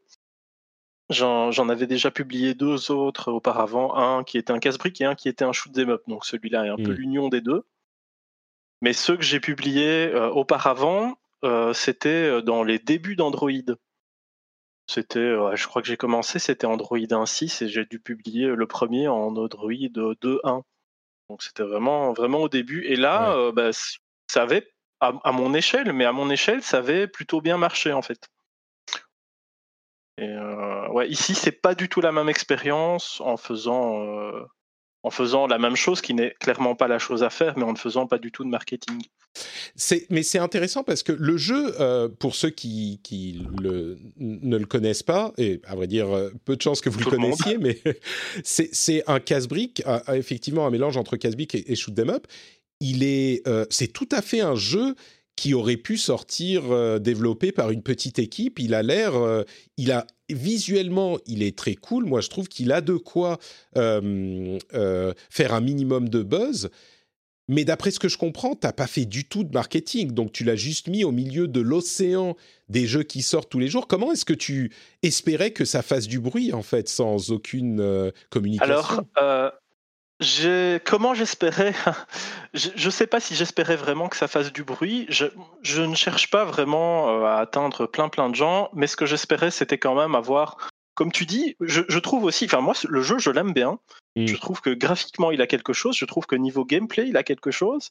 [1.09, 5.27] J'en avais déjà publié deux autres auparavant, un qui était un casse-brique et un qui
[5.27, 6.03] était un shoot 'em up.
[6.07, 6.95] Donc celui-là est un peu mm.
[6.95, 7.63] l'union des deux.
[8.81, 13.51] Mais ceux que j'ai publiés euh, auparavant, euh, c'était euh, dans les débuts d'Android.
[14.87, 19.07] C'était, je crois que j'ai commencé, c'était Android 1.6 et j'ai dû publier le premier
[19.07, 20.63] en Android 2.1.
[21.29, 22.83] Donc c'était vraiment, vraiment au début.
[22.85, 23.69] Et là, bah,
[24.27, 24.67] ça avait
[25.01, 28.29] à, mon échelle, mais à mon échelle, ça avait plutôt bien marché en fait.
[30.17, 34.43] Et euh, ouais, ici, c'est pas du tout la même expérience en faisant, euh,
[35.01, 37.71] en faisant la même chose, qui n'est clairement pas la chose à faire, mais en
[37.71, 39.01] ne faisant pas du tout de marketing.
[40.11, 42.99] mais c'est intéressant parce que le jeu, euh, pour ceux qui,
[44.19, 46.07] ne le connaissent pas, et à vrai dire,
[46.45, 47.81] peu de chances que vous le connaissiez, mais
[48.43, 49.81] c'est un casse-brique,
[50.13, 52.27] effectivement un mélange entre casse-brique et, et shoot 'em up
[52.81, 54.95] il est, euh, c'est tout à fait un jeu
[55.37, 58.59] qui aurait pu sortir euh, développé par une petite équipe.
[58.59, 59.43] Il a l'air, euh,
[59.77, 62.05] il a visuellement, il est très cool.
[62.05, 63.37] Moi, je trouve qu'il a de quoi
[63.73, 66.69] faire un minimum de buzz.
[67.47, 70.45] Mais d'après ce que je comprends, t'as pas fait du tout de marketing, donc tu
[70.45, 72.37] l'as juste mis au milieu de l'océan
[72.69, 73.87] des jeux qui sortent tous les jours.
[73.87, 74.71] Comment est-ce que tu
[75.03, 79.05] espérais que ça fasse du bruit en fait, sans aucune communication?
[79.15, 79.51] Alors,
[80.85, 81.73] Comment j'espérais
[82.53, 85.07] Je ne sais pas si j'espérais vraiment que ça fasse du bruit.
[85.09, 89.05] Je, ne cherche pas vraiment euh, à atteindre plein plein de gens, mais ce que
[89.05, 93.17] j'espérais, c'était quand même avoir, comme tu dis, je, trouve aussi, enfin moi, le jeu,
[93.17, 93.79] je l'aime bien.
[94.15, 94.27] Mm.
[94.27, 95.95] Je trouve que graphiquement, il a quelque chose.
[95.97, 97.89] Je trouve que niveau gameplay, il a quelque chose.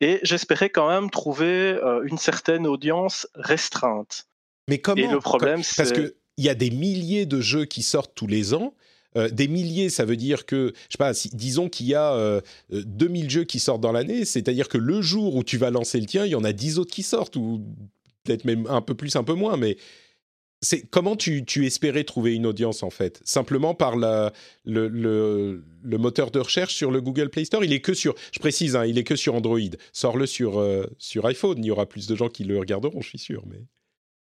[0.00, 4.26] Et j'espérais quand même trouver euh, une certaine audience restreinte.
[4.68, 5.76] Mais comment Et le problème, c'est...
[5.76, 8.74] Parce qu'il y a des milliers de jeux qui sortent tous les ans
[9.16, 13.26] euh, des milliers, ça veut dire que, je sais pas, disons qu'il y a 2000
[13.26, 16.06] euh, jeux qui sortent dans l'année, c'est-à-dire que le jour où tu vas lancer le
[16.06, 17.64] tien, il y en a 10 autres qui sortent, ou
[18.24, 19.76] peut-être même un peu plus, un peu moins, mais
[20.64, 23.20] c'est comment tu, espérais trouver une audience en fait?
[23.24, 27.64] Simplement par le, moteur de recherche sur le Google Play Store?
[27.64, 29.60] Il est que sur, je précise, hein, il est que sur Android.
[29.92, 33.08] Sors-le sur, euh, sur iPhone, il y aura plus de gens qui le regarderont, je
[33.10, 33.44] suis sûr.
[33.46, 33.60] Mais...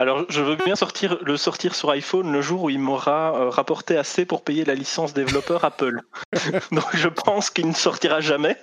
[0.01, 3.49] Alors, je veux bien sortir, le sortir sur iPhone le jour où il m'aura euh,
[3.49, 6.01] rapporté assez pour payer la licence développeur Apple.
[6.73, 8.57] Donc, je pense qu'il ne sortira jamais.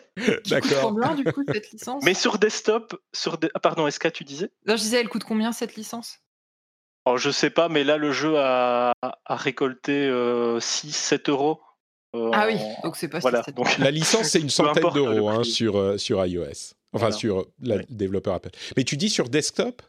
[0.48, 0.94] D'accord.
[0.94, 2.04] combien, du coup, cette licence?
[2.04, 4.52] Mais sur desktop, sur ah, pardon, SK, tu disais?
[4.68, 6.20] Non, je disais, elle coûte combien cette licence?
[7.06, 8.92] Oh, Je sais pas, mais là, le jeu a,
[9.30, 11.62] récolté 6-7 euh, euros.
[12.14, 15.46] Euh, ah oui, donc c'est pas voilà, donc, La licence, c'est une centaine d'euros hein,
[15.46, 16.76] sur, sur iOS.
[16.94, 18.50] Enfin, sur le développeur Apple.
[18.76, 19.82] Mais tu dis sur desktop?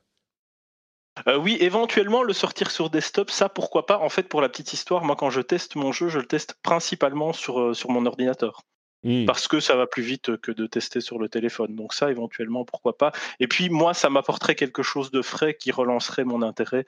[1.28, 3.98] Euh, oui, éventuellement le sortir sur desktop, ça pourquoi pas.
[3.98, 6.56] En fait, pour la petite histoire, moi quand je teste mon jeu, je le teste
[6.62, 8.62] principalement sur, euh, sur mon ordinateur.
[9.04, 9.26] Hmm.
[9.26, 11.74] Parce que ça va plus vite que de tester sur le téléphone.
[11.74, 13.12] Donc ça, éventuellement, pourquoi pas.
[13.40, 16.86] Et puis moi, ça m'apporterait quelque chose de frais qui relancerait mon intérêt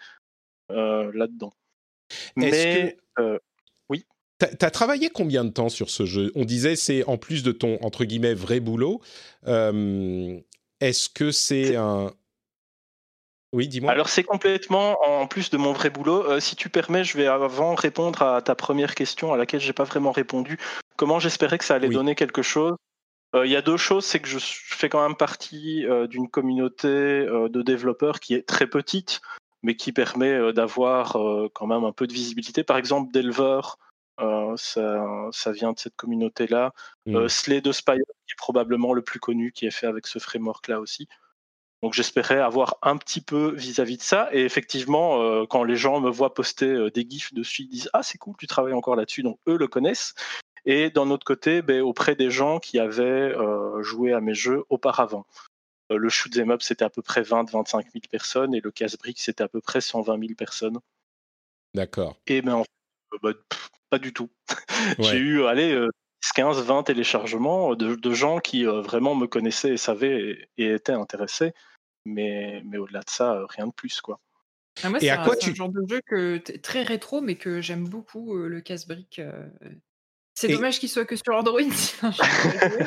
[0.70, 1.52] euh, là-dedans.
[2.36, 2.96] Mais
[3.88, 4.06] oui.
[4.38, 6.32] T'as as travaillé combien de temps sur ce jeu?
[6.34, 9.00] On disait c'est en plus de ton entre guillemets vrai boulot.
[9.44, 12.12] Est-ce que c'est un
[13.54, 13.92] oui, dis-moi.
[13.92, 16.28] Alors c'est complètement en plus de mon vrai boulot.
[16.28, 19.72] Euh, si tu permets, je vais avant répondre à ta première question à laquelle j'ai
[19.72, 20.58] pas vraiment répondu.
[20.96, 22.74] Comment j'espérais que ça allait donner quelque chose?
[23.36, 26.28] Euh, Il y a deux choses, c'est que je fais quand même partie euh, d'une
[26.28, 29.20] communauté de développeurs qui est très petite,
[29.62, 31.16] mais qui permet d'avoir
[31.52, 32.64] quand même un peu de visibilité.
[32.64, 33.60] Par exemple, Delver,
[34.56, 36.72] ça, vient de cette communauté-là.
[37.06, 37.28] Mmh.
[37.28, 41.06] Slay Spire, qui est probablement le plus connu, qui est fait avec ce framework-là aussi.
[41.84, 44.30] Donc j'espérais avoir un petit peu vis-à-vis de ça.
[44.32, 47.90] Et effectivement, euh, quand les gens me voient poster euh, des gifs dessus, ils disent
[47.92, 49.22] Ah, c'est cool, tu travailles encore là-dessus.
[49.22, 50.14] Donc eux le connaissent.
[50.64, 54.64] Et d'un autre côté, ben, auprès des gens qui avaient euh, joué à mes jeux
[54.70, 55.26] auparavant.
[55.90, 58.54] le shoot up, c'était à peu près 20-25 000 personnes.
[58.54, 60.78] Et le casse-brique, c'était à peu près 120 000 personnes.
[61.74, 62.16] D'accord.
[62.26, 63.32] Et ben, en fait, bah,
[63.90, 64.30] pas du tout.
[65.00, 65.86] J'ai eu, allez,
[66.34, 71.52] 15, 20 téléchargements de, gens qui vraiment me connaissaient et savaient et étaient intéressés
[72.04, 74.20] mais, mais au-delà de ça, euh, rien de plus, quoi.
[74.82, 75.54] Ah, moi, c'est un, quoi tu...
[75.54, 79.20] genre de jeu que très rétro, mais que j'aime beaucoup, euh, le casse-brique.
[79.20, 79.48] Euh.
[80.36, 81.60] C'est dommage qu'il soit que sur Android.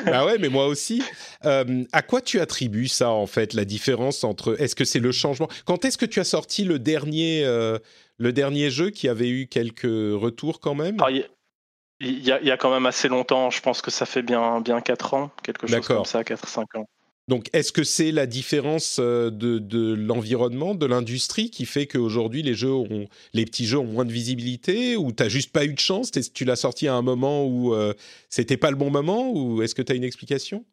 [0.07, 1.01] ah ouais, mais moi aussi.
[1.41, 4.59] à quoi tu attribues ça, en fait, la différence entre...
[4.59, 5.47] Est-ce que c'est le changement?
[5.65, 9.83] Quand est-ce que tu as sorti le dernier, le dernier jeu qui avait eu quelques
[9.83, 10.97] retours quand même?
[10.99, 14.05] Ah, il, y a, il, y a, quand même assez longtemps, je pense que ça
[14.05, 16.89] fait bien, bien 4 ans, quelque chose comme ça, 4-5 ans.
[17.27, 22.55] Donc, est-ce que c'est la différence euh, de, l'environnement, de l'industrie qui fait qu'aujourd'hui les
[23.33, 26.11] les petits jeux ont moins de visibilité ou t'as juste pas eu de chance?
[26.33, 27.93] Tu l'as sorti à un moment où euh,
[28.29, 30.63] c'était pas le bon moment ou est-ce que tu une explication?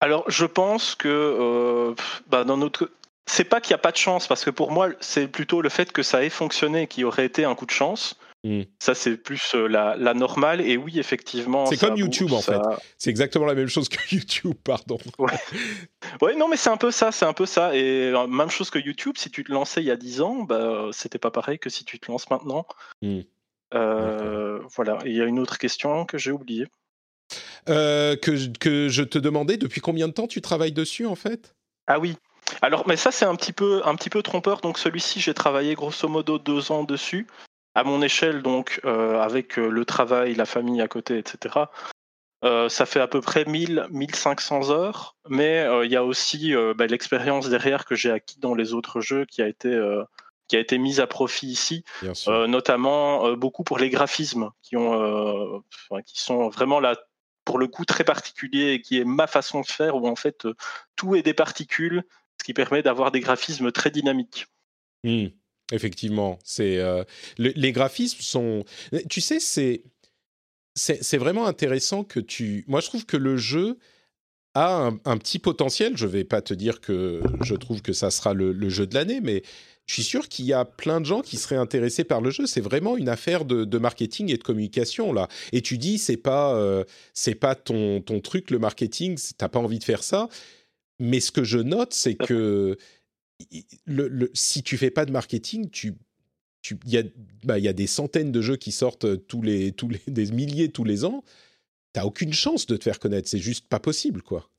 [0.00, 1.94] Alors, je pense que euh,
[2.28, 2.44] bah,
[3.26, 5.68] c'est pas qu'il n'y a pas de chance parce que pour moi c'est plutôt le
[5.68, 8.16] fait que ça ait fonctionné qui aurait été un coup de chance.
[8.46, 8.62] Hmm.
[8.78, 10.60] Ça, c'est plus euh, la, normale.
[10.60, 11.66] Et oui, effectivement.
[11.66, 12.60] C'est comme YouTube, en fait.
[12.96, 14.98] C'est exactement la même chose que YouTube, pardon.
[16.22, 17.10] Ouais, non, mais c'est un peu ça.
[17.10, 17.74] C'est un peu ça.
[17.74, 20.42] Et euh, même chose que YouTube, si tu te lançais il y a 10 ans,
[20.44, 22.66] bah, c'était pas pareil que si tu te lances maintenant.
[23.74, 24.98] Euh, voilà.
[25.04, 26.68] il y a une autre question que j'ai oubliée.
[27.66, 31.56] que, que je te demandais, depuis combien de temps tu travailles dessus, en fait?
[31.88, 32.14] Ah oui.
[32.62, 34.60] Alors, mais ça, c'est un petit peu, un petit peu trompeur.
[34.60, 37.26] Donc, celui-ci, j'ai travaillé grosso modo deux ans dessus
[37.76, 41.56] à mon échelle, donc euh, avec euh, le travail, la famille à côté, etc.,
[42.42, 46.86] euh, ça fait à peu près 1000, 1500 heures, mais il y a aussi bah,
[46.86, 49.78] l'expérience derrière que j'ai acquis dans les autres jeux qui a été,
[50.46, 51.84] qui a été mise à profit ici,
[52.26, 55.62] notamment beaucoup pour les graphismes qui, ont,
[56.04, 56.96] qui sont vraiment là
[57.44, 60.46] pour le coup très particuliers et qui est ma façon de faire où en fait
[60.94, 62.04] tout est des particules,
[62.38, 64.46] ce qui permet d'avoir des graphismes très dynamiques.
[65.04, 65.28] Mmh.
[65.72, 67.02] Effectivement, c'est euh,
[67.38, 68.64] les graphismes sont.
[69.08, 69.82] Tu sais, c'est
[70.76, 72.64] c'est vraiment intéressant que tu.
[72.68, 73.78] Moi, je trouve que le jeu
[74.54, 75.96] a un, petit potentiel.
[75.96, 79.20] Je vais pas te dire que je trouve que ça sera le, jeu de l'année,
[79.22, 79.42] mais
[79.86, 82.46] je suis sûr qu'il y a plein de gens qui seraient intéressés par le jeu.
[82.46, 85.28] C'est vraiment une affaire de, marketing et de communication là.
[85.52, 86.84] Et tu dis c'est pas euh,
[87.14, 89.18] c'est pas ton ton truc le marketing.
[89.38, 90.28] T'as pas envie de faire ça.
[90.98, 92.78] Mais ce que je note, c'est que
[93.86, 95.94] le, si tu fais pas de marketing, tu
[96.84, 97.02] il y, a,
[97.44, 100.70] bah, y a des centaines de jeux qui sortent tous les, tous les, des milliers
[100.70, 101.22] tous les ans.
[101.92, 103.28] T'as aucune chance de te faire connaître.
[103.28, 104.50] C'est juste pas possible, quoi.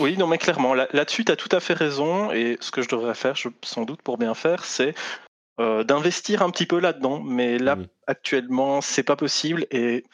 [0.00, 2.32] Oui, non, mais clairement, là-dessus, tu as tout à fait raison.
[2.32, 4.94] Et ce que je devrais faire, sans doute pour bien faire, c'est
[5.60, 7.20] euh, d'investir un petit peu là-dedans.
[7.20, 7.88] Mais là, mmh.
[8.06, 9.66] actuellement, c'est pas possible.
[9.70, 10.04] Et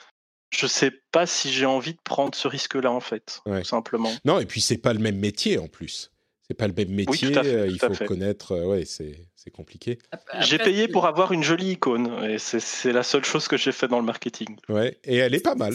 [0.50, 4.12] je sais pas si j'ai envie de prendre ce risque-là, en fait, tout simplement.
[4.24, 6.10] Non, et puis c'est pas le même métier en plus
[6.48, 9.98] c'est pas le même métier, euh, il faut connaître, euh, ouais, c'est compliqué.
[10.40, 13.88] J'ai payé pour avoir une jolie icône, et c'est la seule chose que j'ai fait
[13.88, 14.56] dans le marketing.
[14.68, 15.74] Ouais, et elle est pas mal.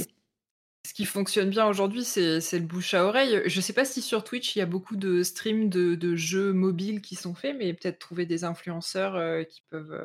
[0.86, 3.41] Ce qui fonctionne bien aujourd'hui, c'est le bouche à oreille.
[3.45, 7.02] Je sais pas si sur Twitch, il y a beaucoup de streams de, jeux mobiles
[7.02, 9.98] qui sont faits, mais peut-être trouver des influenceurs euh, qui peuvent...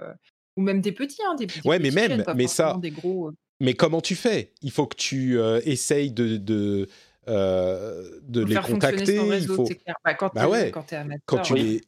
[0.56, 1.66] ou même des petits, hein, des petits.
[1.66, 2.76] Ouais, mais même, mais ça...
[2.80, 3.30] Des gros,
[3.60, 4.52] mais comment tu fais?
[4.62, 6.86] Il faut que tu essayes de,
[7.28, 9.16] euh, de les contacter.
[9.38, 9.68] il faut...
[10.04, 10.70] Bah, quand bah ouais.
[10.70, 11.80] quand, amateur, quand tu les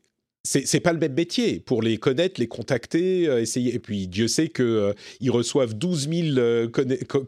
[0.43, 3.75] c'est pas le même métier pour les connaître, les contacter, euh, essayer.
[3.75, 6.69] Et puis Dieu sait que euh, ils reçoivent 12 000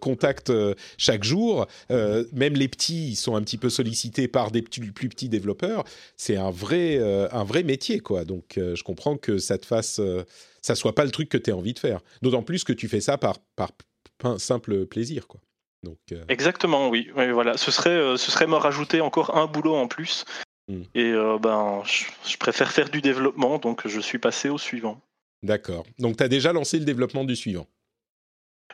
[0.00, 0.50] contacts
[0.96, 1.66] chaque jour.
[1.90, 5.84] même les petits ils sont un petit peu sollicités par des plus petits développeurs.
[6.16, 8.24] C'est un vrai un vrai métier quoi.
[8.24, 10.00] Donc je comprends que ça te fasse
[10.62, 12.00] ça soit pas le truc que tu as envie de faire.
[12.22, 13.72] D'autant plus que tu fais ça par par
[14.38, 15.40] simple plaisir quoi.
[15.86, 17.10] Euh, Exactement, oui.
[17.14, 17.56] voilà.
[17.56, 20.24] Ce serait, euh, ce serait me rajouter encore un boulot en plus.
[20.68, 20.82] Hmm.
[20.94, 25.00] Et euh, ben, je, préfère faire du développement, donc je suis passé au suivant.
[25.42, 25.84] D'accord.
[25.98, 27.66] Donc tu as déjà lancé le développement du suivant?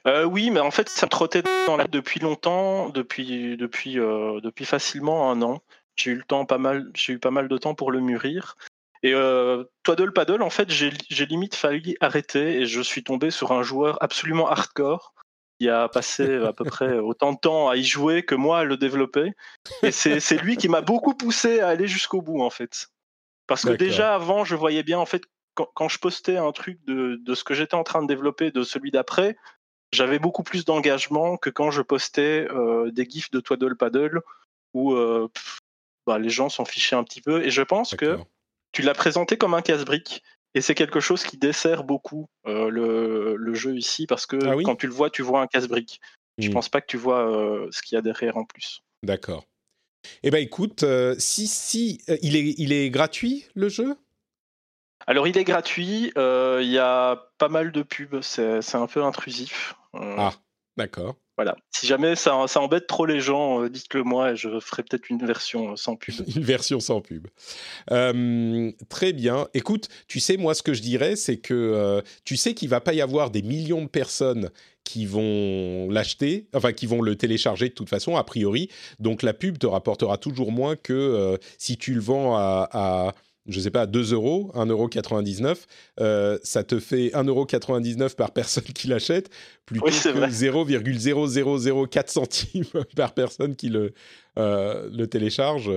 [0.07, 4.65] Euh, Oui, mais en fait, ça me trottait dans la depuis longtemps, depuis, depuis, depuis
[4.67, 5.63] facilement un an.
[5.97, 8.57] J'ai eu le temps pas mal, j'ai eu pas mal de temps pour le mûrir.
[9.03, 13.53] Et euh, Twaddle Paddle, en fait, j'ai limite failli arrêter et je suis tombé sur
[13.53, 15.15] un joueur absolument hardcore
[15.59, 18.65] qui a passé à peu près autant de temps à y jouer que moi à
[18.65, 19.33] le développer.
[19.83, 22.89] Et c'est lui qui m'a beaucoup poussé à aller jusqu'au bout, en fait.
[23.47, 25.23] Parce que déjà avant, je voyais bien, en fait,
[25.55, 28.91] quand, je postais un truc de, ce que j'étais en train de développer, de celui
[28.91, 29.37] d'après,
[29.93, 34.21] j'avais beaucoup plus d'engagement que quand je postais euh, des gifs de Twaddle Paddle
[34.75, 35.29] où euh,
[36.07, 37.43] bah, les gens s'en fichaient un petit peu.
[37.43, 38.19] Et je pense que
[38.73, 40.23] tu l'as présenté comme un casse-brique.
[40.55, 44.77] Et c'est quelque chose qui dessert beaucoup euh, le, jeu ici parce que ah quand
[44.77, 46.01] tu le vois, tu vois un casse-brique.
[46.39, 48.83] Je Je pense pas que tu vois ce qu'il y a derrière en plus.
[49.03, 49.45] D'accord.
[50.23, 50.85] Eh ben écoute,
[51.19, 53.97] si si il est il est gratuit le jeu?
[55.07, 56.13] Alors, il est gratuit.
[56.17, 58.21] Il y a pas mal de pubs.
[58.23, 59.75] C'est un peu intrusif.
[59.95, 60.33] Ah,
[60.79, 61.17] d'accord.
[61.37, 61.57] Voilà.
[61.71, 65.25] Si jamais ça, embête trop les gens, euh, dites-le moi et je ferai peut-être une
[65.25, 66.15] version sans pub.
[66.37, 67.29] une version sans pub.
[68.89, 69.47] très bien.
[69.55, 72.95] Écoute, tu sais, moi, ce que je dirais, c'est que tu sais qu'il va pas
[72.95, 74.51] y avoir des millions de personnes
[74.83, 78.71] qui vont l'acheter, enfin qui vont le télécharger de toute façon, a priori.
[78.99, 83.15] Donc la pub te rapportera toujours moins que si tu le vends à
[83.49, 85.57] je sais pas, 2 euros, 1,99
[86.01, 89.31] euh, ça te fait 1,99€ par personne qui l'achète,
[89.65, 92.67] plutôt que 0,0004 centimes
[92.97, 93.95] par personne qui le,
[94.39, 95.73] euh, le télécharge.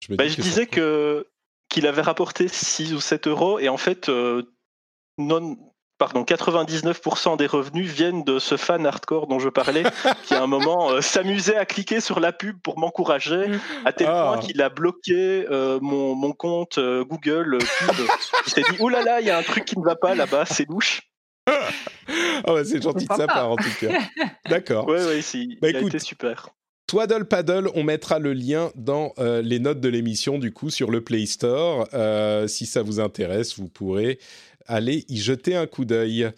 [0.00, 1.26] Je, bah, je disais que
[1.68, 4.42] qu'il avait rapporté 6 ou 7 euros, et en fait, euh,
[5.18, 5.56] non,
[6.00, 9.82] pardon, 99% des revenus viennent de ce fan hardcore dont je parlais,
[10.24, 13.60] qui à un moment euh, s'amusait à cliquer sur la pub pour m'encourager, mm.
[13.84, 14.40] à tel point ah.
[14.40, 17.96] qu'il a bloqué euh, mon, compte euh, Google pub.
[18.46, 20.14] Il s'est dit, oh là là, il y a un truc qui ne va pas
[20.14, 21.02] là-bas, c'est louche.
[22.46, 23.98] oh c'est gentil de sa part en tout cas.
[24.48, 24.86] D'accord.
[24.88, 26.48] Oui, oui, si, bah, il a été super.
[26.86, 31.02] Twaddle Paddle, on mettra le lien dans les notes de l'émission du coup sur le
[31.02, 31.86] Play Store.
[32.48, 34.18] si ça vous intéresse, vous pourrez
[34.66, 36.30] allez y jeter un coup d'œil.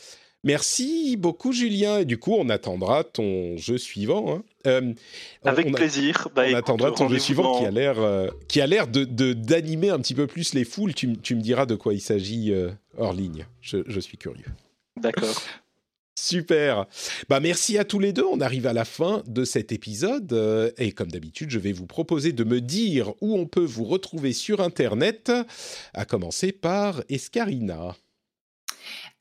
[0.44, 4.34] Merci beaucoup Julien et du coup on attendra ton jeu suivant.
[4.34, 4.42] Hein.
[4.66, 4.92] Euh,
[5.44, 6.28] Avec plaisir.
[6.34, 9.90] Bah, on attendra ton jeu suivant qui a l'air euh, qui a l'air de d'animer
[9.90, 10.94] un petit peu plus les foules.
[10.94, 13.46] Tu, me diras de quoi il s'agit euh, hors ligne.
[13.60, 14.46] Je, suis curieux.
[15.00, 15.40] D'accord.
[16.18, 16.86] Super.
[17.28, 18.24] Bah merci à tous les deux.
[18.24, 22.32] On arrive à la fin de cet épisode et comme d'habitude, je vais vous proposer
[22.32, 25.32] de me dire où on peut vous retrouver sur internet,
[25.94, 27.96] à commencer par Escarina.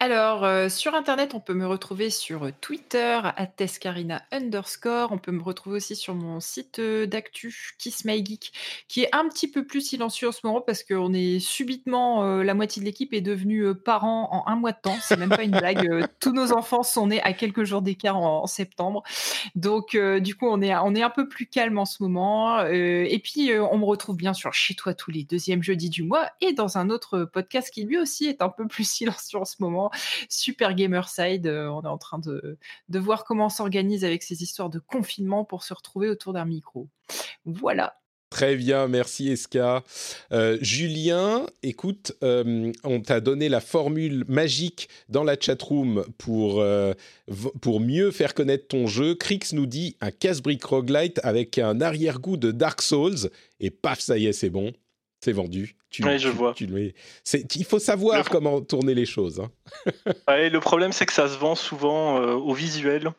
[0.04, 5.12] Alors, euh, sur Internet, on peut me retrouver sur Twitter, à Tescarina underscore.
[5.12, 8.52] On peut me retrouver aussi sur mon site euh, d'actu, Kiss My Geek,
[8.88, 12.42] qui est un petit peu plus silencieux en ce moment parce qu'on est subitement, euh,
[12.42, 14.98] la moitié de l'équipe est devenue parents en un mois de temps.
[15.04, 16.08] C'est même pas une blague.
[16.20, 19.04] tous nos enfants sont nés à quelques jours d'écart en, septembre.
[19.54, 22.66] Donc, du coup, on est, on est un peu plus calme en ce moment.
[22.66, 26.28] et puis, on me retrouve bien sûr chez toi tous les deuxièmes jeudis du mois
[26.42, 29.58] et dans un autre podcast qui lui aussi est un peu plus silencieux en ce
[29.60, 29.91] moment
[30.30, 31.48] super gamerside.
[31.48, 32.58] Euh, on est en train de,
[32.90, 36.88] voir comment on s'organise avec ces histoires de confinement pour se retrouver autour d'un micro.
[37.46, 37.98] Voilà.
[38.30, 39.84] Très bien, merci Eska.
[40.32, 46.64] Euh, Julien, écoute, euh, on t'a donné la formule magique dans la chatroom pour,
[47.62, 49.16] pour mieux faire connaître ton jeu.
[49.16, 53.30] Crix nous dit un casse-brique roguelite avec un arrière-goût de Dark Souls.
[53.60, 54.72] Et paf, ça y est, c'est bon
[55.22, 55.76] c'est vendu.
[55.92, 56.56] Tu, je vois.
[56.58, 59.42] il faut savoir comment tourner les choses.
[59.42, 59.52] Hein.
[60.28, 63.12] le problème, c'est que ça se vend souvent euh, au visuel.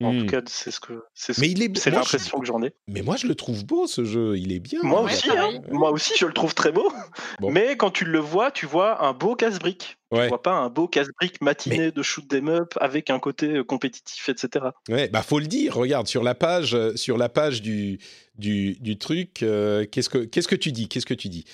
[0.00, 0.26] En tout hmm.
[0.26, 2.72] cas, c'est ce que c'est c'est l'impression que j'en ai.
[2.86, 4.38] Mais moi, je le trouve beau ce jeu.
[4.38, 4.78] Il est bien.
[4.84, 5.60] Moi aussi, hein.
[5.72, 6.92] moi aussi, je le trouve très beau.
[7.40, 9.98] Mais quand tu le vois, tu vois un beau casse-brique.
[10.12, 10.22] Ouais.
[10.22, 13.64] Tu vois pas un beau casse-brique matiné de shoot them up avec un côté euh,
[13.64, 14.66] compétitif, etc.
[14.88, 15.74] Ouais, bah faut le dire.
[15.74, 17.98] Regarde sur la page, euh, sur la page du
[18.36, 19.42] du, du truc.
[19.42, 20.88] Euh, qu'est-ce que qu'est-ce que tu dis?
[20.88, 21.44] Qu'est-ce que tu dis?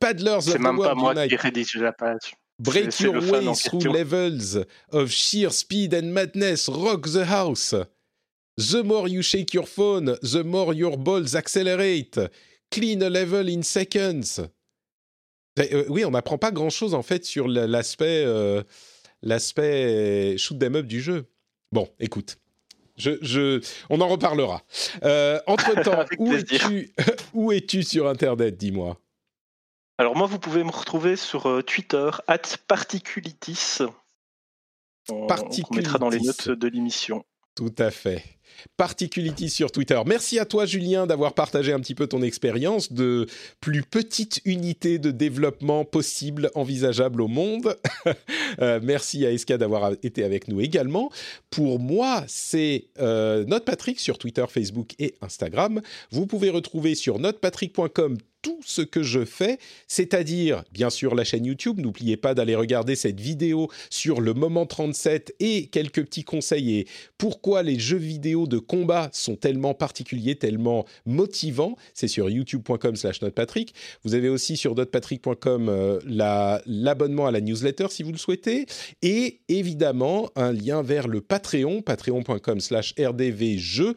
[0.00, 2.34] Paddlers of the même pas moi qui rédige la page.
[2.58, 4.58] Break your way through levels
[4.92, 7.74] of sheer speed and madness, rock the house.
[8.56, 12.18] The more you shake your phone, the more your balls accelerate.
[12.70, 14.40] Clean a level in seconds.
[15.58, 18.62] Euh, oui, on n'apprend pas grand-chose en fait sur l'aspect euh,
[19.22, 21.26] l'aspect shoot them up du jeu.
[21.72, 22.38] Bon, écoute.
[22.96, 23.60] Je,
[23.90, 24.62] on en reparlera.
[25.02, 26.92] Euh, entre temps, où es-tu
[27.34, 29.00] où es-tu sur Internet Dis-moi?
[29.96, 33.78] Alors moi, vous pouvez me retrouver sur euh, Twitter, at particulitis.
[35.08, 37.24] On, on mettra dans les notes de l'émission.
[37.54, 38.24] Tout à fait.
[38.76, 40.00] Particulity sur Twitter.
[40.06, 43.26] Merci à toi, Julien, d'avoir partagé un petit peu ton expérience de
[43.60, 47.76] plus petite unité de développement possible, envisageable au monde.
[48.60, 51.10] Euh, merci à Eska d'avoir été avec nous également.
[51.50, 55.82] Pour moi, c'est euh, Patrick sur Twitter, Facebook et Instagram.
[56.12, 59.58] Vous pouvez retrouver sur notepatrick.com tout ce que je fais,
[59.88, 61.80] c'est-à-dire bien sûr la chaîne YouTube.
[61.80, 66.86] N'oubliez pas d'aller regarder cette vidéo sur le moment 37 et quelques petits conseils et
[67.16, 71.76] pourquoi les jeux vidéo de combat sont tellement particuliers, tellement motivants.
[71.94, 73.74] C'est sur youtube.com/slash notepatrick.
[74.04, 76.00] Vous avez aussi sur notepatrick.com euh,
[76.66, 78.66] l'abonnement à la newsletter si vous le souhaitez
[79.00, 83.94] et évidemment un lien vers le Patreon, patreon.com/slash rdvjeux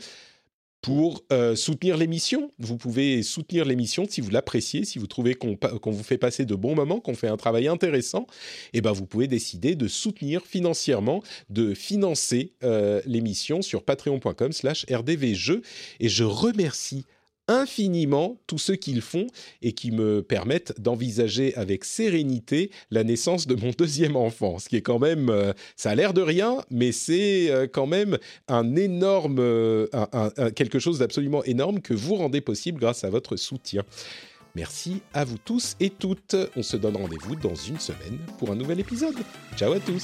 [0.82, 2.52] pour euh, soutenir l'émission.
[2.60, 6.56] Vous pouvez soutenir l'émission si vous l'appréciez, si vous trouvez qu'on vous fait passer de
[6.56, 8.28] bons moments, qu'on fait un travail intéressant.
[8.74, 15.62] Et eh ben vous pouvez décider de soutenir financièrement, de financer euh, l'émission sur patreon.com/rdvjeux.
[16.00, 17.06] Et je remercie
[17.48, 19.28] infiniment tous ceux qui le font
[19.62, 24.60] et qui me permettent d'envisager avec sérénité la naissance de mon deuxième enfant.
[24.60, 27.88] Ce qui est quand même, euh, ça a l'air de rien, mais c'est euh, quand
[27.88, 28.18] même
[28.48, 29.88] un énorme, euh,
[30.56, 33.84] quelque chose d'absolument énorme que vous rendez possible grâce à votre soutien.
[34.56, 36.36] Merci à vous tous et toutes.
[36.56, 39.16] On se donne rendez-vous dans une semaine pour un nouvel épisode.
[39.56, 40.04] Ciao à tous.